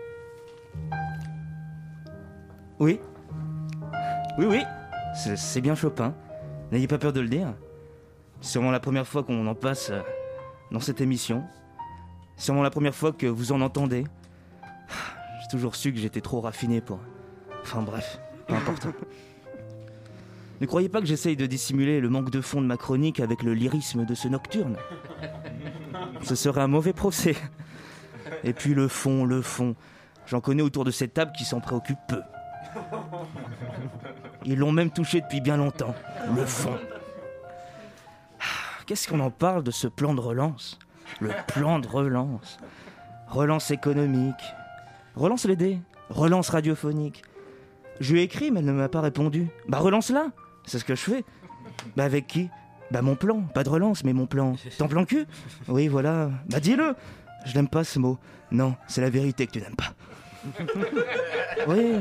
Oui. 2.82 2.99
Oui, 4.38 4.45
oui. 4.49 4.63
C'est 5.15 5.38
c'est 5.38 5.61
bien 5.61 5.74
Chopin. 5.74 6.13
N'ayez 6.74 6.89
pas 6.89 6.97
peur 6.97 7.13
de 7.13 7.22
le 7.22 7.30
dire. 7.30 7.53
C'est 8.41 8.51
sûrement 8.51 8.72
la 8.72 8.82
première 8.82 9.07
fois 9.07 9.24
qu'on 9.24 9.47
en 9.47 9.55
passe 9.55 9.91
euh, 9.91 10.01
dans 10.72 10.82
cette 10.82 10.99
émission. 10.99 11.41
C'est 12.36 12.47
sûrement 12.47 12.63
la 12.63 12.69
première 12.69 12.93
fois 12.95 13.13
que 13.13 13.28
vous 13.28 13.53
en 13.53 13.61
entendez. 13.61 14.03
J'ai 15.41 15.47
toujours 15.49 15.76
su 15.78 15.93
que 15.93 15.99
j'étais 15.99 16.19
trop 16.19 16.41
raffiné 16.41 16.82
pour. 16.82 16.99
Enfin 17.61 17.82
bref, 17.82 18.19
peu 18.45 18.55
importe. 18.55 18.88
ne 20.62 20.68
croyez 20.68 20.89
pas 20.89 20.99
que 21.01 21.07
j'essaye 21.07 21.36
de 21.36 21.47
dissimuler 21.47 21.99
le 21.99 22.07
manque 22.07 22.30
de 22.30 22.39
fond 22.39 22.62
de 22.62 22.68
ma 22.68 22.78
chronique 22.78 23.20
avec 23.20 23.41
le 23.41 23.55
lyrisme 23.55 24.05
de 24.05 24.14
ce 24.14 24.28
nocturne. 24.28 24.78
Ce 26.22 26.36
serait 26.36 26.62
un 26.62 26.68
mauvais 26.68 26.93
procès. 26.93 27.36
Et 28.43 28.53
puis 28.53 28.76
le 28.76 28.88
fond, 28.88 29.26
le 29.26 29.41
fond. 29.41 29.76
J'en 30.28 30.39
connais 30.39 30.62
autour 30.62 30.86
de 30.86 30.91
cette 30.91 31.16
table 31.16 31.32
qui 31.36 31.45
s'en 31.45 31.62
préoccupent 31.62 31.97
peu. 32.07 32.22
Ils 34.45 34.59
l'ont 34.59 34.72
même 34.72 34.91
touché 34.91 35.22
depuis 35.22 35.41
bien 35.41 35.57
longtemps. 35.57 35.95
Le 36.36 36.45
fond. 36.45 36.78
Ah, 38.39 38.84
Qu'est-ce 38.86 39.07
qu'on 39.07 39.20
en 39.20 39.32
parle 39.32 39.64
de 39.64 39.72
ce 39.72 39.88
plan 39.88 40.14
de 40.14 40.22
relance? 40.22 40.78
Le 41.20 41.32
plan 41.47 41.80
de 41.80 41.88
relance. 41.88 42.59
Relance 43.28 43.72
économique. 43.72 44.43
Relance 45.16 45.45
les 45.45 45.55
dés. 45.55 45.80
Relance 46.09 46.49
radiophonique. 46.49 47.24
Je 47.99 48.14
lui 48.14 48.20
ai 48.20 48.24
écrit, 48.24 48.51
mais 48.51 48.59
elle 48.59 48.68
ne 48.68 48.74
m'a 48.74 48.89
pas 48.89 49.01
répondu. 49.01 49.47
Bah 49.68 49.80
relance-la 49.80 50.28
C'est 50.66 50.80
ce 50.80 50.86
que 50.86 50.95
je 50.95 51.01
fais. 51.01 51.26
Bah 51.95 52.03
avec 52.03 52.28
qui? 52.28 52.49
Bah 52.91 53.01
mon 53.01 53.16
plan. 53.16 53.41
Pas 53.41 53.64
de 53.64 53.70
relance, 53.70 54.03
mais 54.03 54.14
mon 54.14 54.26
plan. 54.28 54.55
Ton 54.78 54.88
plan 54.88 55.05
cul? 55.05 55.26
Oui, 55.68 55.88
voilà. 55.88 56.30
Bah 56.49 56.59
dis-le 56.59 56.95
Je 57.45 57.55
n'aime 57.55 57.68
pas 57.68 57.84
ce 57.84 57.99
mot. 57.99 58.18
Non, 58.51 58.76
c'est 58.88 59.01
la 59.01 59.09
vérité 59.09 59.47
que 59.47 59.51
tu 59.51 59.59
n'aimes 59.59 59.76
pas. 59.76 59.93
Oui, 61.68 61.97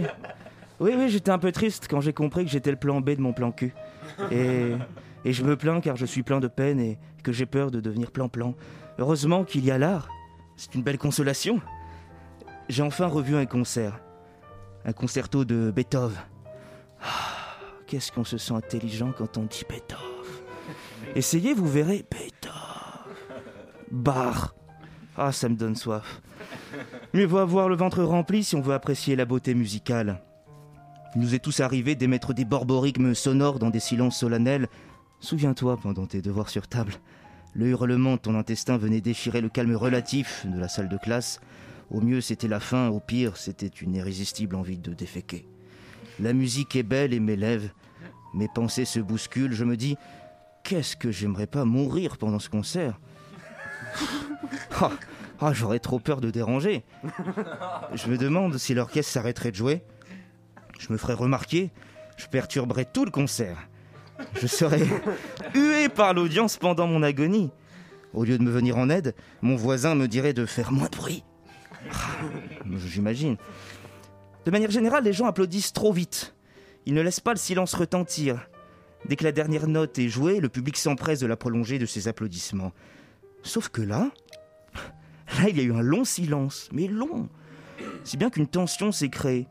oui, 0.81 0.95
oui, 0.97 1.09
j'étais 1.09 1.31
un 1.31 1.39
peu 1.39 1.53
triste 1.53 1.87
quand 1.89 2.01
j'ai 2.01 2.13
compris 2.13 2.45
que 2.45 2.51
j'étais 2.51 2.71
le 2.71 2.77
plan 2.77 3.01
B 3.01 3.11
de 3.11 3.21
mon 3.21 3.33
plan 3.33 3.53
cul. 3.53 3.75
Et, 4.31 4.73
et 5.25 5.33
je 5.33 5.45
me 5.45 5.57
plains 5.57 5.81
car 5.81 5.97
je 5.97 6.07
suis 6.07 6.23
plein 6.23 6.41
de 6.41 6.49
peine 6.49 6.81
et 6.81 6.99
que 7.23 7.33
j'ai 7.33 7.47
peur 7.47 7.71
de 7.71 7.81
devenir 7.81 8.11
plan-plan. 8.11 8.55
Heureusement 8.99 9.45
qu'il 9.45 9.65
y 9.65 9.71
a 9.71 9.79
l'art. 9.79 10.09
C'est 10.57 10.75
une 10.75 10.83
belle 10.83 10.99
consolation. 10.99 11.61
J'ai 12.69 12.83
enfin 12.83 13.07
revu 13.07 13.37
un 13.37 13.47
concert. 13.47 14.01
Un 14.85 14.93
concerto 14.93 15.45
de 15.45 15.71
Beethoven. 15.71 16.19
Ah, 17.03 17.07
Qu'est-ce 17.91 18.13
qu'on 18.13 18.23
se 18.23 18.39
sent 18.39 18.55
intelligent 18.55 19.13
quand 19.19 19.37
on 19.37 19.43
dit 19.43 19.65
Beethoven. 19.69 20.07
Essayez, 21.17 21.55
vous 21.55 21.67
verrez 21.67 22.07
Beethoven. 22.09 22.55
Bar. 23.91 24.55
Ah, 25.17 25.33
ça 25.33 25.49
me 25.49 25.57
donne 25.57 25.75
soif. 25.75 26.23
Mieux 27.15 27.25
vaut 27.25 27.39
avoir 27.39 27.69
le 27.69 27.75
ventre 27.75 28.05
rempli 28.05 28.45
si 28.45 28.55
on 28.55 28.61
veut 28.61 28.75
apprécier 28.75 29.17
la 29.17 29.25
beauté 29.25 29.55
musicale. 29.55 30.23
Il 31.17 31.21
nous 31.21 31.35
est 31.35 31.41
tous 31.41 31.59
arrivé 31.59 31.97
d'émettre 31.97 32.33
des 32.33 32.45
borborigmes 32.45 33.13
sonores 33.13 33.59
dans 33.59 33.71
des 33.71 33.81
silences 33.81 34.21
solennels. 34.21 34.69
Souviens-toi, 35.19 35.77
pendant 35.83 36.07
tes 36.07 36.23
devoirs 36.23 36.49
sur 36.49 36.69
table, 36.69 36.93
le 37.55 37.71
hurlement 37.71 38.13
de 38.13 38.21
ton 38.21 38.37
intestin 38.37 38.77
venait 38.77 39.01
déchirer 39.01 39.41
le 39.41 39.49
calme 39.49 39.75
relatif 39.75 40.47
de 40.47 40.61
la 40.61 40.69
salle 40.69 40.89
de 40.89 40.97
classe. 40.97 41.41
Au 41.91 42.01
mieux, 42.01 42.21
c'était 42.21 42.47
la 42.47 42.61
faim, 42.61 42.87
au 42.91 43.01
pire, 43.01 43.37
c'était 43.37 43.67
une 43.67 43.97
irrésistible 43.97 44.55
envie 44.55 44.79
de 44.79 44.95
déféquer. 44.95 45.49
La 46.21 46.33
musique 46.35 46.77
est 46.77 46.83
belle 46.83 47.15
et 47.15 47.21
m'élève. 47.21 47.71
Mes 48.35 48.49
pensées 48.49 48.85
se 48.85 49.01
bousculent, 49.01 49.55
je 49.55 49.65
me 49.65 49.77
dis 49.77 49.97
Qu'est-ce 50.63 50.95
que 50.97 51.11
j'aimerais 51.11 51.47
pas 51.47 51.65
mourir 51.65 52.19
pendant 52.19 52.39
ce 52.39 52.49
concert? 52.49 52.99
Ah, 54.81 54.91
ah, 55.41 55.53
j'aurais 55.53 55.79
trop 55.79 56.01
peur 56.01 56.21
de 56.21 56.31
déranger. 56.31 56.85
Je 57.95 58.09
me 58.09 58.17
demande 58.17 58.57
si 58.59 58.75
l'orchestre 58.75 59.13
s'arrêterait 59.13 59.51
de 59.51 59.57
jouer. 59.57 59.83
Je 60.79 60.93
me 60.93 60.97
ferais 60.99 61.15
remarquer. 61.15 61.71
Je 62.17 62.27
perturberais 62.27 62.87
tout 62.87 63.05
le 63.05 63.11
concert. 63.11 63.57
Je 64.41 64.47
serais 64.47 64.87
hué 65.55 65.89
par 65.89 66.15
l'audience 66.15 66.57
pendant 66.57 66.87
mon 66.87 67.03
agonie. 67.03 67.51
Au 68.13 68.25
lieu 68.25 68.39
de 68.39 68.43
me 68.43 68.51
venir 68.51 68.77
en 68.77 68.91
aide, 68.91 69.15
mon 69.43 69.57
voisin 69.57 69.95
me 69.95 70.09
dirait 70.09 70.33
de 70.33 70.47
faire 70.47 70.73
moins 70.73 70.89
de 70.89 70.97
bruit. 70.97 71.25
Ah, 71.93 71.97
J'imagine. 72.87 73.37
De 74.51 74.53
manière 74.53 74.73
générale, 74.73 75.05
les 75.05 75.13
gens 75.13 75.27
applaudissent 75.27 75.73
trop 75.73 75.93
vite. 75.93 76.35
Ils 76.85 76.93
ne 76.93 77.03
laissent 77.03 77.21
pas 77.21 77.31
le 77.31 77.39
silence 77.39 77.73
retentir. 77.73 78.49
Dès 79.05 79.15
que 79.15 79.23
la 79.23 79.31
dernière 79.31 79.69
note 79.69 79.97
est 80.01 80.09
jouée, 80.09 80.41
le 80.41 80.49
public 80.49 80.77
s'empresse 80.77 81.21
de 81.21 81.29
la 81.29 81.37
prolonger 81.37 81.79
de 81.79 81.87
ses 81.87 82.09
applaudissements. 82.09 82.73
Sauf 83.45 83.69
que 83.69 83.81
là, 83.81 84.11
là, 85.39 85.49
il 85.49 85.57
y 85.57 85.61
a 85.61 85.63
eu 85.63 85.73
un 85.73 85.83
long 85.83 86.05
silence, 86.05 86.69
mais 86.73 86.89
long. 86.89 87.29
Si 88.03 88.17
bien 88.17 88.29
qu'une 88.29 88.49
tension 88.49 88.91
s'est 88.91 89.09
créée. 89.09 89.47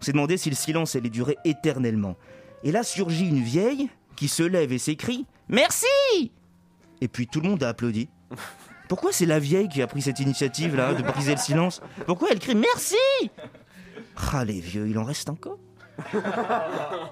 On 0.00 0.04
s'est 0.04 0.12
demandé 0.12 0.36
si 0.36 0.50
le 0.50 0.54
silence 0.54 0.94
allait 0.94 1.10
durer 1.10 1.36
éternellement. 1.44 2.16
Et 2.62 2.70
là 2.70 2.84
surgit 2.84 3.28
une 3.28 3.42
vieille 3.42 3.88
qui 4.14 4.28
se 4.28 4.44
lève 4.44 4.72
et 4.72 4.78
s'écrie 4.78 5.26
Merci 5.48 6.30
Et 7.00 7.08
puis 7.08 7.26
tout 7.26 7.40
le 7.40 7.48
monde 7.48 7.64
a 7.64 7.70
applaudi. 7.70 8.08
Pourquoi 8.88 9.10
c'est 9.10 9.26
la 9.26 9.40
vieille 9.40 9.68
qui 9.68 9.82
a 9.82 9.88
pris 9.88 10.02
cette 10.02 10.20
initiative-là 10.20 10.94
de 10.94 11.02
briser 11.02 11.32
le 11.32 11.40
silence? 11.40 11.80
Pourquoi 12.06 12.28
elle 12.30 12.38
crie 12.38 12.54
Merci 12.54 12.94
Ah, 14.32 14.44
les 14.44 14.60
vieux, 14.60 14.88
il 14.88 14.98
en 14.98 15.04
reste 15.04 15.28
encore. 15.30 15.58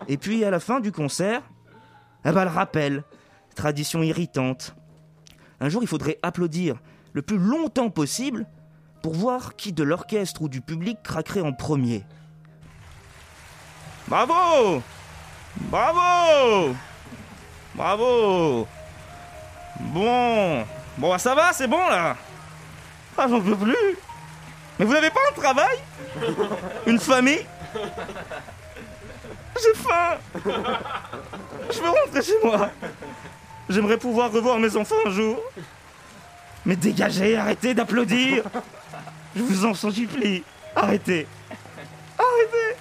Et 0.08 0.16
puis 0.16 0.44
à 0.44 0.50
la 0.50 0.60
fin 0.60 0.80
du 0.80 0.92
concert, 0.92 1.42
ah 2.24 2.32
bah, 2.32 2.44
le 2.44 2.50
rappel, 2.50 3.04
tradition 3.54 4.02
irritante. 4.02 4.74
Un 5.60 5.68
jour, 5.68 5.82
il 5.82 5.88
faudrait 5.88 6.18
applaudir 6.22 6.76
le 7.12 7.22
plus 7.22 7.38
longtemps 7.38 7.90
possible 7.90 8.46
pour 9.02 9.14
voir 9.14 9.56
qui 9.56 9.72
de 9.72 9.82
l'orchestre 9.82 10.42
ou 10.42 10.48
du 10.48 10.60
public 10.60 10.98
craquerait 11.02 11.40
en 11.40 11.52
premier. 11.52 12.04
Bravo! 14.08 14.82
Bravo! 15.56 16.74
Bravo! 17.74 18.68
Bon. 19.80 20.64
Bon, 20.98 21.10
bah, 21.10 21.18
ça 21.18 21.34
va, 21.34 21.52
c'est 21.52 21.66
bon 21.66 21.88
là. 21.88 22.16
Ah, 23.18 23.26
j'en 23.28 23.40
peux 23.40 23.56
plus 23.56 23.96
Mais 24.78 24.84
vous 24.84 24.92
n'avez 24.92 25.10
pas 25.10 25.20
un 25.30 25.40
travail? 25.40 25.78
Une 26.86 26.98
famille? 26.98 27.46
J'ai 29.62 29.74
faim. 29.74 30.18
Je 30.34 31.80
veux 31.80 31.88
rentrer 31.88 32.22
chez 32.22 32.38
moi. 32.44 32.70
J'aimerais 33.68 33.96
pouvoir 33.96 34.30
revoir 34.30 34.58
mes 34.58 34.76
enfants 34.76 34.96
un 35.06 35.10
jour. 35.10 35.40
Mais 36.64 36.76
dégagez, 36.76 37.36
arrêtez 37.36 37.74
d'applaudir. 37.74 38.44
Je 39.34 39.42
vous 39.42 39.64
en 39.64 39.74
supplie. 39.74 40.44
Arrêtez. 40.74 41.26
Arrêtez. 42.18 42.76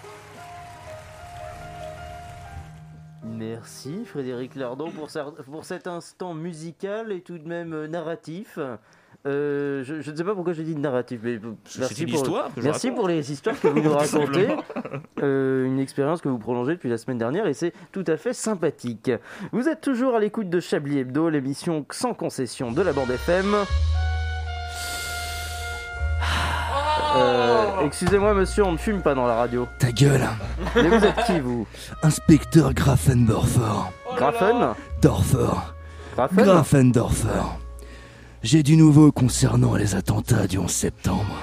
Merci 3.23 4.05
Frédéric 4.05 4.55
Lardon 4.55 4.91
pour, 4.91 5.09
pour 5.45 5.65
cet 5.65 5.87
instant 5.87 6.33
musical 6.33 7.11
et 7.11 7.21
tout 7.21 7.37
de 7.37 7.47
même 7.47 7.73
euh, 7.73 7.87
narratif. 7.87 8.59
Euh, 9.25 9.83
je, 9.83 10.01
je 10.01 10.11
ne 10.11 10.15
sais 10.15 10.23
pas 10.23 10.35
pourquoi 10.35 10.53
j'ai 10.53 10.63
dit 10.63 10.75
narratif, 10.75 11.19
mais 11.23 11.39
merci, 11.79 12.05
pour, 12.05 12.13
histoire 12.13 12.53
que 12.53 12.61
merci 12.61 12.91
pour 12.91 13.07
les 13.07 13.31
histoires 13.31 13.59
que 13.59 13.67
vous 13.67 13.81
nous 13.81 13.93
racontez. 13.97 14.49
Euh, 15.23 15.65
une 15.65 15.79
expérience 15.79 16.21
que 16.21 16.29
vous 16.29 16.37
prolongez 16.37 16.73
depuis 16.73 16.89
la 16.89 16.97
semaine 16.99 17.17
dernière 17.17 17.47
et 17.47 17.53
c'est 17.55 17.73
tout 17.91 18.03
à 18.07 18.17
fait 18.17 18.33
sympathique. 18.33 19.09
Vous 19.51 19.67
êtes 19.67 19.81
toujours 19.81 20.15
à 20.15 20.19
l'écoute 20.19 20.49
de 20.49 20.59
Chablis 20.59 20.99
Hebdo, 20.99 21.29
l'émission 21.29 21.85
sans 21.89 22.13
concession 22.13 22.71
de 22.71 22.81
la 22.83 22.93
bande 22.93 23.09
FM. 23.09 23.55
Euh, 27.17 27.65
Excusez-moi 27.85 28.33
monsieur, 28.33 28.63
on 28.63 28.73
ne 28.73 28.77
fume 28.77 29.01
pas 29.01 29.15
dans 29.15 29.25
la 29.25 29.35
radio. 29.35 29.67
Ta 29.79 29.91
gueule 29.91 30.27
Mais 30.75 30.87
vous 30.89 31.03
êtes 31.03 31.23
qui 31.25 31.39
vous? 31.39 31.65
Inspecteur 32.03 32.73
Grafendorfer. 32.73 33.89
Grafen? 34.17 34.73
Dorfer. 35.01 35.53
Grafen? 36.15 36.43
Grafendorfer. 36.43 37.64
J'ai 38.45 38.61
du 38.61 38.77
nouveau 38.77 39.11
concernant 39.11 39.73
les 39.75 39.95
attentats 39.95 40.45
du 40.45 40.59
11 40.59 40.69
septembre. 40.69 41.35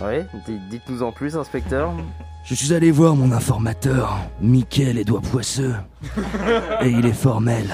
Oui, 0.00 0.20
di- 0.46 0.60
dites-nous 0.70 1.02
en 1.02 1.10
plus, 1.10 1.36
inspecteur. 1.36 1.92
Je 2.44 2.54
suis 2.54 2.72
allé 2.72 2.92
voir 2.92 3.16
mon 3.16 3.32
informateur, 3.32 4.16
Mickaël 4.40 4.98
Edouard 4.98 5.22
Poisseux, 5.22 5.74
et 6.80 6.90
il 6.90 7.04
est 7.06 7.12
formel. 7.12 7.66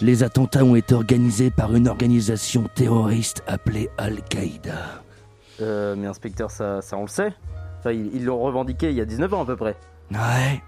Les 0.00 0.24
attentats 0.24 0.64
ont 0.64 0.74
été 0.74 0.96
organisés 0.96 1.50
par 1.52 1.72
une 1.76 1.86
organisation 1.86 2.68
terroriste 2.74 3.44
appelée 3.46 3.88
Al-Qaïda. 3.98 5.02
Euh, 5.60 5.94
mais 5.96 6.08
inspecteur, 6.08 6.50
ça, 6.50 6.82
ça 6.82 6.96
on 6.96 7.02
le 7.02 7.08
sait. 7.08 7.32
Enfin, 7.78 7.92
ils 7.92 8.10
ils 8.16 8.24
l'ont 8.24 8.40
revendiqué 8.40 8.90
il 8.90 8.96
y 8.96 9.00
a 9.00 9.04
19 9.04 9.32
ans 9.32 9.42
à 9.42 9.46
peu 9.46 9.54
près. 9.56 9.76
Ouais. 10.10 10.60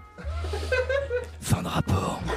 Fin 1.41 1.61
de 1.63 1.67
rapport. 1.67 2.21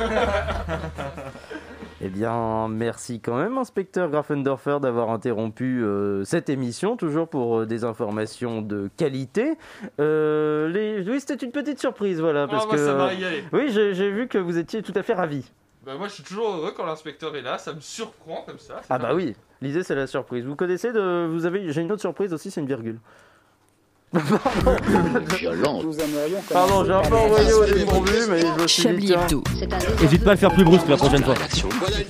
Eh 2.03 2.09
bien, 2.11 2.69
merci 2.69 3.21
quand 3.21 3.37
même, 3.37 3.57
inspecteur 3.57 4.11
Grafendorfer, 4.11 4.79
d'avoir 4.83 5.11
interrompu 5.11 5.83
euh, 5.83 6.25
cette 6.25 6.51
émission, 6.51 6.97
toujours 6.97 7.27
pour 7.27 7.61
euh, 7.61 7.67
des 7.67 7.85
informations 7.85 8.61
de 8.61 8.91
qualité. 8.99 9.57
Euh, 9.99 10.69
les... 10.69 11.09
Oui, 11.09 11.21
c'était 11.21 11.43
une 11.47 11.53
petite 11.53 11.79
surprise, 11.81 12.21
voilà. 12.21 12.47
Parce 12.49 12.65
Ah, 12.65 12.69
bah, 12.71 12.77
que, 12.77 12.85
ça 12.85 12.95
m'a 12.95 13.07
régalé. 13.07 13.45
Oui, 13.53 13.71
j'ai 13.71 14.11
vu 14.11 14.29
que 14.29 14.37
vous 14.37 14.59
étiez 14.59 14.83
tout 14.83 14.93
à 14.95 15.03
fait 15.03 15.15
ravi. 15.15 15.51
Bah, 15.87 15.93
moi, 15.97 16.09
je 16.09 16.15
suis 16.15 16.23
toujours 16.23 16.49
heureux 16.51 16.75
quand 16.77 16.85
l'inspecteur 16.85 17.35
est 17.35 17.43
là. 17.43 17.57
Ça 17.57 17.73
me 17.73 17.81
surprend 17.81 18.43
comme 18.47 18.59
ça. 18.59 18.83
Ah 18.91 18.99
bah 18.99 19.15
oui, 19.15 19.35
l'idée 19.63 19.83
c'est 19.83 19.95
la 19.95 20.07
surprise. 20.07 20.45
Vous 20.45 20.57
connaissez 20.57 20.93
de... 20.93 21.27
Vous 21.31 21.47
avez... 21.47 21.73
J'ai 21.73 21.81
une 21.81 21.93
autre 21.93 22.03
surprise 22.03 22.35
aussi, 22.35 22.51
c'est 22.51 22.61
une 22.61 22.67
virgule. 22.67 22.99
Violente. 24.13 25.85
Pardon, 26.53 26.85
j'ai 26.85 26.93
un 26.93 27.03
peu 27.03 27.15
envoyé 27.15 27.53
au 27.53 27.65
dépourvu, 27.65 28.13
mais 28.31 28.41
je 28.41 28.63
me 28.63 28.67
suis 28.69 28.83
dit, 28.83 28.89
Chablis 28.89 29.07
tiens... 29.07 29.23
Hebdo. 29.25 29.43
Hésite 30.03 30.25
pas 30.25 30.31
à 30.31 30.35
le 30.35 30.39
faire 30.39 30.53
plus 30.53 30.65
brusque 30.65 30.89
la 30.89 30.97
prochaine 30.97 31.25
fois. 31.25 31.35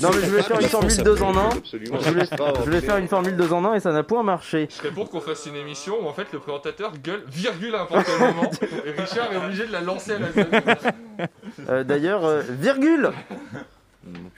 Non 0.02 0.10
mais 0.14 0.20
je 0.22 0.26
voulais 0.26 0.42
faire 0.42 0.60
une 0.60 0.68
formule 0.68 0.90
France 0.90 0.98
a 0.98 1.02
2 1.04 1.14
fait 1.16 1.22
en 1.24 1.32
des 1.32 1.38
1. 1.38 1.42
choses 1.42 1.58
absolument 1.58 1.98
Je 2.00 2.10
voulais, 2.10 2.26
je 2.30 2.60
voulais 2.62 2.80
faire 2.80 2.96
une 2.98 3.08
formule 3.08 3.36
2 3.36 3.52
en 3.52 3.64
1 3.64 3.74
et 3.74 3.80
ça 3.80 3.92
n'a 3.92 4.02
point 4.02 4.22
marché. 4.22 4.68
Je 4.70 4.74
serais 4.76 4.90
pour 4.90 5.08
qu'on 5.10 5.20
fasse 5.20 5.46
une 5.46 5.56
émission 5.56 5.94
où 6.02 6.06
en 6.06 6.12
fait 6.12 6.26
le 6.32 6.38
présentateur 6.38 6.92
gueule 7.02 7.24
virgule 7.28 7.74
à 7.74 7.78
n'importe 7.78 8.06
quel 8.06 8.28
moment 8.34 8.50
et 8.84 8.90
Richard 8.90 9.32
est 9.32 9.36
obligé 9.36 9.66
de 9.66 9.72
la 9.72 9.80
lancer 9.80 10.12
à 10.12 10.18
la 10.18 10.28
gueule. 10.28 10.62
Euh, 11.70 11.82
D'ailleurs, 11.82 12.24
euh, 12.26 12.42
virgule 12.60 13.10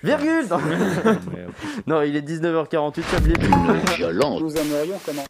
Virgule 0.03 0.47
non. 0.49 0.59
Non, 1.87 2.03
il 2.03 2.17
est 2.17 2.27
19h48, 2.27 3.03
Chablis. 3.11 3.35
Violente. 3.97 4.41
Nous 4.41 4.57
aimerions 4.57 4.99
comment 5.05 5.25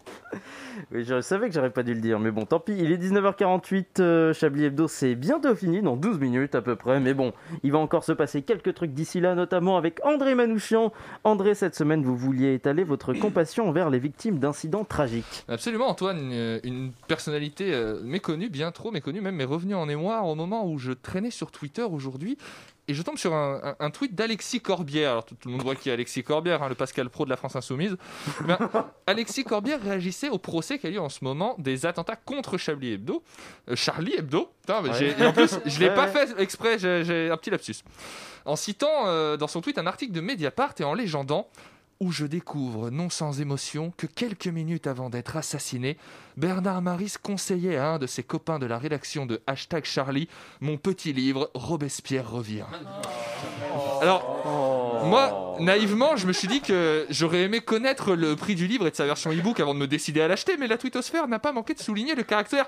Oui, 0.93 1.05
je 1.05 1.21
savais 1.21 1.49
que 1.49 1.55
j'aurais 1.55 1.71
pas 1.71 1.83
dû 1.83 1.95
le 1.95 2.01
dire, 2.01 2.19
mais 2.19 2.31
bon, 2.31 2.45
tant 2.45 2.61
pis. 2.61 2.77
Il 2.79 2.93
est 2.93 2.97
19h48, 2.97 3.85
euh, 4.01 4.33
Chablis 4.33 4.65
Hebdo, 4.65 4.89
c'est 4.89 5.15
bientôt 5.15 5.55
fini, 5.55 5.83
dans 5.83 5.97
12 5.97 6.19
minutes 6.19 6.55
à 6.55 6.63
peu 6.63 6.77
près. 6.77 7.01
Mais 7.01 7.15
bon, 7.15 7.33
il 7.63 7.73
va 7.73 7.79
encore 7.79 8.05
se 8.05 8.13
passer 8.13 8.43
quelques 8.43 8.75
trucs 8.75 8.93
d'ici 8.93 9.21
là, 9.21 9.35
notamment 9.35 9.77
avec 9.77 10.05
André 10.05 10.35
Manouchian. 10.35 10.93
André, 11.25 11.55
cette 11.55 11.75
semaine, 11.75 12.03
vous 12.03 12.17
vouliez 12.17 12.55
étaler 12.55 12.85
votre 12.85 13.13
compassion 13.21 13.69
envers 13.69 13.91
les 13.91 13.99
victimes 13.99 14.39
d'incidents 14.39 14.85
tragiques. 14.85 15.45
Absolument, 15.49 15.89
Antoine, 15.89 16.19
une, 16.33 16.61
une 16.65 16.93
personnalité 17.07 17.75
euh, 17.75 18.01
méconnue, 18.03 18.49
bien 18.49 18.71
trop 18.73 18.91
méconnue 18.91 19.21
même, 19.21 19.41
est 19.41 19.45
revenue 19.45 19.75
en 19.75 19.87
mémoire 19.87 20.27
au 20.27 20.35
moment 20.35 20.67
où 20.67 20.79
je 20.79 20.93
traînais 20.93 21.31
sur 21.31 21.51
Twitter 21.51 21.83
aujourd'hui. 21.83 22.39
Et 22.89 22.95
je 22.95 23.03
tombe 23.03 23.19
sur 23.19 23.35
un, 23.35 23.61
un- 23.63 23.77
un 23.87 23.91
tweet 23.91 24.15
d'Alexis 24.15 24.61
Corbière. 24.61 25.11
Alors 25.13 25.25
tout, 25.27 25.35
tout 25.35 25.49
le 25.49 25.53
monde 25.53 25.63
voit 25.63 25.75
qui 25.77 25.91
est 25.91 25.93
Alexis 25.93 26.23
Corbière, 26.25 26.63
hein, 26.63 26.69
le 26.71 26.75
Pascal 26.75 27.11
Pro 27.11 27.25
de 27.27 27.31
la 27.31 27.37
France 27.37 27.55
Insoumise. 27.55 27.97
Bien, 28.45 28.59
Alexis 29.07 29.45
Corbière 29.45 29.81
réagissait 29.83 30.31
au 30.31 30.39
procès 30.39 30.79
qui 30.79 30.87
a 30.87 30.91
lieu 30.91 31.01
en 31.01 31.11
ce 31.11 31.23
moment 31.23 31.55
des 31.59 31.85
attentats 31.87 32.17
contre 32.17 32.57
Hebdo. 32.95 33.23
Euh, 33.69 33.77
Charlie 33.77 34.15
Hebdo 34.15 34.51
Putain, 34.63 34.81
mais 34.83 34.89
Ouais. 34.89 34.95
j'ai- 34.99 35.23
et 35.23 35.27
en 35.27 35.33
plus, 35.33 35.59
je 35.67 35.81
l'ai 35.81 35.89
Ouais, 35.91 35.95
pas 35.95 36.07
ouais. 36.07 36.27
fait 36.27 36.41
exprès, 36.41 36.79
j'ai 36.79 37.05
j'ai 37.05 37.31
un 37.31 37.37
petit 37.37 37.51
lapsus. 37.51 37.77
En 38.47 38.57
citant 38.57 39.07
euh, 39.07 39.37
dans 39.37 39.49
son 39.49 39.61
tweet 39.61 39.77
un 39.79 39.87
article 39.87 40.13
de 40.13 40.21
Mediapart 40.23 40.73
et 40.79 40.85
en 40.85 40.95
légendant 40.95 41.49
où 42.01 42.13
je 42.13 42.27
découvre, 42.27 42.91
non 42.91 43.11
sans 43.11 43.41
émotion, 43.41 43.93
que 43.97 44.07
quelques 44.07 44.47
minutes 44.47 44.87
avant 44.87 45.11
d'être 45.11 45.37
assassiné, 45.37 45.97
Bernard 46.37 46.81
Maris 46.83 47.15
conseillait 47.21 47.77
à 47.77 47.91
un 47.91 47.99
de 47.99 48.07
ses 48.07 48.23
copains 48.23 48.59
de 48.59 48.67
la 48.67 48.79
rédaction 48.79 49.27
de 49.27 49.41
Hashtag 49.47 49.85
Charlie 49.85 50.29
mon 50.61 50.77
petit 50.77 51.13
livre 51.13 51.51
Robespierre 51.55 52.31
revient. 52.31 52.65
Alors, 54.01 55.03
moi, 55.05 55.57
naïvement, 55.61 56.17
je 56.17 56.27
me 56.27 56.33
suis 56.33 56.49
dit 56.49 56.61
que 56.61 57.07
j'aurais 57.11 57.43
aimé 57.43 57.61
connaître 57.61 58.15
le 58.15 58.37
prix 58.37 58.55
du 58.55 58.67
livre 58.67 58.87
et 58.87 58.91
de 58.91 58.97
sa 58.97 59.07
version 59.07 59.33
e-book 59.33 59.59
avant 59.59 59.75
de 59.75 59.81
me 59.81 59.87
décider 59.87 60.21
à 60.21 60.29
l'acheter, 60.29 60.57
mais 60.57 60.69
la 60.69 60.79
twittosphère 60.79 61.27
n'a 61.27 61.39
pas 61.39 61.53
manqué 61.53 61.75
de 61.75 61.81
souligner 61.81 62.15
le 62.15 62.23
caractère 62.23 62.67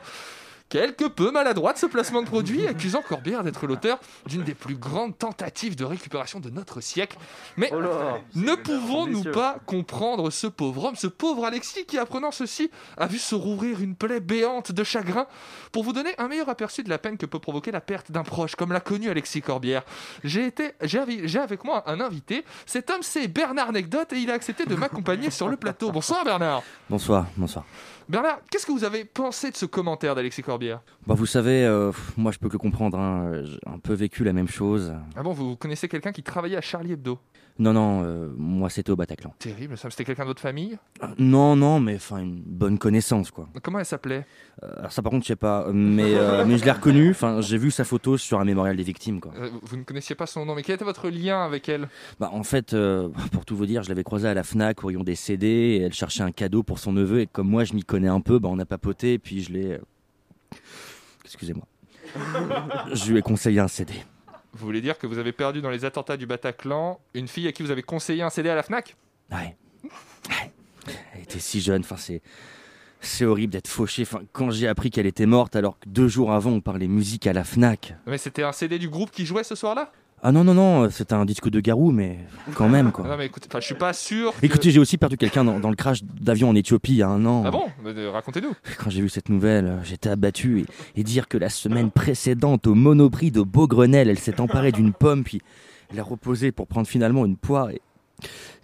quelque 0.71 1.05
peu 1.05 1.31
maladroit 1.31 1.75
de 1.75 1.79
ce 1.79 1.87
placement 1.87 2.23
de 2.23 2.29
produit, 2.29 2.67
accusant 2.67 3.03
Corbière 3.03 3.43
d'être 3.43 3.67
l'auteur 3.67 3.99
d'une 4.27 4.45
des 4.45 4.55
plus 4.55 4.77
grandes 4.77 5.19
tentatives 5.19 5.77
de 5.77 5.85
récupération 5.85 6.41
de 6.41 6.49
notre 6.49 6.81
siècle. 6.81 7.19
Mais 7.57 7.71
Oh 7.73 7.81
là 7.81 8.21
ne 8.35 8.55
pouvons-nous 8.55 9.25
pas 9.25 9.59
comprendre 9.67 10.31
ce 10.31 10.47
pauvre 10.47 10.85
homme, 10.85 10.97
ce 10.97 11.09
pauvre 11.09 11.45
Alexis 11.45 11.85
qui, 11.85 11.99
apprenant 11.99 12.31
ceci, 12.31 12.71
a 12.97 13.07
vu 13.09 13.19
se 13.19 13.35
rouvrir 13.35 13.81
une 13.81 13.97
plaie 13.97 14.21
béante 14.21 14.73
de 14.73 14.85
chagrin 14.85 15.27
Pour 15.73 15.83
vous 15.83 15.93
donner 15.93 16.15
un 16.19 16.29
meilleur 16.29 16.49
aperçu 16.49 16.83
de 16.85 16.89
la 16.89 16.99
peine 16.99 17.19
que 17.19 17.27
peut 17.27 17.41
provoquer 17.41 17.73
la 17.73 17.81
perte 17.81 18.13
d'un 18.13 18.23
proche, 18.23 18.55
comme 18.55 18.73
l'a 18.73 18.81
connu 18.81 19.11
Alexis 19.11 19.43
Corbière, 19.43 19.83
j'ai 20.23 20.47
été, 20.47 20.73
j'ai 20.83 21.39
avec 21.41 21.65
moi 21.65 21.83
un 21.91 22.01
invité. 22.01 22.45
Cet 22.65 22.91
homme, 22.91 23.03
c'est 23.03 23.27
Bernard 23.27 23.71
Anecdote 23.71 24.13
et 24.13 24.19
il 24.19 24.31
a 24.31 24.35
accepté 24.35 24.67
de 24.67 24.77
m'accompagner 24.77 25.31
sur 25.31 25.49
le 25.49 25.57
plateau. 25.57 25.91
Bonsoir 25.91 26.25
Bernard. 26.25 26.63
Bonsoir, 26.89 27.27
bonsoir. 27.37 27.65
Bernard, 28.11 28.41
qu'est-ce 28.51 28.67
que 28.67 28.73
vous 28.73 28.83
avez 28.83 29.05
pensé 29.05 29.53
de 29.53 29.57
ce 29.57 29.67
commentaire 29.67 30.17
d'Alexis 30.17 30.43
Corbière 30.43 30.81
Bah, 31.07 31.15
vous 31.15 31.27
savez, 31.27 31.65
euh, 31.65 31.93
moi 32.17 32.33
je 32.33 32.41
peux 32.41 32.49
que 32.49 32.57
comprendre, 32.57 32.99
hein, 32.99 33.45
j'ai 33.45 33.61
un 33.67 33.79
peu 33.79 33.93
vécu 33.93 34.25
la 34.25 34.33
même 34.33 34.49
chose. 34.49 34.93
Ah 35.15 35.23
bon, 35.23 35.33
vous 35.33 35.55
connaissez 35.55 35.87
quelqu'un 35.87 36.11
qui 36.11 36.25
travaillait 36.25 36.57
à 36.57 36.61
Charlie 36.61 36.91
Hebdo? 36.91 37.21
Non, 37.59 37.73
non, 37.75 38.03
euh, 38.05 38.31
moi 38.39 38.71
c'était 38.71 38.91
au 38.91 38.97
Bataclan. 38.97 39.35
Terrible, 39.39 39.77
ça. 39.77 39.91
C'était 39.91 40.05
quelqu'un 40.05 40.23
de 40.23 40.29
votre 40.29 40.41
famille? 40.41 40.79
Euh, 41.03 41.07
Non, 41.19 41.57
non, 41.57 41.79
mais 41.81 41.97
enfin 41.97 42.19
une 42.19 42.41
bonne 42.41 42.79
connaissance 42.79 43.31
quoi. 43.31 43.49
Comment 43.63 43.79
elle 43.81 43.85
s'appelait? 43.85 44.25
Euh, 44.63 44.79
alors 44.79 44.93
ça 44.93 45.03
par 45.03 45.11
contre 45.11 45.25
je 45.25 45.29
sais 45.29 45.37
pas, 45.37 45.67
mais, 45.73 46.15
euh, 46.15 46.45
mais 46.47 46.57
je 46.59 46.65
l'ai 46.65 46.71
reconnu, 46.71 47.11
enfin 47.11 47.41
j'ai 47.43 47.59
vu 47.59 47.71
sa 47.71 47.85
photo 47.85 48.17
sur 48.17 48.41
un 48.41 48.45
mémorial 48.45 48.77
des 48.77 48.83
victimes 48.83 49.21
quoi. 49.21 49.33
Euh, 49.39 49.51
Vous 49.63 49.77
ne 49.77 49.83
connaissiez 49.83 50.15
pas 50.15 50.27
son 50.27 50.47
nom, 50.47 50.55
mais 50.55 50.63
quel 50.63 50.77
était 50.77 50.85
votre 50.85 51.09
lien 51.11 51.45
avec 51.45 51.69
elle? 51.69 51.89
Bah 52.19 52.31
en 52.33 52.43
fait, 52.45 52.73
euh, 52.73 53.09
pour 53.33 53.45
tout 53.45 53.57
vous 53.57 53.67
dire, 53.67 53.83
je 53.83 53.89
l'avais 53.91 54.05
croisée 54.05 54.29
à 54.29 54.35
la 54.35 54.43
FNAC 54.43 54.83
au 54.85 54.87
rayon 54.89 55.03
des 55.03 55.15
CD 55.15 55.47
et 55.47 55.81
elle 55.83 55.93
cherchait 55.93 56.23
un 56.23 56.33
cadeau 56.33 56.63
pour 56.63 56.79
son 56.79 56.93
neveu 56.93 57.21
et 57.21 57.27
comme 57.27 57.49
moi 57.49 57.65
je 57.65 57.75
m'y 57.75 57.85
connais 57.85 58.09
un 58.09 58.21
peu, 58.21 58.39
bah 58.39 58.49
on 58.51 58.59
a 58.59 58.65
papoté 58.65 59.15
et 59.15 59.19
puis 59.19 59.43
je 59.43 59.53
l'ai... 59.53 59.79
Excusez-moi. 61.25 61.67
je 62.93 63.13
lui 63.13 63.19
ai 63.19 63.23
conseillé 63.23 63.61
un 63.61 63.69
CD. 63.69 63.93
Vous 64.53 64.67
voulez 64.67 64.81
dire 64.81 64.99
que 64.99 65.07
vous 65.07 65.19
avez 65.19 65.33
perdu 65.33 65.61
dans 65.63 65.71
les 65.71 65.85
attentats 65.85 66.17
du 66.17 66.27
Bataclan 66.27 67.01
une 67.15 67.29
fille 67.29 67.47
à 67.47 67.53
qui 67.53 67.63
vous 67.63 67.71
avez 67.71 67.83
conseillé 67.83 68.23
un 68.23 68.31
CD 68.31 68.49
à 68.49 68.55
la 68.55 68.63
FNAC 68.63 68.97
Ouais. 69.31 69.57
Elle 71.15 71.23
était 71.23 71.39
si 71.39 71.61
jeune, 71.61 71.83
enfin 71.83 71.97
c'est... 71.97 72.23
C'est 73.03 73.25
horrible 73.25 73.55
d'être 73.55 73.69
fauché. 73.69 74.03
Enfin, 74.03 74.21
quand 74.33 74.51
j'ai 74.51 74.69
appris 74.69 74.91
qu'elle 74.91 75.07
était 75.07 75.25
morte, 75.25 75.57
alors 75.57 75.79
que 75.79 75.89
deux 75.89 76.07
jours 76.07 76.33
avant 76.33 76.51
on 76.51 76.61
parlait 76.61 76.87
musique 76.87 77.27
à 77.27 77.33
la 77.33 77.45
Fnac. 77.45 77.95
Mais 78.07 78.19
c'était 78.19 78.43
un 78.43 78.53
CD 78.53 78.79
du 78.79 78.91
groupe 78.91 79.11
qui 79.11 79.25
jouait 79.25 79.43
ce 79.43 79.55
soir-là? 79.55 79.91
Ah 80.23 80.33
non 80.33 80.45
non 80.45 80.53
non, 80.53 80.91
c'était 80.91 81.15
un 81.15 81.25
disque 81.25 81.49
de 81.49 81.61
Garou, 81.61 81.93
mais 81.93 82.19
quand 82.55 82.69
même 82.69 82.93
quoi. 82.93 83.07
Non 83.09 83.17
mais 83.17 83.27
écoutez, 83.27 83.47
enfin, 83.51 83.61
je 83.61 83.65
suis 83.67 83.75
pas 83.75 83.95
sûr. 83.95 84.35
que- 84.39 84.45
Écoutez, 84.45 84.71
j'ai 84.71 84.79
aussi 84.79 84.99
perdu 84.99 85.17
quelqu'un 85.17 85.45
dans, 85.45 85.59
dans 85.59 85.71
le 85.71 85.77
crash 85.77 86.03
d'avion 86.05 86.51
en 86.51 86.55
Éthiopie 86.55 86.93
il 86.93 86.99
y 86.99 87.03
a 87.03 87.09
un 87.09 87.25
an. 87.25 87.43
Ah 87.47 87.51
bon? 87.51 87.65
Euh, 87.87 88.11
Racontez-nous. 88.11 88.53
Quand 88.79 88.91
j'ai 88.91 89.01
vu 89.01 89.09
cette 89.09 89.31
nouvelle, 89.31 89.67
euh, 89.67 89.83
j'étais 89.83 90.11
abattu 90.11 90.61
et, 90.61 91.01
et 91.01 91.05
dire 91.05 91.27
que 91.27 91.39
la 91.39 91.49
semaine 91.49 91.91
précédente 91.91 92.67
au 92.67 92.75
Monoprix 92.75 93.31
de 93.31 93.41
Beaugrenelle, 93.41 94.11
elle 94.11 94.19
s'est 94.19 94.41
emparée 94.43 94.73
d'une 94.73 94.93
pomme 94.93 95.25
puis 95.25 95.41
elle 95.93 95.99
a 96.01 96.03
reposé 96.03 96.53
pour 96.53 96.67
prendre 96.67 96.87
finalement 96.87 97.25
une 97.25 97.37
poire 97.37 97.71
et 97.71 97.81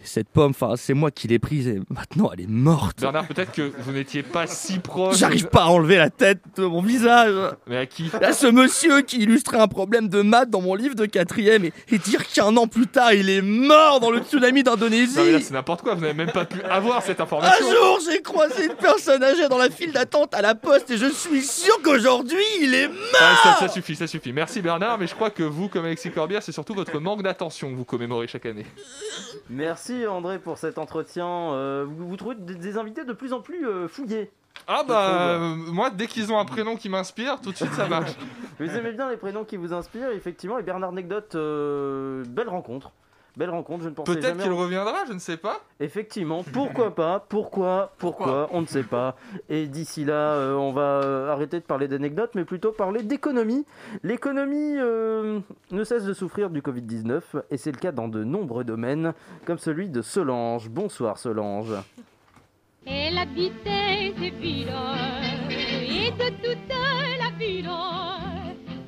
cette 0.08 0.28
pomme, 0.28 0.50
enfin 0.50 0.74
c'est 0.76 0.94
moi 0.94 1.10
qui 1.10 1.28
l'ai 1.28 1.38
prise 1.38 1.68
et 1.68 1.80
maintenant 1.90 2.30
elle 2.32 2.40
est 2.42 2.48
morte. 2.48 3.00
Bernard, 3.00 3.26
peut-être 3.26 3.52
que 3.52 3.72
vous 3.80 3.92
n'étiez 3.92 4.22
pas 4.22 4.46
si 4.46 4.78
proche. 4.78 5.16
J'arrive 5.18 5.46
pas 5.48 5.62
à 5.64 5.66
enlever 5.68 5.96
la 5.96 6.10
tête 6.10 6.40
de 6.56 6.64
mon 6.64 6.82
visage. 6.82 7.34
Mais 7.66 7.76
à 7.78 7.86
qui 7.86 8.10
À 8.22 8.32
ce 8.32 8.46
monsieur 8.46 9.02
qui 9.02 9.18
illustrait 9.22 9.58
un 9.58 9.68
problème 9.68 10.08
de 10.08 10.22
maths 10.22 10.50
dans 10.50 10.60
mon 10.60 10.74
livre 10.74 10.94
de 10.94 11.06
quatrième 11.06 11.64
et, 11.64 11.72
et 11.90 11.98
dire 11.98 12.26
qu'un 12.26 12.56
an 12.56 12.66
plus 12.66 12.86
tard 12.86 13.12
il 13.12 13.28
est 13.30 13.42
mort 13.42 14.00
dans 14.00 14.10
le 14.10 14.20
tsunami 14.20 14.62
Non 14.62 14.72
mais 14.76 14.76
là 14.76 14.76
d'Indonésie. 14.76 15.44
c'est 15.44 15.52
n'importe 15.54 15.82
quoi, 15.82 15.94
vous 15.94 16.00
n'avez 16.00 16.14
même 16.14 16.32
pas 16.32 16.44
pu 16.44 16.62
avoir 16.62 17.02
cette 17.02 17.20
Un 17.20 17.24
information. 17.24 17.66
jour 17.70 17.98
j'ai 18.10 18.22
croisé 18.22 18.66
une 18.66 18.74
personne 18.74 19.22
âgée 19.22 19.48
dans 19.48 19.58
la 19.58 19.70
file 19.70 19.92
d'attente 19.92 20.34
à 20.34 20.42
la 20.42 20.54
poste 20.54 20.90
et 20.90 20.96
je 20.96 21.06
suis 21.10 21.42
sûr 21.42 21.80
qu'aujourd'hui 21.82 22.42
il 22.62 22.74
est 22.74 22.88
mort. 22.88 22.96
Ah, 23.20 23.34
ça, 23.42 23.56
ça 23.66 23.68
suffit, 23.68 23.96
ça 23.96 24.06
suffit. 24.06 24.32
Merci 24.32 24.60
Bernard, 24.62 24.98
mais 24.98 25.06
je 25.06 25.14
crois 25.14 25.30
que 25.30 25.42
vous, 25.42 25.68
comme 25.68 25.84
Alexis 25.84 26.10
Corbière, 26.10 26.42
c'est 26.42 26.52
surtout 26.52 26.74
votre 26.74 26.98
manque 27.00 27.22
d'attention 27.22 27.70
que 27.70 27.76
vous 27.76 27.84
commémorez 27.84 28.26
chaque 28.26 28.46
année. 28.46 28.66
Merci 29.48 29.95
André 30.04 30.38
pour 30.38 30.58
cet 30.58 30.78
entretien. 30.78 31.26
Euh, 31.26 31.86
vous, 31.88 32.08
vous 32.08 32.16
trouvez 32.16 32.34
des, 32.34 32.76
invités 32.76 33.04
de 33.04 33.12
plus 33.12 33.32
en 33.32 33.40
plus 33.40 33.66
euh, 33.66 33.88
fouillés. 33.88 34.30
Ah 34.66 34.82
bah, 34.86 35.06
trouve. 35.06 35.16
euh, 35.16 35.72
moi, 35.72 35.90
dès 35.90 36.06
qu'ils 36.06 36.32
ont 36.32 36.38
un 36.38 36.44
prénom 36.44 36.76
qui 36.76 36.88
m'inspire, 36.88 37.40
tout 37.40 37.52
de 37.52 37.56
suite 37.56 37.72
ça 37.72 37.88
marche. 37.88 38.12
Vous 38.58 38.74
aimez 38.74 38.92
bien 38.92 39.10
les 39.10 39.18
prénoms 39.18 39.44
qui 39.44 39.56
vous 39.58 39.74
inspirent, 39.74 40.10
effectivement. 40.10 40.58
Et 40.58 40.62
Bernard 40.62 40.92
Negdote, 40.92 41.34
euh, 41.34 42.24
belle 42.26 42.48
rencontre. 42.48 42.90
Belle 43.36 43.50
rencontre, 43.50 43.84
je 43.84 43.90
ne 43.90 43.94
pensais 43.94 44.14
Peut-être 44.14 44.38
qu'il 44.38 44.50
en- 44.50 44.56
reviendra, 44.56 45.04
je 45.06 45.12
ne 45.12 45.18
sais 45.18 45.36
pas. 45.36 45.60
Effectivement, 45.78 46.42
pourquoi 46.42 46.94
pas 46.94 47.20
Pourquoi 47.28 47.92
Pourquoi 47.98 48.48
On 48.52 48.62
ne 48.62 48.66
sait 48.66 48.82
pas. 48.82 49.14
Et 49.50 49.66
d'ici 49.66 50.06
là, 50.06 50.14
euh, 50.32 50.54
on 50.54 50.72
va 50.72 51.02
euh, 51.02 51.30
arrêter 51.30 51.60
de 51.60 51.64
parler 51.64 51.86
d'anecdotes, 51.86 52.30
mais 52.34 52.44
plutôt 52.46 52.72
parler 52.72 53.02
d'économie. 53.02 53.66
L'économie 54.02 54.76
euh, 54.78 55.40
ne 55.70 55.84
cesse 55.84 56.04
de 56.04 56.14
souffrir 56.14 56.48
du 56.48 56.62
Covid-19, 56.62 57.20
et 57.50 57.58
c'est 57.58 57.72
le 57.72 57.78
cas 57.78 57.92
dans 57.92 58.08
de 58.08 58.24
nombreux 58.24 58.64
domaines, 58.64 59.12
comme 59.44 59.58
celui 59.58 59.90
de 59.90 60.00
Solange. 60.00 60.70
Bonsoir 60.70 61.18
Solange. 61.18 61.74
Elle 62.86 63.18
habitait 63.18 64.12
villes 64.16 64.72
et 65.50 66.10
de 66.10 66.28
toute 66.36 66.68
la 66.68 67.30
ville, 67.38 67.68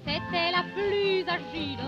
c'était 0.07 0.53
la 0.53 0.63
plus 0.73 1.23
agile 1.29 1.79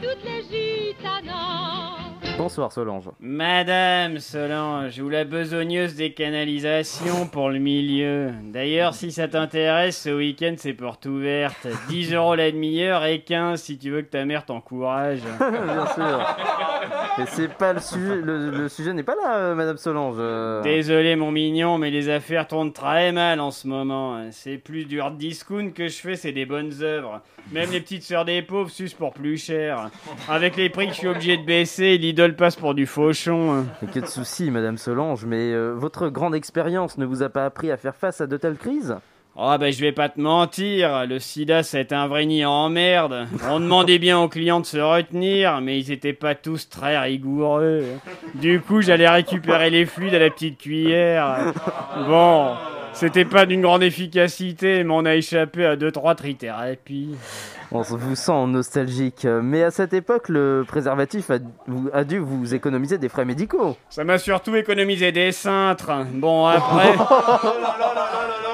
toutes 0.00 0.24
les 0.24 0.42
gitanas. 0.42 2.09
Bonsoir 2.40 2.72
Solange. 2.72 3.04
Madame 3.20 4.18
Solange, 4.18 4.98
ou 4.98 5.10
la 5.10 5.24
besogneuse 5.24 5.94
des 5.94 6.12
canalisations 6.14 7.26
pour 7.26 7.50
le 7.50 7.58
milieu. 7.58 8.30
D'ailleurs, 8.44 8.94
si 8.94 9.12
ça 9.12 9.28
t'intéresse, 9.28 10.00
ce 10.04 10.08
week-end 10.08 10.54
c'est 10.56 10.72
porte 10.72 11.04
ouverte. 11.04 11.66
10 11.90 12.14
euros 12.14 12.34
la 12.34 12.50
demi-heure 12.50 13.04
et 13.04 13.20
15 13.20 13.60
si 13.60 13.76
tu 13.76 13.90
veux 13.90 14.00
que 14.00 14.08
ta 14.10 14.24
mère 14.24 14.46
t'encourage. 14.46 15.18
Bien 15.38 15.86
sûr. 15.94 16.36
Et 17.18 17.26
c'est 17.26 17.52
pas 17.52 17.74
le 17.74 17.80
sujet. 17.80 18.16
Le, 18.16 18.50
le 18.50 18.68
sujet 18.70 18.94
n'est 18.94 19.02
pas 19.02 19.16
là, 19.22 19.36
euh, 19.36 19.54
Madame 19.54 19.76
Solange. 19.76 20.16
euh. 20.18 20.62
Désolé 20.62 21.16
mon 21.16 21.30
mignon, 21.30 21.76
mais 21.76 21.90
les 21.90 22.08
affaires 22.08 22.48
tournent 22.48 22.72
très 22.72 23.12
mal 23.12 23.38
en 23.40 23.50
ce 23.50 23.68
moment. 23.68 24.28
C'est 24.30 24.56
plus 24.56 24.86
du 24.86 24.98
hard 25.02 25.18
discount 25.18 25.72
que 25.72 25.88
je 25.88 25.98
fais, 25.98 26.16
c'est 26.16 26.32
des 26.32 26.46
bonnes 26.46 26.72
œuvres. 26.80 27.20
Même 27.52 27.70
les 27.70 27.80
petites 27.80 28.02
sœurs 28.04 28.24
des 28.24 28.40
pauvres 28.42 28.70
sucent 28.70 28.94
pour 28.94 29.12
plus 29.12 29.36
cher. 29.36 29.90
Avec 30.28 30.56
les 30.56 30.70
prix 30.70 30.86
que 30.86 30.92
je 30.94 30.98
suis 30.98 31.08
obligé 31.08 31.36
de 31.36 31.44
baisser, 31.44 31.98
Lidl 32.30 32.36
passe 32.36 32.56
pour 32.56 32.74
du 32.74 32.86
fauchon. 32.86 33.66
Que 33.92 33.98
de 33.98 34.06
soucis, 34.06 34.50
Madame 34.50 34.78
Solange, 34.78 35.24
mais 35.24 35.52
euh, 35.52 35.72
votre 35.72 36.08
grande 36.08 36.34
expérience 36.34 36.96
ne 36.96 37.04
vous 37.04 37.22
a 37.22 37.28
pas 37.28 37.44
appris 37.44 37.70
à 37.70 37.76
faire 37.76 37.96
face 37.96 38.20
à 38.20 38.26
de 38.26 38.36
telles 38.36 38.56
crises? 38.56 38.96
Oh 39.36 39.54
bah 39.58 39.70
je 39.70 39.80
vais 39.80 39.92
pas 39.92 40.08
te 40.08 40.20
mentir, 40.20 41.06
le 41.06 41.18
sida 41.20 41.62
c'est 41.62 41.92
un 41.92 42.08
vrai 42.08 42.26
nid 42.26 42.44
en 42.44 42.68
merde. 42.68 43.26
On 43.48 43.60
demandait 43.60 43.98
bien 43.98 44.18
aux 44.18 44.28
clients 44.28 44.60
de 44.60 44.66
se 44.66 44.78
retenir, 44.78 45.60
mais 45.60 45.78
ils 45.78 45.92
étaient 45.92 46.12
pas 46.12 46.34
tous 46.34 46.68
très 46.68 46.98
rigoureux. 46.98 47.84
Du 48.34 48.60
coup 48.60 48.82
j'allais 48.82 49.08
récupérer 49.08 49.70
les 49.70 49.86
fluides 49.86 50.14
à 50.14 50.18
la 50.18 50.30
petite 50.30 50.58
cuillère. 50.58 51.52
Bon, 52.08 52.54
c'était 52.92 53.24
pas 53.24 53.46
d'une 53.46 53.62
grande 53.62 53.84
efficacité, 53.84 54.84
mais 54.84 54.92
on 54.92 55.04
a 55.04 55.14
échappé 55.14 55.64
à 55.64 55.76
2-3 55.76 56.16
trithérapies. 56.16 57.14
On 57.72 57.84
se- 57.84 57.94
vous 57.94 58.16
sent 58.16 58.46
nostalgique, 58.46 59.26
mais 59.42 59.62
à 59.62 59.70
cette 59.70 59.92
époque, 59.92 60.28
le 60.28 60.64
préservatif 60.66 61.30
a, 61.30 61.38
a 61.92 62.04
dû 62.04 62.18
vous 62.18 62.52
économiser 62.54 62.98
des 62.98 63.08
frais 63.08 63.24
médicaux. 63.24 63.76
Ça 63.90 64.02
m'a 64.04 64.18
surtout 64.18 64.56
économisé 64.56 65.12
des 65.12 65.30
cintres. 65.32 65.90
Bon 66.14 66.46
après... 66.46 66.94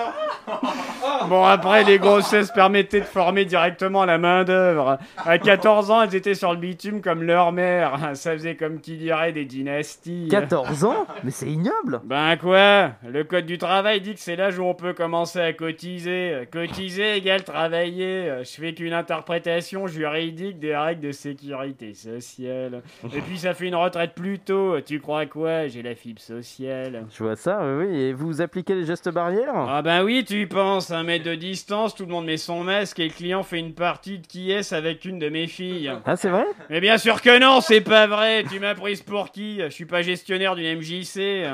Bon, 1.28 1.44
après, 1.44 1.82
les 1.84 1.98
grossesses 1.98 2.50
permettaient 2.52 3.00
de 3.00 3.04
former 3.04 3.44
directement 3.44 4.04
la 4.04 4.18
main-d'œuvre. 4.18 4.98
À 5.24 5.38
14 5.38 5.90
ans, 5.90 6.02
elles 6.02 6.14
étaient 6.14 6.34
sur 6.34 6.52
le 6.52 6.58
bitume 6.58 7.00
comme 7.00 7.22
leur 7.22 7.52
mère. 7.52 7.98
Ça 8.14 8.32
faisait 8.32 8.54
comme 8.54 8.80
qui 8.80 8.96
dirait 8.96 9.32
des 9.32 9.44
dynasties. 9.44 10.28
14 10.30 10.84
ans 10.84 11.06
Mais 11.24 11.30
c'est 11.30 11.48
ignoble 11.48 12.00
Ben 12.04 12.36
quoi? 12.36 12.90
Le 13.08 13.24
code 13.24 13.46
du 13.46 13.58
travail 13.58 14.00
dit 14.00 14.14
que 14.14 14.20
c'est 14.20 14.36
l'âge 14.36 14.58
où 14.58 14.64
on 14.64 14.74
peut 14.74 14.92
commencer 14.92 15.40
à 15.40 15.52
cotiser. 15.52 16.48
Cotiser 16.52 17.16
égale 17.16 17.42
travailler. 17.42 18.32
Je 18.40 18.60
fais 18.60 18.72
qu'une 18.72 18.92
interprétation 18.92 19.86
juridique 19.86 20.58
des 20.58 20.76
règles 20.76 21.02
de 21.02 21.12
sécurité 21.12 21.94
sociale. 21.94 22.82
Et 23.14 23.20
puis 23.20 23.38
ça 23.38 23.54
fait 23.54 23.66
une 23.66 23.74
retraite 23.74 24.14
plus 24.14 24.38
tôt. 24.38 24.80
Tu 24.80 25.00
crois 25.00 25.26
quoi? 25.26 25.66
J'ai 25.66 25.82
la 25.82 25.94
fibre 25.94 26.20
sociale. 26.20 27.06
Je 27.10 27.22
vois 27.22 27.36
ça, 27.36 27.60
oui. 27.64 27.86
Et 28.00 28.12
vous 28.12 28.40
appliquez 28.40 28.74
les 28.74 28.84
gestes 28.84 29.10
barrières? 29.10 29.54
Ah 29.68 29.82
ben 29.82 30.04
oui, 30.04 30.24
tu 30.26 30.46
penses, 30.46 30.90
un 30.90 31.02
de 31.18 31.34
distance, 31.34 31.94
tout 31.94 32.04
le 32.04 32.10
monde 32.12 32.26
met 32.26 32.36
son 32.36 32.62
masque 32.64 32.98
et 32.98 33.08
le 33.08 33.12
client 33.14 33.42
fait 33.42 33.58
une 33.58 33.74
partie 33.74 34.18
de 34.18 34.26
qui 34.26 34.50
est 34.50 34.72
avec 34.72 35.04
une 35.04 35.18
de 35.18 35.28
mes 35.28 35.46
filles. 35.46 35.92
Ah, 36.04 36.16
c'est 36.16 36.28
vrai? 36.28 36.44
Mais 36.70 36.80
bien 36.80 36.98
sûr 36.98 37.20
que 37.22 37.38
non, 37.38 37.60
c'est 37.60 37.80
pas 37.80 38.06
vrai. 38.06 38.44
Tu 38.50 38.60
m'as 38.60 38.74
prise 38.74 39.02
pour 39.02 39.30
qui? 39.32 39.60
Je 39.60 39.68
suis 39.68 39.86
pas 39.86 40.02
gestionnaire 40.02 40.54
d'une 40.56 40.78
MJC. 40.78 41.44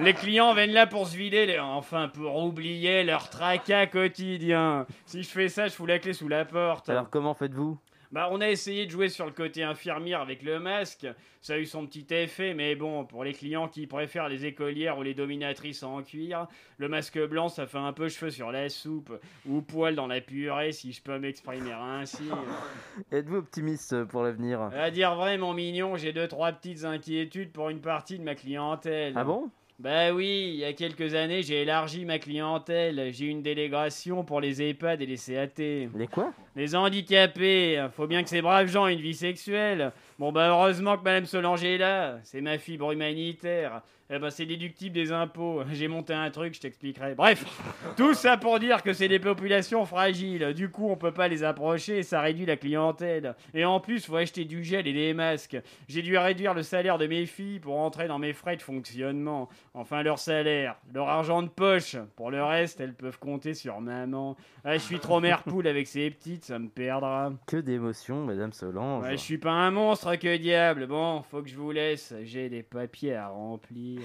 Les 0.00 0.14
clients 0.14 0.54
viennent 0.54 0.72
là 0.72 0.86
pour 0.86 1.06
se 1.06 1.16
vider, 1.16 1.46
les- 1.46 1.58
enfin 1.58 2.08
pour 2.08 2.36
oublier 2.44 3.04
leur 3.04 3.28
tracas 3.30 3.86
quotidien. 3.86 4.86
Si 5.06 5.22
je 5.22 5.28
fais 5.28 5.48
ça, 5.48 5.68
je 5.68 5.72
fous 5.72 5.86
la 5.86 5.98
clé 5.98 6.12
sous 6.12 6.28
la 6.28 6.44
porte. 6.44 6.88
Alors 6.88 7.10
comment 7.10 7.34
faites-vous? 7.34 7.78
Bah, 8.12 8.28
on 8.30 8.40
a 8.40 8.48
essayé 8.48 8.86
de 8.86 8.90
jouer 8.90 9.08
sur 9.08 9.26
le 9.26 9.32
côté 9.32 9.62
infirmière 9.62 10.20
avec 10.20 10.42
le 10.42 10.58
masque. 10.58 11.06
Ça 11.40 11.54
a 11.54 11.58
eu 11.58 11.66
son 11.66 11.86
petit 11.86 12.06
effet, 12.10 12.54
mais 12.54 12.74
bon, 12.74 13.04
pour 13.04 13.24
les 13.24 13.32
clients 13.32 13.68
qui 13.68 13.86
préfèrent 13.86 14.28
les 14.28 14.46
écolières 14.46 14.98
ou 14.98 15.02
les 15.02 15.14
dominatrices 15.14 15.82
en 15.82 16.02
cuir, 16.02 16.48
le 16.78 16.88
masque 16.88 17.18
blanc, 17.28 17.48
ça 17.48 17.66
fait 17.66 17.78
un 17.78 17.92
peu 17.92 18.08
cheveux 18.08 18.30
sur 18.30 18.50
la 18.50 18.68
soupe 18.68 19.12
ou 19.48 19.62
poil 19.62 19.94
dans 19.94 20.06
la 20.06 20.20
purée, 20.20 20.72
si 20.72 20.92
je 20.92 21.02
peux 21.02 21.18
m'exprimer 21.18 21.72
ainsi. 21.72 22.28
Êtes-vous 23.12 23.36
optimiste 23.36 24.04
pour 24.04 24.22
l'avenir? 24.22 24.60
À 24.62 24.90
dire 24.90 25.14
vrai, 25.14 25.38
mon 25.38 25.54
mignon, 25.54 25.96
j'ai 25.96 26.12
deux 26.12 26.28
trois 26.28 26.52
petites 26.52 26.84
inquiétudes 26.84 27.52
pour 27.52 27.70
une 27.70 27.80
partie 27.80 28.18
de 28.18 28.24
ma 28.24 28.34
clientèle. 28.34 29.12
Ah 29.16 29.24
bon? 29.24 29.50
Bah 29.78 30.10
oui, 30.14 30.52
il 30.54 30.56
y 30.56 30.64
a 30.64 30.72
quelques 30.72 31.14
années, 31.14 31.42
j'ai 31.42 31.62
élargi 31.62 32.06
ma 32.06 32.18
clientèle. 32.18 33.12
J'ai 33.12 33.26
une 33.26 33.42
délégation 33.42 34.24
pour 34.24 34.40
les 34.40 34.62
EHPAD 34.62 35.02
et 35.02 35.06
les 35.06 35.18
CAT. 35.18 35.88
Les 35.94 36.06
quoi? 36.10 36.32
Les 36.56 36.74
handicapés, 36.74 37.86
faut 37.92 38.06
bien 38.06 38.22
que 38.22 38.30
ces 38.30 38.40
braves 38.40 38.68
gens 38.68 38.86
aient 38.86 38.94
une 38.94 39.00
vie 39.00 39.14
sexuelle. 39.14 39.92
Bon 40.18 40.32
bah 40.32 40.48
heureusement 40.48 40.96
que 40.96 41.04
Madame 41.04 41.26
Solanger 41.26 41.74
est 41.74 41.78
là, 41.78 42.18
c'est 42.22 42.40
ma 42.40 42.56
fibre 42.56 42.92
humanitaire. 42.92 43.82
Eh 44.08 44.20
ben 44.20 44.30
c'est 44.30 44.46
déductible 44.46 44.94
des 44.94 45.10
impôts. 45.10 45.62
J'ai 45.72 45.88
monté 45.88 46.14
un 46.14 46.30
truc, 46.30 46.54
je 46.54 46.60
t'expliquerai. 46.60 47.16
Bref, 47.16 47.44
tout 47.96 48.14
ça 48.14 48.36
pour 48.36 48.60
dire 48.60 48.82
que 48.82 48.92
c'est 48.92 49.08
des 49.08 49.18
populations 49.18 49.84
fragiles. 49.84 50.54
Du 50.54 50.70
coup, 50.70 50.88
on 50.88 50.96
peut 50.96 51.12
pas 51.12 51.26
les 51.26 51.42
approcher 51.42 52.04
ça 52.04 52.20
réduit 52.20 52.46
la 52.46 52.56
clientèle. 52.56 53.34
Et 53.52 53.64
en 53.64 53.80
plus, 53.80 54.06
faut 54.06 54.16
acheter 54.16 54.44
du 54.44 54.62
gel 54.62 54.86
et 54.86 54.92
des 54.92 55.12
masques. 55.12 55.58
J'ai 55.88 56.02
dû 56.02 56.16
réduire 56.16 56.54
le 56.54 56.62
salaire 56.62 56.98
de 56.98 57.06
mes 57.06 57.26
filles 57.26 57.58
pour 57.58 57.78
entrer 57.78 58.06
dans 58.06 58.18
mes 58.18 58.32
frais 58.32 58.56
de 58.56 58.62
fonctionnement. 58.62 59.48
Enfin, 59.74 60.04
leur 60.04 60.20
salaire, 60.20 60.76
leur 60.94 61.08
argent 61.08 61.42
de 61.42 61.48
poche. 61.48 61.96
Pour 62.14 62.30
le 62.30 62.42
reste, 62.44 62.80
elles 62.80 62.94
peuvent 62.94 63.18
compter 63.18 63.54
sur 63.54 63.80
maman. 63.80 64.36
Ah, 64.64 64.74
je 64.74 64.82
suis 64.82 65.00
trop 65.00 65.20
mère 65.20 65.42
poule 65.42 65.66
avec 65.66 65.88
ces 65.88 66.10
petites, 66.10 66.45
ça 66.46 66.58
me 66.58 66.68
perdra. 66.68 67.32
Que 67.46 67.56
d'émotion, 67.56 68.24
Madame 68.24 68.52
Solange. 68.52 69.02
Ouais, 69.04 69.12
je 69.12 69.16
suis 69.22 69.38
pas 69.38 69.50
un 69.50 69.70
monstre, 69.70 70.14
que 70.16 70.36
diable. 70.36 70.86
Bon, 70.86 71.22
faut 71.22 71.42
que 71.42 71.48
je 71.48 71.56
vous 71.56 71.72
laisse. 71.72 72.14
J'ai 72.22 72.48
des 72.48 72.62
papiers 72.62 73.16
à 73.16 73.28
remplir. 73.28 74.00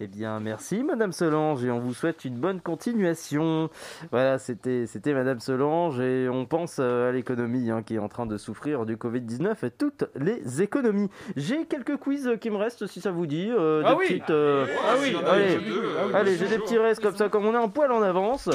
Eh 0.00 0.06
bien, 0.06 0.38
merci 0.40 0.82
Madame 0.84 1.12
Solange 1.12 1.64
et 1.64 1.70
on 1.70 1.78
vous 1.80 1.94
souhaite 1.94 2.24
une 2.24 2.36
bonne 2.36 2.60
continuation. 2.60 3.70
Voilà, 4.10 4.38
c'était 4.38 4.86
c'était 4.86 5.14
Madame 5.14 5.40
Solange 5.40 5.98
et 6.00 6.28
on 6.28 6.44
pense 6.44 6.76
euh, 6.80 7.08
à 7.08 7.12
l'économie 7.12 7.70
hein, 7.70 7.82
qui 7.82 7.94
est 7.94 7.98
en 7.98 8.08
train 8.08 8.26
de 8.26 8.36
souffrir 8.36 8.84
du 8.84 8.96
Covid-19 8.96 9.66
et 9.66 9.70
toutes 9.70 10.04
les 10.16 10.62
économies. 10.62 11.08
J'ai 11.36 11.64
quelques 11.64 11.96
quiz 11.96 12.30
qui 12.40 12.50
me 12.50 12.56
restent 12.56 12.86
si 12.86 13.00
ça 13.00 13.10
vous 13.10 13.26
dit. 13.26 13.50
euh, 13.50 13.82
Ah 13.86 13.90
des 13.92 13.96
oui. 13.96 14.06
petites, 14.08 14.30
euh, 14.30 14.66
Ah 14.86 14.94
oui. 15.00 15.16
Allez, 15.16 15.18
Ah 15.26 15.32
oui. 15.34 15.72
Ah 15.98 16.02
oui. 16.08 16.14
allez 16.14 16.36
j'ai 16.36 16.48
des 16.48 16.58
petits 16.58 16.78
restes 16.78 17.02
comme 17.02 17.16
ça, 17.16 17.28
comme 17.30 17.46
on 17.46 17.54
est 17.54 17.62
un 17.64 17.68
poil 17.68 17.90
en 17.90 18.02
avance. 18.02 18.50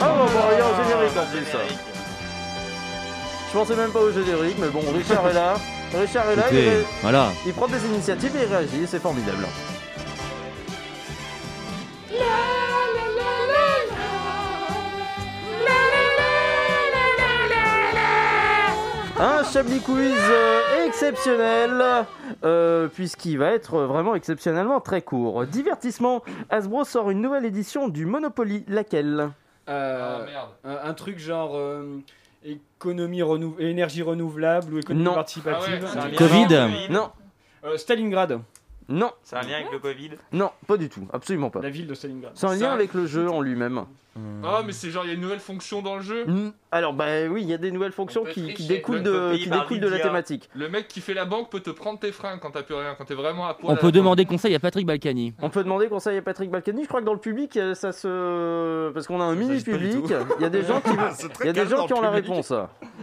Ah 0.00 0.08
bon, 0.18 0.24
bon, 0.24 0.40
il 0.52 0.58
y 0.58 0.60
a 0.60 0.66
un 0.66 0.82
générique 0.84 1.16
en 1.16 1.30
plus. 1.30 1.93
Je 3.54 3.58
pensais 3.60 3.76
même 3.76 3.92
pas 3.92 4.00
au 4.00 4.10
générique, 4.10 4.56
mais 4.58 4.66
bon, 4.66 4.80
Richard 4.92 5.28
est 5.28 5.32
là. 5.32 5.54
Richard 5.96 6.28
est 6.28 6.34
là, 6.34 6.42
il, 6.50 6.58
ré- 6.58 6.84
voilà. 7.02 7.28
il 7.46 7.52
prend 7.52 7.68
des 7.68 7.86
initiatives 7.86 8.34
et 8.34 8.42
il 8.42 8.52
réagit, 8.52 8.84
c'est 8.84 8.98
formidable. 8.98 9.46
Un 19.20 19.44
Chablis 19.44 19.80
Quiz 19.80 20.12
euh, 20.18 20.86
exceptionnel, 20.86 22.04
euh, 22.44 22.88
puisqu'il 22.88 23.38
va 23.38 23.52
être 23.52 23.78
vraiment 23.82 24.16
exceptionnellement 24.16 24.80
très 24.80 25.02
court. 25.02 25.46
Divertissement, 25.46 26.22
Hasbro 26.50 26.84
sort 26.84 27.10
une 27.10 27.20
nouvelle 27.20 27.44
édition 27.44 27.88
du 27.88 28.06
Monopoly. 28.06 28.64
Laquelle? 28.66 29.30
Euh, 29.68 30.26
un, 30.64 30.88
un 30.88 30.94
truc 30.94 31.18
genre 31.20 31.52
euh, 31.54 32.00
économie 32.44 33.22
renou- 33.22 33.56
énergie 33.58 34.02
renouvelable 34.02 34.74
ou 34.74 34.78
économie 34.78 35.04
Non. 35.04 35.14
participative. 35.14 35.86
Ah 35.96 36.06
ouais, 36.06 36.14
Covid. 36.16 36.46
Non. 36.90 37.10
Euh, 37.64 37.76
Stalingrad. 37.76 38.40
Non. 38.88 39.10
C'est 39.22 39.36
un 39.36 39.42
lien 39.42 39.54
avec 39.56 39.72
le 39.72 39.78
Covid 39.78 40.10
Non, 40.32 40.50
pas 40.66 40.76
du 40.76 40.88
tout, 40.90 41.08
absolument 41.12 41.48
pas. 41.50 41.60
La 41.62 41.70
ville 41.70 41.86
de 41.86 41.94
Stalingrad. 41.94 42.32
C'est 42.34 42.46
un 42.46 42.54
lien 42.54 42.70
avec 42.70 42.92
le 42.92 43.06
jeu 43.06 43.30
en 43.30 43.40
lui-même. 43.40 43.84
Ah, 44.44 44.62
mais 44.64 44.72
c'est 44.72 44.90
genre, 44.90 45.04
il 45.04 45.08
y 45.08 45.10
a 45.10 45.14
une 45.14 45.20
nouvelle 45.20 45.40
fonction 45.40 45.82
dans 45.82 45.96
le 45.96 46.02
jeu 46.02 46.24
Mm. 46.26 46.52
Alors, 46.70 46.92
bah 46.92 47.04
oui, 47.30 47.42
il 47.42 47.48
y 47.48 47.54
a 47.54 47.58
des 47.58 47.70
nouvelles 47.70 47.92
fonctions 47.92 48.24
qui, 48.24 48.52
qui 48.54 48.66
découlent, 48.66 48.96
Le- 48.96 49.32
de, 49.32 49.36
qui 49.36 49.48
découlent 49.48 49.80
de 49.80 49.88
la 49.88 50.00
thématique. 50.00 50.48
Le 50.54 50.68
mec 50.68 50.88
qui 50.88 51.00
fait 51.00 51.14
la 51.14 51.24
banque 51.24 51.48
peut 51.50 51.60
te 51.60 51.70
prendre 51.70 51.98
tes 52.00 52.10
freins 52.10 52.38
quand 52.38 52.50
t'as 52.50 52.62
plus 52.62 52.74
rien, 52.74 52.94
quand 52.96 53.04
t'es 53.04 53.14
vraiment 53.14 53.46
à 53.46 53.54
poil. 53.54 53.72
On 53.72 53.76
à 53.76 53.80
peut 53.80 53.92
demander 53.92 54.24
conseil 54.24 54.54
à 54.54 54.58
Patrick 54.58 54.86
Balkany. 54.86 55.34
On 55.42 55.50
peut 55.50 55.62
demander 55.62 55.88
conseil 55.88 56.18
à 56.18 56.22
Patrick 56.22 56.50
Balkany. 56.50 56.82
Je 56.82 56.88
crois 56.88 57.00
que 57.00 57.06
dans 57.06 57.12
le 57.12 57.20
public, 57.20 57.56
euh, 57.56 57.74
ça 57.74 57.92
se. 57.92 58.90
Parce 58.92 59.06
qu'on 59.06 59.20
a 59.20 59.24
un 59.24 59.34
mini 59.34 59.60
public. 59.62 60.04
Il 60.38 60.42
y 60.42 60.44
a 60.44 60.48
des 60.48 60.64
gens 60.64 60.80
qui, 60.80 60.90
il 61.40 61.46
y 61.46 61.48
a 61.48 61.52
des 61.52 61.66
gens 61.66 61.86
qui 61.86 61.92
ont 61.92 62.00
la 62.00 62.10
réponse. 62.10 62.52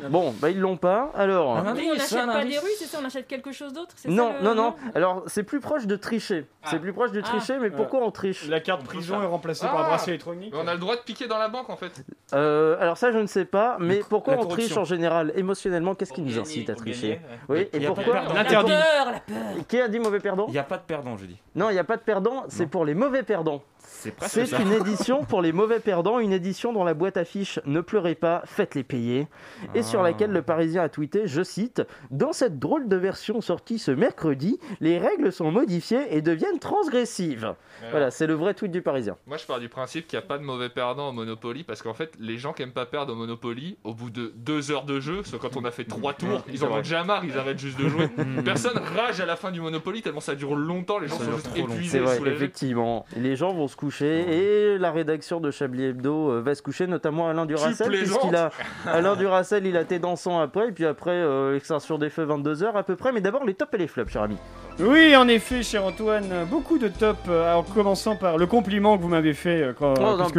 Bon, 0.10 0.34
bah 0.42 0.50
ils 0.50 0.60
l'ont 0.60 0.78
pas. 0.78 1.12
Alors. 1.16 1.50
on 1.50 1.64
n'achète 1.64 2.26
pas 2.26 2.44
des 2.46 2.58
rues, 2.58 2.68
c'est 2.78 2.86
ça 2.86 3.00
On 3.02 3.06
achète 3.06 3.28
quelque 3.28 3.52
chose 3.52 3.74
d'autre 3.74 3.96
Non, 4.06 4.34
non, 4.42 4.56
non. 4.56 4.76
Alors, 4.96 5.24
c'est 5.28 5.44
plus 5.44 5.60
proche 5.60 5.88
de 5.88 5.96
tricher. 5.96 6.46
C'est 6.66 6.80
plus 6.80 6.94
proche 6.94 7.12
de 7.12 7.22
tricher, 7.22 7.58
mais 7.60 7.70
pourquoi 7.70 8.02
on 8.04 8.12
triche? 8.12 8.48
La 8.48 8.60
carte 8.60 8.84
prison 8.84 9.22
est 9.22 9.26
remplacée 9.26 9.66
par 9.66 9.80
un 9.86 9.88
bracelet 9.88 10.14
électronique. 10.14 10.54
On 10.58 10.68
a 10.68 10.74
le 10.74 10.80
droit 10.80 10.96
de 11.02 11.06
piquer 11.06 11.28
dans 11.28 11.38
la 11.38 11.50
banque 11.50 11.70
en 11.70 11.76
fait. 11.76 12.04
Euh, 12.34 12.78
alors 12.80 12.98
ça 12.98 13.12
je 13.12 13.18
ne 13.18 13.28
sais 13.28 13.46
pas, 13.46 13.78
mais 13.80 14.02
pourquoi 14.08 14.38
on 14.40 14.46
triche 14.46 14.78
en 14.78 14.86
général 14.86 15.34
émotionnellement? 15.36 15.96
Qu'est-ce 15.96 16.14
qui 16.14 16.22
nous 16.22 16.40
incite 16.40 16.70
à 16.70 16.76
tricher? 16.76 17.20
Oui, 17.50 17.68
et 17.74 17.86
pourquoi? 17.86 18.24
La 18.34 18.44
peur, 18.46 18.64
la 18.64 19.20
peur. 19.20 19.36
Qui 19.68 19.80
a 19.80 19.88
dit 19.88 20.00
mauvais 20.00 20.20
perdant? 20.20 20.46
Il 20.48 20.54
n'y 20.54 20.60
a 20.60 20.64
pas 20.64 20.78
de 20.78 20.84
perdant, 20.84 21.18
je 21.18 21.26
dis. 21.26 21.38
Non, 21.56 21.70
il 21.70 21.74
n'y 21.74 21.80
a 21.80 21.84
pas 21.84 21.98
de 21.98 22.02
perdant, 22.02 22.46
c'est 22.48 22.68
pour 22.68 22.86
les 22.86 22.94
mauvais 22.94 23.24
perdants. 23.24 23.62
C'est 23.84 24.12
presque 24.12 24.34
C'est 24.34 24.46
ça. 24.46 24.62
une 24.62 24.72
édition 24.72 25.24
pour 25.24 25.42
les 25.42 25.52
mauvais 25.52 25.80
perdants, 25.80 26.20
une 26.20 26.32
édition 26.32 26.72
dont 26.72 26.84
la 26.84 26.94
boîte 26.94 27.18
affiche 27.18 27.60
Ne 27.66 27.82
pleurez 27.82 28.16
pas, 28.16 28.42
faites-les 28.46 28.84
payer, 28.84 29.28
et 29.76 29.84
sur 29.84 30.02
laquelle 30.02 30.32
le 30.32 30.42
Parisien 30.42 30.84
a 30.84 30.90
tweeté, 30.90 31.24
je 31.26 31.44
cite, 31.44 31.82
Dans 32.10 32.32
cette 32.32 32.58
drôle 32.58 32.88
de 32.88 32.96
version 32.96 33.42
sortie 33.42 33.80
ce 33.80 33.92
mercredi, 33.92 34.60
les 34.80 34.98
règles 34.98 35.32
sont 35.32 35.52
modifiées 35.52 36.16
et 36.16 36.22
deviennent 36.22 36.60
transgressives. 36.60 37.54
Voilà, 37.92 38.12
c'est 38.12 38.28
le 38.28 38.34
vrai 38.34 38.54
tweet 38.54 38.72
du 38.72 38.82
Parisien. 38.82 39.18
Moi 39.26 39.38
je 39.38 39.46
pars 39.46 39.60
du 39.60 39.68
principe 39.70 40.08
qu'il 40.08 40.18
n'y 40.18 40.24
a 40.24 40.28
pas 40.28 40.38
de 40.38 40.44
mauvais 40.44 40.70
perdant 40.92 41.08
au 41.08 41.14
Monopoly 41.14 41.64
parce 41.64 41.82
qu'en 41.82 41.94
fait 41.94 42.12
les 42.20 42.38
gens 42.38 42.52
qui 42.52 42.64
aiment 42.64 42.74
pas 42.74 42.86
perdre 42.86 43.14
au 43.14 43.16
Monopoly, 43.16 43.78
au 43.86 43.94
bout 43.94 44.10
de 44.10 44.34
deux 44.36 44.72
heures 44.72 44.84
de 44.84 45.00
jeu, 45.00 45.22
que 45.22 45.38
quand 45.38 45.56
on 45.56 45.64
a 45.64 45.72
fait 45.72 45.86
trois 45.86 46.12
tours, 46.14 46.44
ils 46.52 46.66
en 46.66 46.72
ont 46.72 46.78
déjà 46.80 47.06
marre, 47.06 47.24
ils 47.24 47.38
arrêtent 47.38 47.60
juste 47.60 47.80
de 47.80 47.88
jouer. 47.88 48.10
Personne 48.44 48.78
rage 48.78 49.22
à 49.22 49.26
la 49.26 49.38
fin 49.38 49.52
du 49.52 49.62
Monopoly 49.62 50.02
tellement 50.02 50.20
ça 50.20 50.36
dure 50.36 50.54
longtemps, 50.54 51.00
les 51.00 51.08
gens 51.08 51.18
sont 51.18 51.32
juste 51.32 51.56
épuisés. 51.56 52.00
C'est 52.00 52.00
vrai, 52.00 52.18
soulagés. 52.18 52.36
effectivement. 52.36 53.06
Les 53.16 53.38
gens 53.38 53.54
vont 53.54 53.70
se 53.70 53.78
coucher 53.78 54.74
et 54.74 54.78
la 54.78 54.92
rédaction 54.92 55.40
de 55.40 55.50
Chablis 55.50 55.86
Hebdo 55.86 56.32
euh, 56.32 56.42
va 56.42 56.56
se 56.56 56.62
coucher, 56.62 56.88
notamment 56.88 57.30
Alain 57.30 57.46
Duracell, 57.46 57.88
plaisantes 57.88 58.20
puisqu'il 58.20 58.36
a 58.36 58.52
Alain 58.86 59.16
Duracell, 59.16 59.66
il 59.66 59.78
a 59.78 59.86
tes 59.86 60.00
dansant 60.00 60.42
après, 60.42 60.68
et 60.68 60.72
puis 60.74 60.86
après 60.86 61.12
euh, 61.12 61.58
des 62.00 62.10
feux 62.10 62.26
22h 62.26 62.74
à 62.74 62.84
peu 62.84 62.98
près. 62.98 63.14
Mais 63.14 63.22
d'abord 63.22 63.46
les 63.46 63.54
tops 63.54 63.74
et 63.76 63.78
les 63.78 63.88
flops, 63.88 64.12
cher 64.12 64.24
ami. 64.24 64.36
Oui, 64.80 65.16
en 65.16 65.28
effet, 65.28 65.64
cher 65.64 65.86
Antoine, 65.86 66.46
beaucoup 66.50 66.78
de 66.78 66.88
top, 66.88 67.18
euh, 67.28 67.54
en 67.54 67.64
commençant 67.64 68.16
par 68.16 68.38
le 68.38 68.48
compliment 68.48 68.98
que 68.98 69.04
vous 69.04 69.10
m'avez 69.10 69.34
fait 69.34 69.62
euh, 69.62 69.74
quand. 69.78 69.94
Oh, 70.00 70.18
non, 70.18 70.30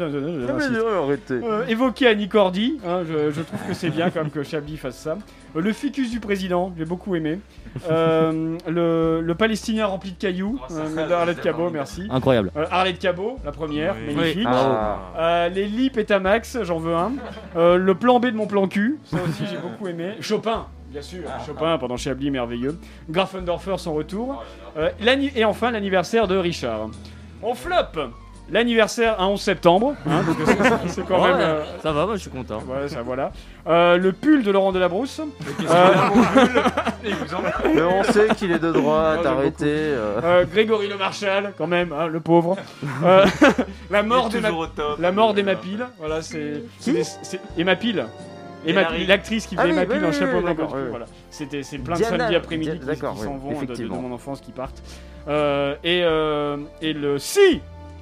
Ah. 0.00 1.32
Euh, 1.32 1.66
évoqué 1.66 2.06
Annie 2.06 2.28
Cordy, 2.28 2.78
hein, 2.86 3.02
je, 3.08 3.30
je 3.30 3.40
trouve 3.42 3.60
que 3.68 3.74
c'est 3.74 3.90
bien 3.90 4.10
quand 4.10 4.20
même 4.22 4.30
que 4.30 4.42
Chablis 4.42 4.76
fasse 4.76 4.96
ça. 4.98 5.18
Euh, 5.56 5.60
le 5.60 5.72
ficus 5.72 6.10
du 6.10 6.20
président, 6.20 6.72
j'ai 6.78 6.84
beaucoup 6.84 7.14
aimé. 7.16 7.40
Euh, 7.90 8.56
le, 8.68 9.20
le 9.20 9.34
Palestinien 9.34 9.86
rempli 9.86 10.12
de 10.12 10.16
cailloux, 10.18 10.58
euh, 10.70 11.08
d'Arlette 11.08 11.40
Cabot, 11.40 11.70
merci. 11.70 12.06
Incroyable. 12.10 12.50
Euh, 12.56 12.66
Arlette 12.70 12.98
Cabot, 12.98 13.36
la 13.44 13.52
première, 13.52 13.94
Oui. 14.08 14.14
magnifique. 14.14 14.38
Oui. 14.38 14.44
Ah. 14.46 14.98
Euh, 15.16 15.48
les 15.48 15.66
lips 15.66 15.96
et 15.96 16.04
Tamax, 16.04 16.58
j'en 16.62 16.78
veux 16.78 16.94
un. 16.94 17.12
Euh, 17.56 17.76
le 17.76 17.94
plan 17.94 18.20
B 18.20 18.26
de 18.26 18.36
mon 18.36 18.46
plan 18.46 18.66
cul, 18.68 18.98
ça 19.04 19.16
aussi 19.28 19.44
j'ai 19.50 19.58
beaucoup 19.58 19.86
aimé. 19.88 20.14
Chopin, 20.20 20.66
bien 20.90 21.02
sûr, 21.02 21.20
Chopin 21.46 21.76
pendant 21.78 21.96
Chablis, 21.96 22.30
merveilleux. 22.30 22.78
Grafendorfer, 23.10 23.74
son 23.78 23.94
retour. 23.94 24.44
Euh, 24.76 24.90
et 25.34 25.44
enfin 25.44 25.70
l'anniversaire 25.70 26.26
de 26.28 26.36
Richard. 26.36 26.88
On 27.42 27.54
flop 27.54 28.10
L'anniversaire 28.50 29.20
un 29.20 29.26
11 29.26 29.40
septembre, 29.42 29.94
hein, 30.06 30.22
parce 30.24 30.36
que 30.38 30.46
c'est- 30.62 30.88
c'est 30.88 31.06
quand 31.06 31.20
Ouais, 31.22 31.28
même. 31.32 31.40
euh, 31.40 31.62
Ça 31.82 31.92
va, 31.92 32.06
moi 32.06 32.16
je 32.16 32.22
suis 32.22 32.30
content. 32.30 32.62
Ça 32.88 33.02
voilà. 33.02 33.30
Euh, 33.66 33.98
le 33.98 34.12
pull 34.12 34.42
de 34.42 34.50
Laurent 34.50 34.72
Delabrousse. 34.72 35.20
qu'est-ce 35.58 35.70
Euh, 35.70 35.88
qu'il 35.90 35.98
a, 35.98 36.10
mon 36.14 36.22
pull 36.24 36.62
il 37.04 37.14
vous 37.14 37.34
en- 37.34 37.42
Mais 37.74 37.82
on 37.82 38.02
sait 38.04 38.28
qu'il 38.36 38.50
est 38.52 38.58
de 38.58 38.72
droite, 38.72 39.26
arrêtez. 39.26 39.66
euh. 39.66 40.20
Euh, 40.24 40.44
Grégory 40.50 40.88
Le 40.88 40.96
Marchal, 40.96 41.52
quand 41.58 41.66
même, 41.66 41.92
hein, 41.92 42.06
le 42.06 42.20
pauvre. 42.20 42.56
Euh, 43.04 43.26
la 43.90 44.02
mort 44.02 44.30
au 44.56 44.66
top. 44.66 44.98
la 44.98 45.12
mort 45.12 45.34
d'Emma 45.34 45.54
Peel, 45.56 45.86
voilà, 45.98 46.22
c'est 46.22 46.62
Qui 46.80 47.04
c'est- 47.04 47.18
c'est 47.22 47.40
Emma 47.58 47.76
Peel. 47.76 48.06
Emma 48.66 48.80
Hillary. 48.80 48.98
Peel, 48.98 49.08
l'actrice 49.08 49.46
qui 49.46 49.54
Ah 49.58 49.62
faisait 49.62 49.72
oui, 49.74 49.78
Emma 49.78 49.82
oui, 49.82 49.88
Peel 49.92 50.00
dans 50.00 50.08
oui, 50.08 50.14
Chapeau 50.14 50.36
oui, 50.38 50.42
blanc. 50.42 50.48
d'accord, 50.54 50.70
oui, 50.74 50.80
oui. 50.84 50.88
Voilà, 50.90 51.04
c'était 51.30 51.62
c'est 51.62 51.78
plein 51.78 51.96
de 51.96 52.02
samedis 52.02 52.34
après-midi 52.34 52.70
Di- 52.72 52.78
qui, 52.80 52.86
d'accord, 52.86 53.14
qui 53.14 53.20
oui, 53.20 53.26
s'en 53.26 53.36
vont 53.36 53.48
de- 53.50 53.54
de, 53.58 53.64
effectivement. 53.64 53.96
mon 54.00 54.14
enfance 54.14 54.40
qui 54.40 54.52
partent. 54.52 54.82
Euh, 55.28 55.74
et, 55.84 56.00
euh, 56.02 56.56
et 56.80 56.94
le 56.94 57.18
si 57.18 57.60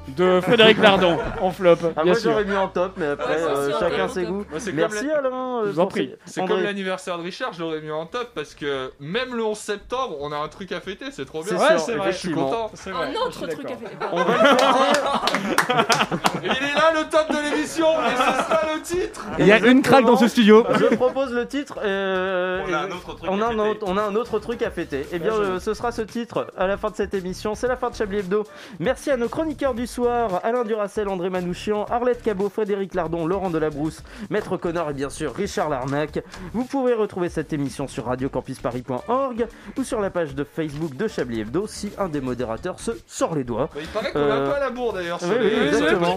de 0.09 0.41
Frédéric 0.41 0.79
Lardon 0.79 1.19
en 1.41 1.51
flop, 1.51 1.77
Ah, 1.97 2.03
bien 2.03 2.13
moi 2.13 2.15
sûr. 2.15 2.31
j'aurais 2.31 2.45
mis 2.45 2.57
en 2.57 2.69
top, 2.69 2.93
mais 2.97 3.07
après 3.07 3.35
Ouais, 3.37 3.43
euh, 3.51 3.79
chacun 3.79 4.09
ses 4.09 4.23
top. 4.23 4.31
goûts. 4.33 4.45
Moi, 4.51 4.61
c'est 4.61 4.71
comme 4.71 4.81
Merci 4.81 5.07
la- 5.07 5.19
Alain. 5.19 5.29
euh, 5.31 5.63
Je 5.67 5.71
vous 5.73 5.81
en 5.81 5.83
pour 5.85 5.89
prie. 5.93 6.15
ces- 6.25 6.33
C'est 6.35 6.41
André. 6.41 6.55
comme 6.55 6.65
l'anniversaire 6.65 7.19
de 7.19 7.23
Richard, 7.23 7.53
je 7.53 7.61
l'aurais 7.61 7.81
mis 7.81 7.91
en 7.91 8.07
top 8.07 8.31
parce 8.35 8.55
que 8.55 8.93
même 9.01 9.35
le 9.35 9.45
11 9.45 9.59
septembre, 9.59 10.17
on 10.21 10.33
a 10.33 10.37
un 10.37 10.49
truc 10.49 10.73
à 10.73 10.81
fêter, 10.81 11.07
c'est 11.11 11.25
trop 11.25 11.43
bien. 11.43 11.59
C'est 11.59 11.67
sûr, 11.67 11.81
c'est 11.81 11.95
vrai, 11.97 12.13
je 12.13 12.17
suis 12.17 12.29
effectivement. 12.31 12.51
content. 12.51 12.71
C'est 12.75 12.91
vrai, 12.91 13.07
Un 13.09 13.13
je 13.13 13.19
autre 13.19 13.47
truc 13.47 13.53
à 13.53 13.69
d'accord. 13.69 13.79
faire. 13.79 14.11
On 14.13 14.23
va 14.25 14.33
le 14.33 14.49
fêter. 14.49 14.65
Il 16.45 16.51
est 16.51 16.75
là 16.75 16.93
le 16.95 17.09
top 17.11 17.29
de 17.31 17.51
l'émission, 17.51 17.87
et 17.87 18.17
c'est 18.17 18.43
ça 18.55 18.61
le 18.75 18.81
titre. 18.83 19.27
Il 19.39 19.47
y 19.47 19.53
a 19.53 19.59
une 19.59 19.83
craque 19.83 20.05
dans 20.05 20.17
ce 20.17 20.29
studio. 20.29 20.65
Je 20.79 20.95
propose 20.95 21.33
le 21.33 21.47
titre. 21.47 21.75
euh, 21.85 22.63
On 22.69 22.73
a 22.73 22.79
un 22.79 22.87
autre 22.91 23.15
truc 23.17 23.31
on 23.31 23.41
à 23.41 23.45
un 23.47 23.49
fêter. 23.51 23.61
autre, 23.61 23.85
on 23.87 23.97
a 23.97 24.03
un 24.03 24.15
autre 24.15 24.39
truc 24.39 24.63
à 24.63 24.71
fêter. 24.71 25.07
Eh 25.13 25.19
bien, 25.19 25.33
Ouais, 25.33 25.39
euh, 25.41 25.61
ce 25.61 25.75
sera 25.75 25.93
ce 25.93 26.03
titre 26.03 26.47
à 26.57 26.67
la 26.67 26.77
fin 26.77 26.91
de 26.91 26.97
cette 26.97 27.15
émission. 27.15 27.55
C'est 27.55 27.69
la 27.69 27.77
fin 27.77 27.91
de 27.91 27.95
Chablis 27.97 28.19
Hebdo. 28.19 28.45
Merci 28.81 29.11
à 29.11 29.17
nos 29.17 29.29
chroniqueurs 29.29 29.75
du 29.75 29.87
soir, 29.97 30.40
Alain 30.44 30.62
Duracel, 30.64 31.09
André 31.09 31.30
Manouchian, 31.30 31.84
Arlette 31.88 32.20
Cabot, 32.22 32.51
Frédéric 32.51 32.92
Lardon, 32.94 33.26
Laurent 33.26 33.49
Delabrousse, 33.49 34.03
Maître 34.28 34.59
Connor 34.59 34.90
et 34.90 34.92
bien 34.92 35.09
sûr 35.09 35.34
Richard 35.34 35.70
Larnac. 35.70 36.22
Vous 36.53 36.64
pouvez 36.64 36.92
retrouver 36.92 37.30
cette 37.30 37.51
émission 37.55 37.88
sur 37.88 38.05
radiocampusparis.org 38.05 39.47
ou 39.78 39.82
sur 39.84 40.01
la 40.03 40.11
page 40.11 40.34
de 40.34 40.44
Facebook 40.44 40.94
de 40.97 41.09
Chablis 41.09 41.40
Hebdo 41.40 41.66
si 41.66 41.90
un 41.99 42.09
des 42.11 42.20
modérateurs 42.20 42.78
se 42.78 42.90
sort 43.07 43.34
les 43.34 43.44
doigts. 43.44 43.70
Bah, 43.74 43.80
il 43.80 43.88
paraît 43.88 44.12
qu'on 44.12 44.18
est 44.18 44.22
un 44.30 44.36
Euh, 44.36 44.51
peu 44.51 44.57
à 44.57 44.61
la 44.61 44.70
bourre 44.70 44.92
d'ailleurs. 44.92 45.18
oui, 45.22 45.28
oui, 45.40 45.66
exactement. 45.68 46.14
un 46.14 46.16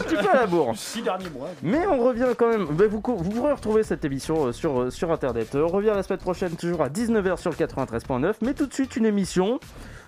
petit 0.00 0.14
peu, 0.16 0.28
à 0.30 0.34
la 0.40 0.46
bourre. 0.46 0.72
Six 0.76 1.02
derniers 1.02 1.30
mois. 1.30 1.48
Mais 1.62 1.86
on 1.86 2.02
revient 2.02 2.26
quand 2.36 2.48
même. 2.48 2.66
Ben, 2.72 2.88
vous, 2.88 3.00
vous 3.04 3.30
pourrez 3.30 3.52
retrouver 3.52 3.84
cette 3.84 4.04
émission 4.04 4.46
euh, 4.46 4.52
sur, 4.52 4.80
euh, 4.80 4.90
sur 4.90 5.12
internet. 5.12 5.54
Euh, 5.54 5.62
On 5.64 5.68
revient 5.68 5.92
la 5.94 6.02
semaine 6.02 6.18
prochaine, 6.18 6.56
toujours 6.56 6.82
à 6.82 6.88
19h 6.88 7.36
sur 7.38 7.50
le 7.50 7.56
93.9. 7.56 8.34
Mais 8.42 8.54
tout 8.54 8.66
de 8.66 8.74
suite, 8.74 8.96
une 8.96 9.06
émission 9.06 9.60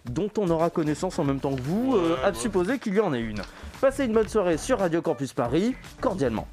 dont 0.07 0.31
on 0.39 0.49
aura 0.51 0.71
connaissance 0.71 1.19
en 1.19 1.25
même 1.25 1.41
temps 1.41 1.55
que 1.55 1.61
vous, 1.61 1.97
euh, 1.97 2.17
à 2.25 2.33
supposer 2.33 2.79
qu'il 2.79 2.95
y 2.95 3.01
en 3.01 3.13
ait 3.13 3.21
une. 3.21 3.43
Passez 3.81 4.05
une 4.05 4.13
bonne 4.13 4.29
soirée 4.29 4.57
sur 4.57 4.79
Radio 4.79 5.03
Campus 5.03 5.33
Paris, 5.33 5.75
cordialement. 6.01 6.47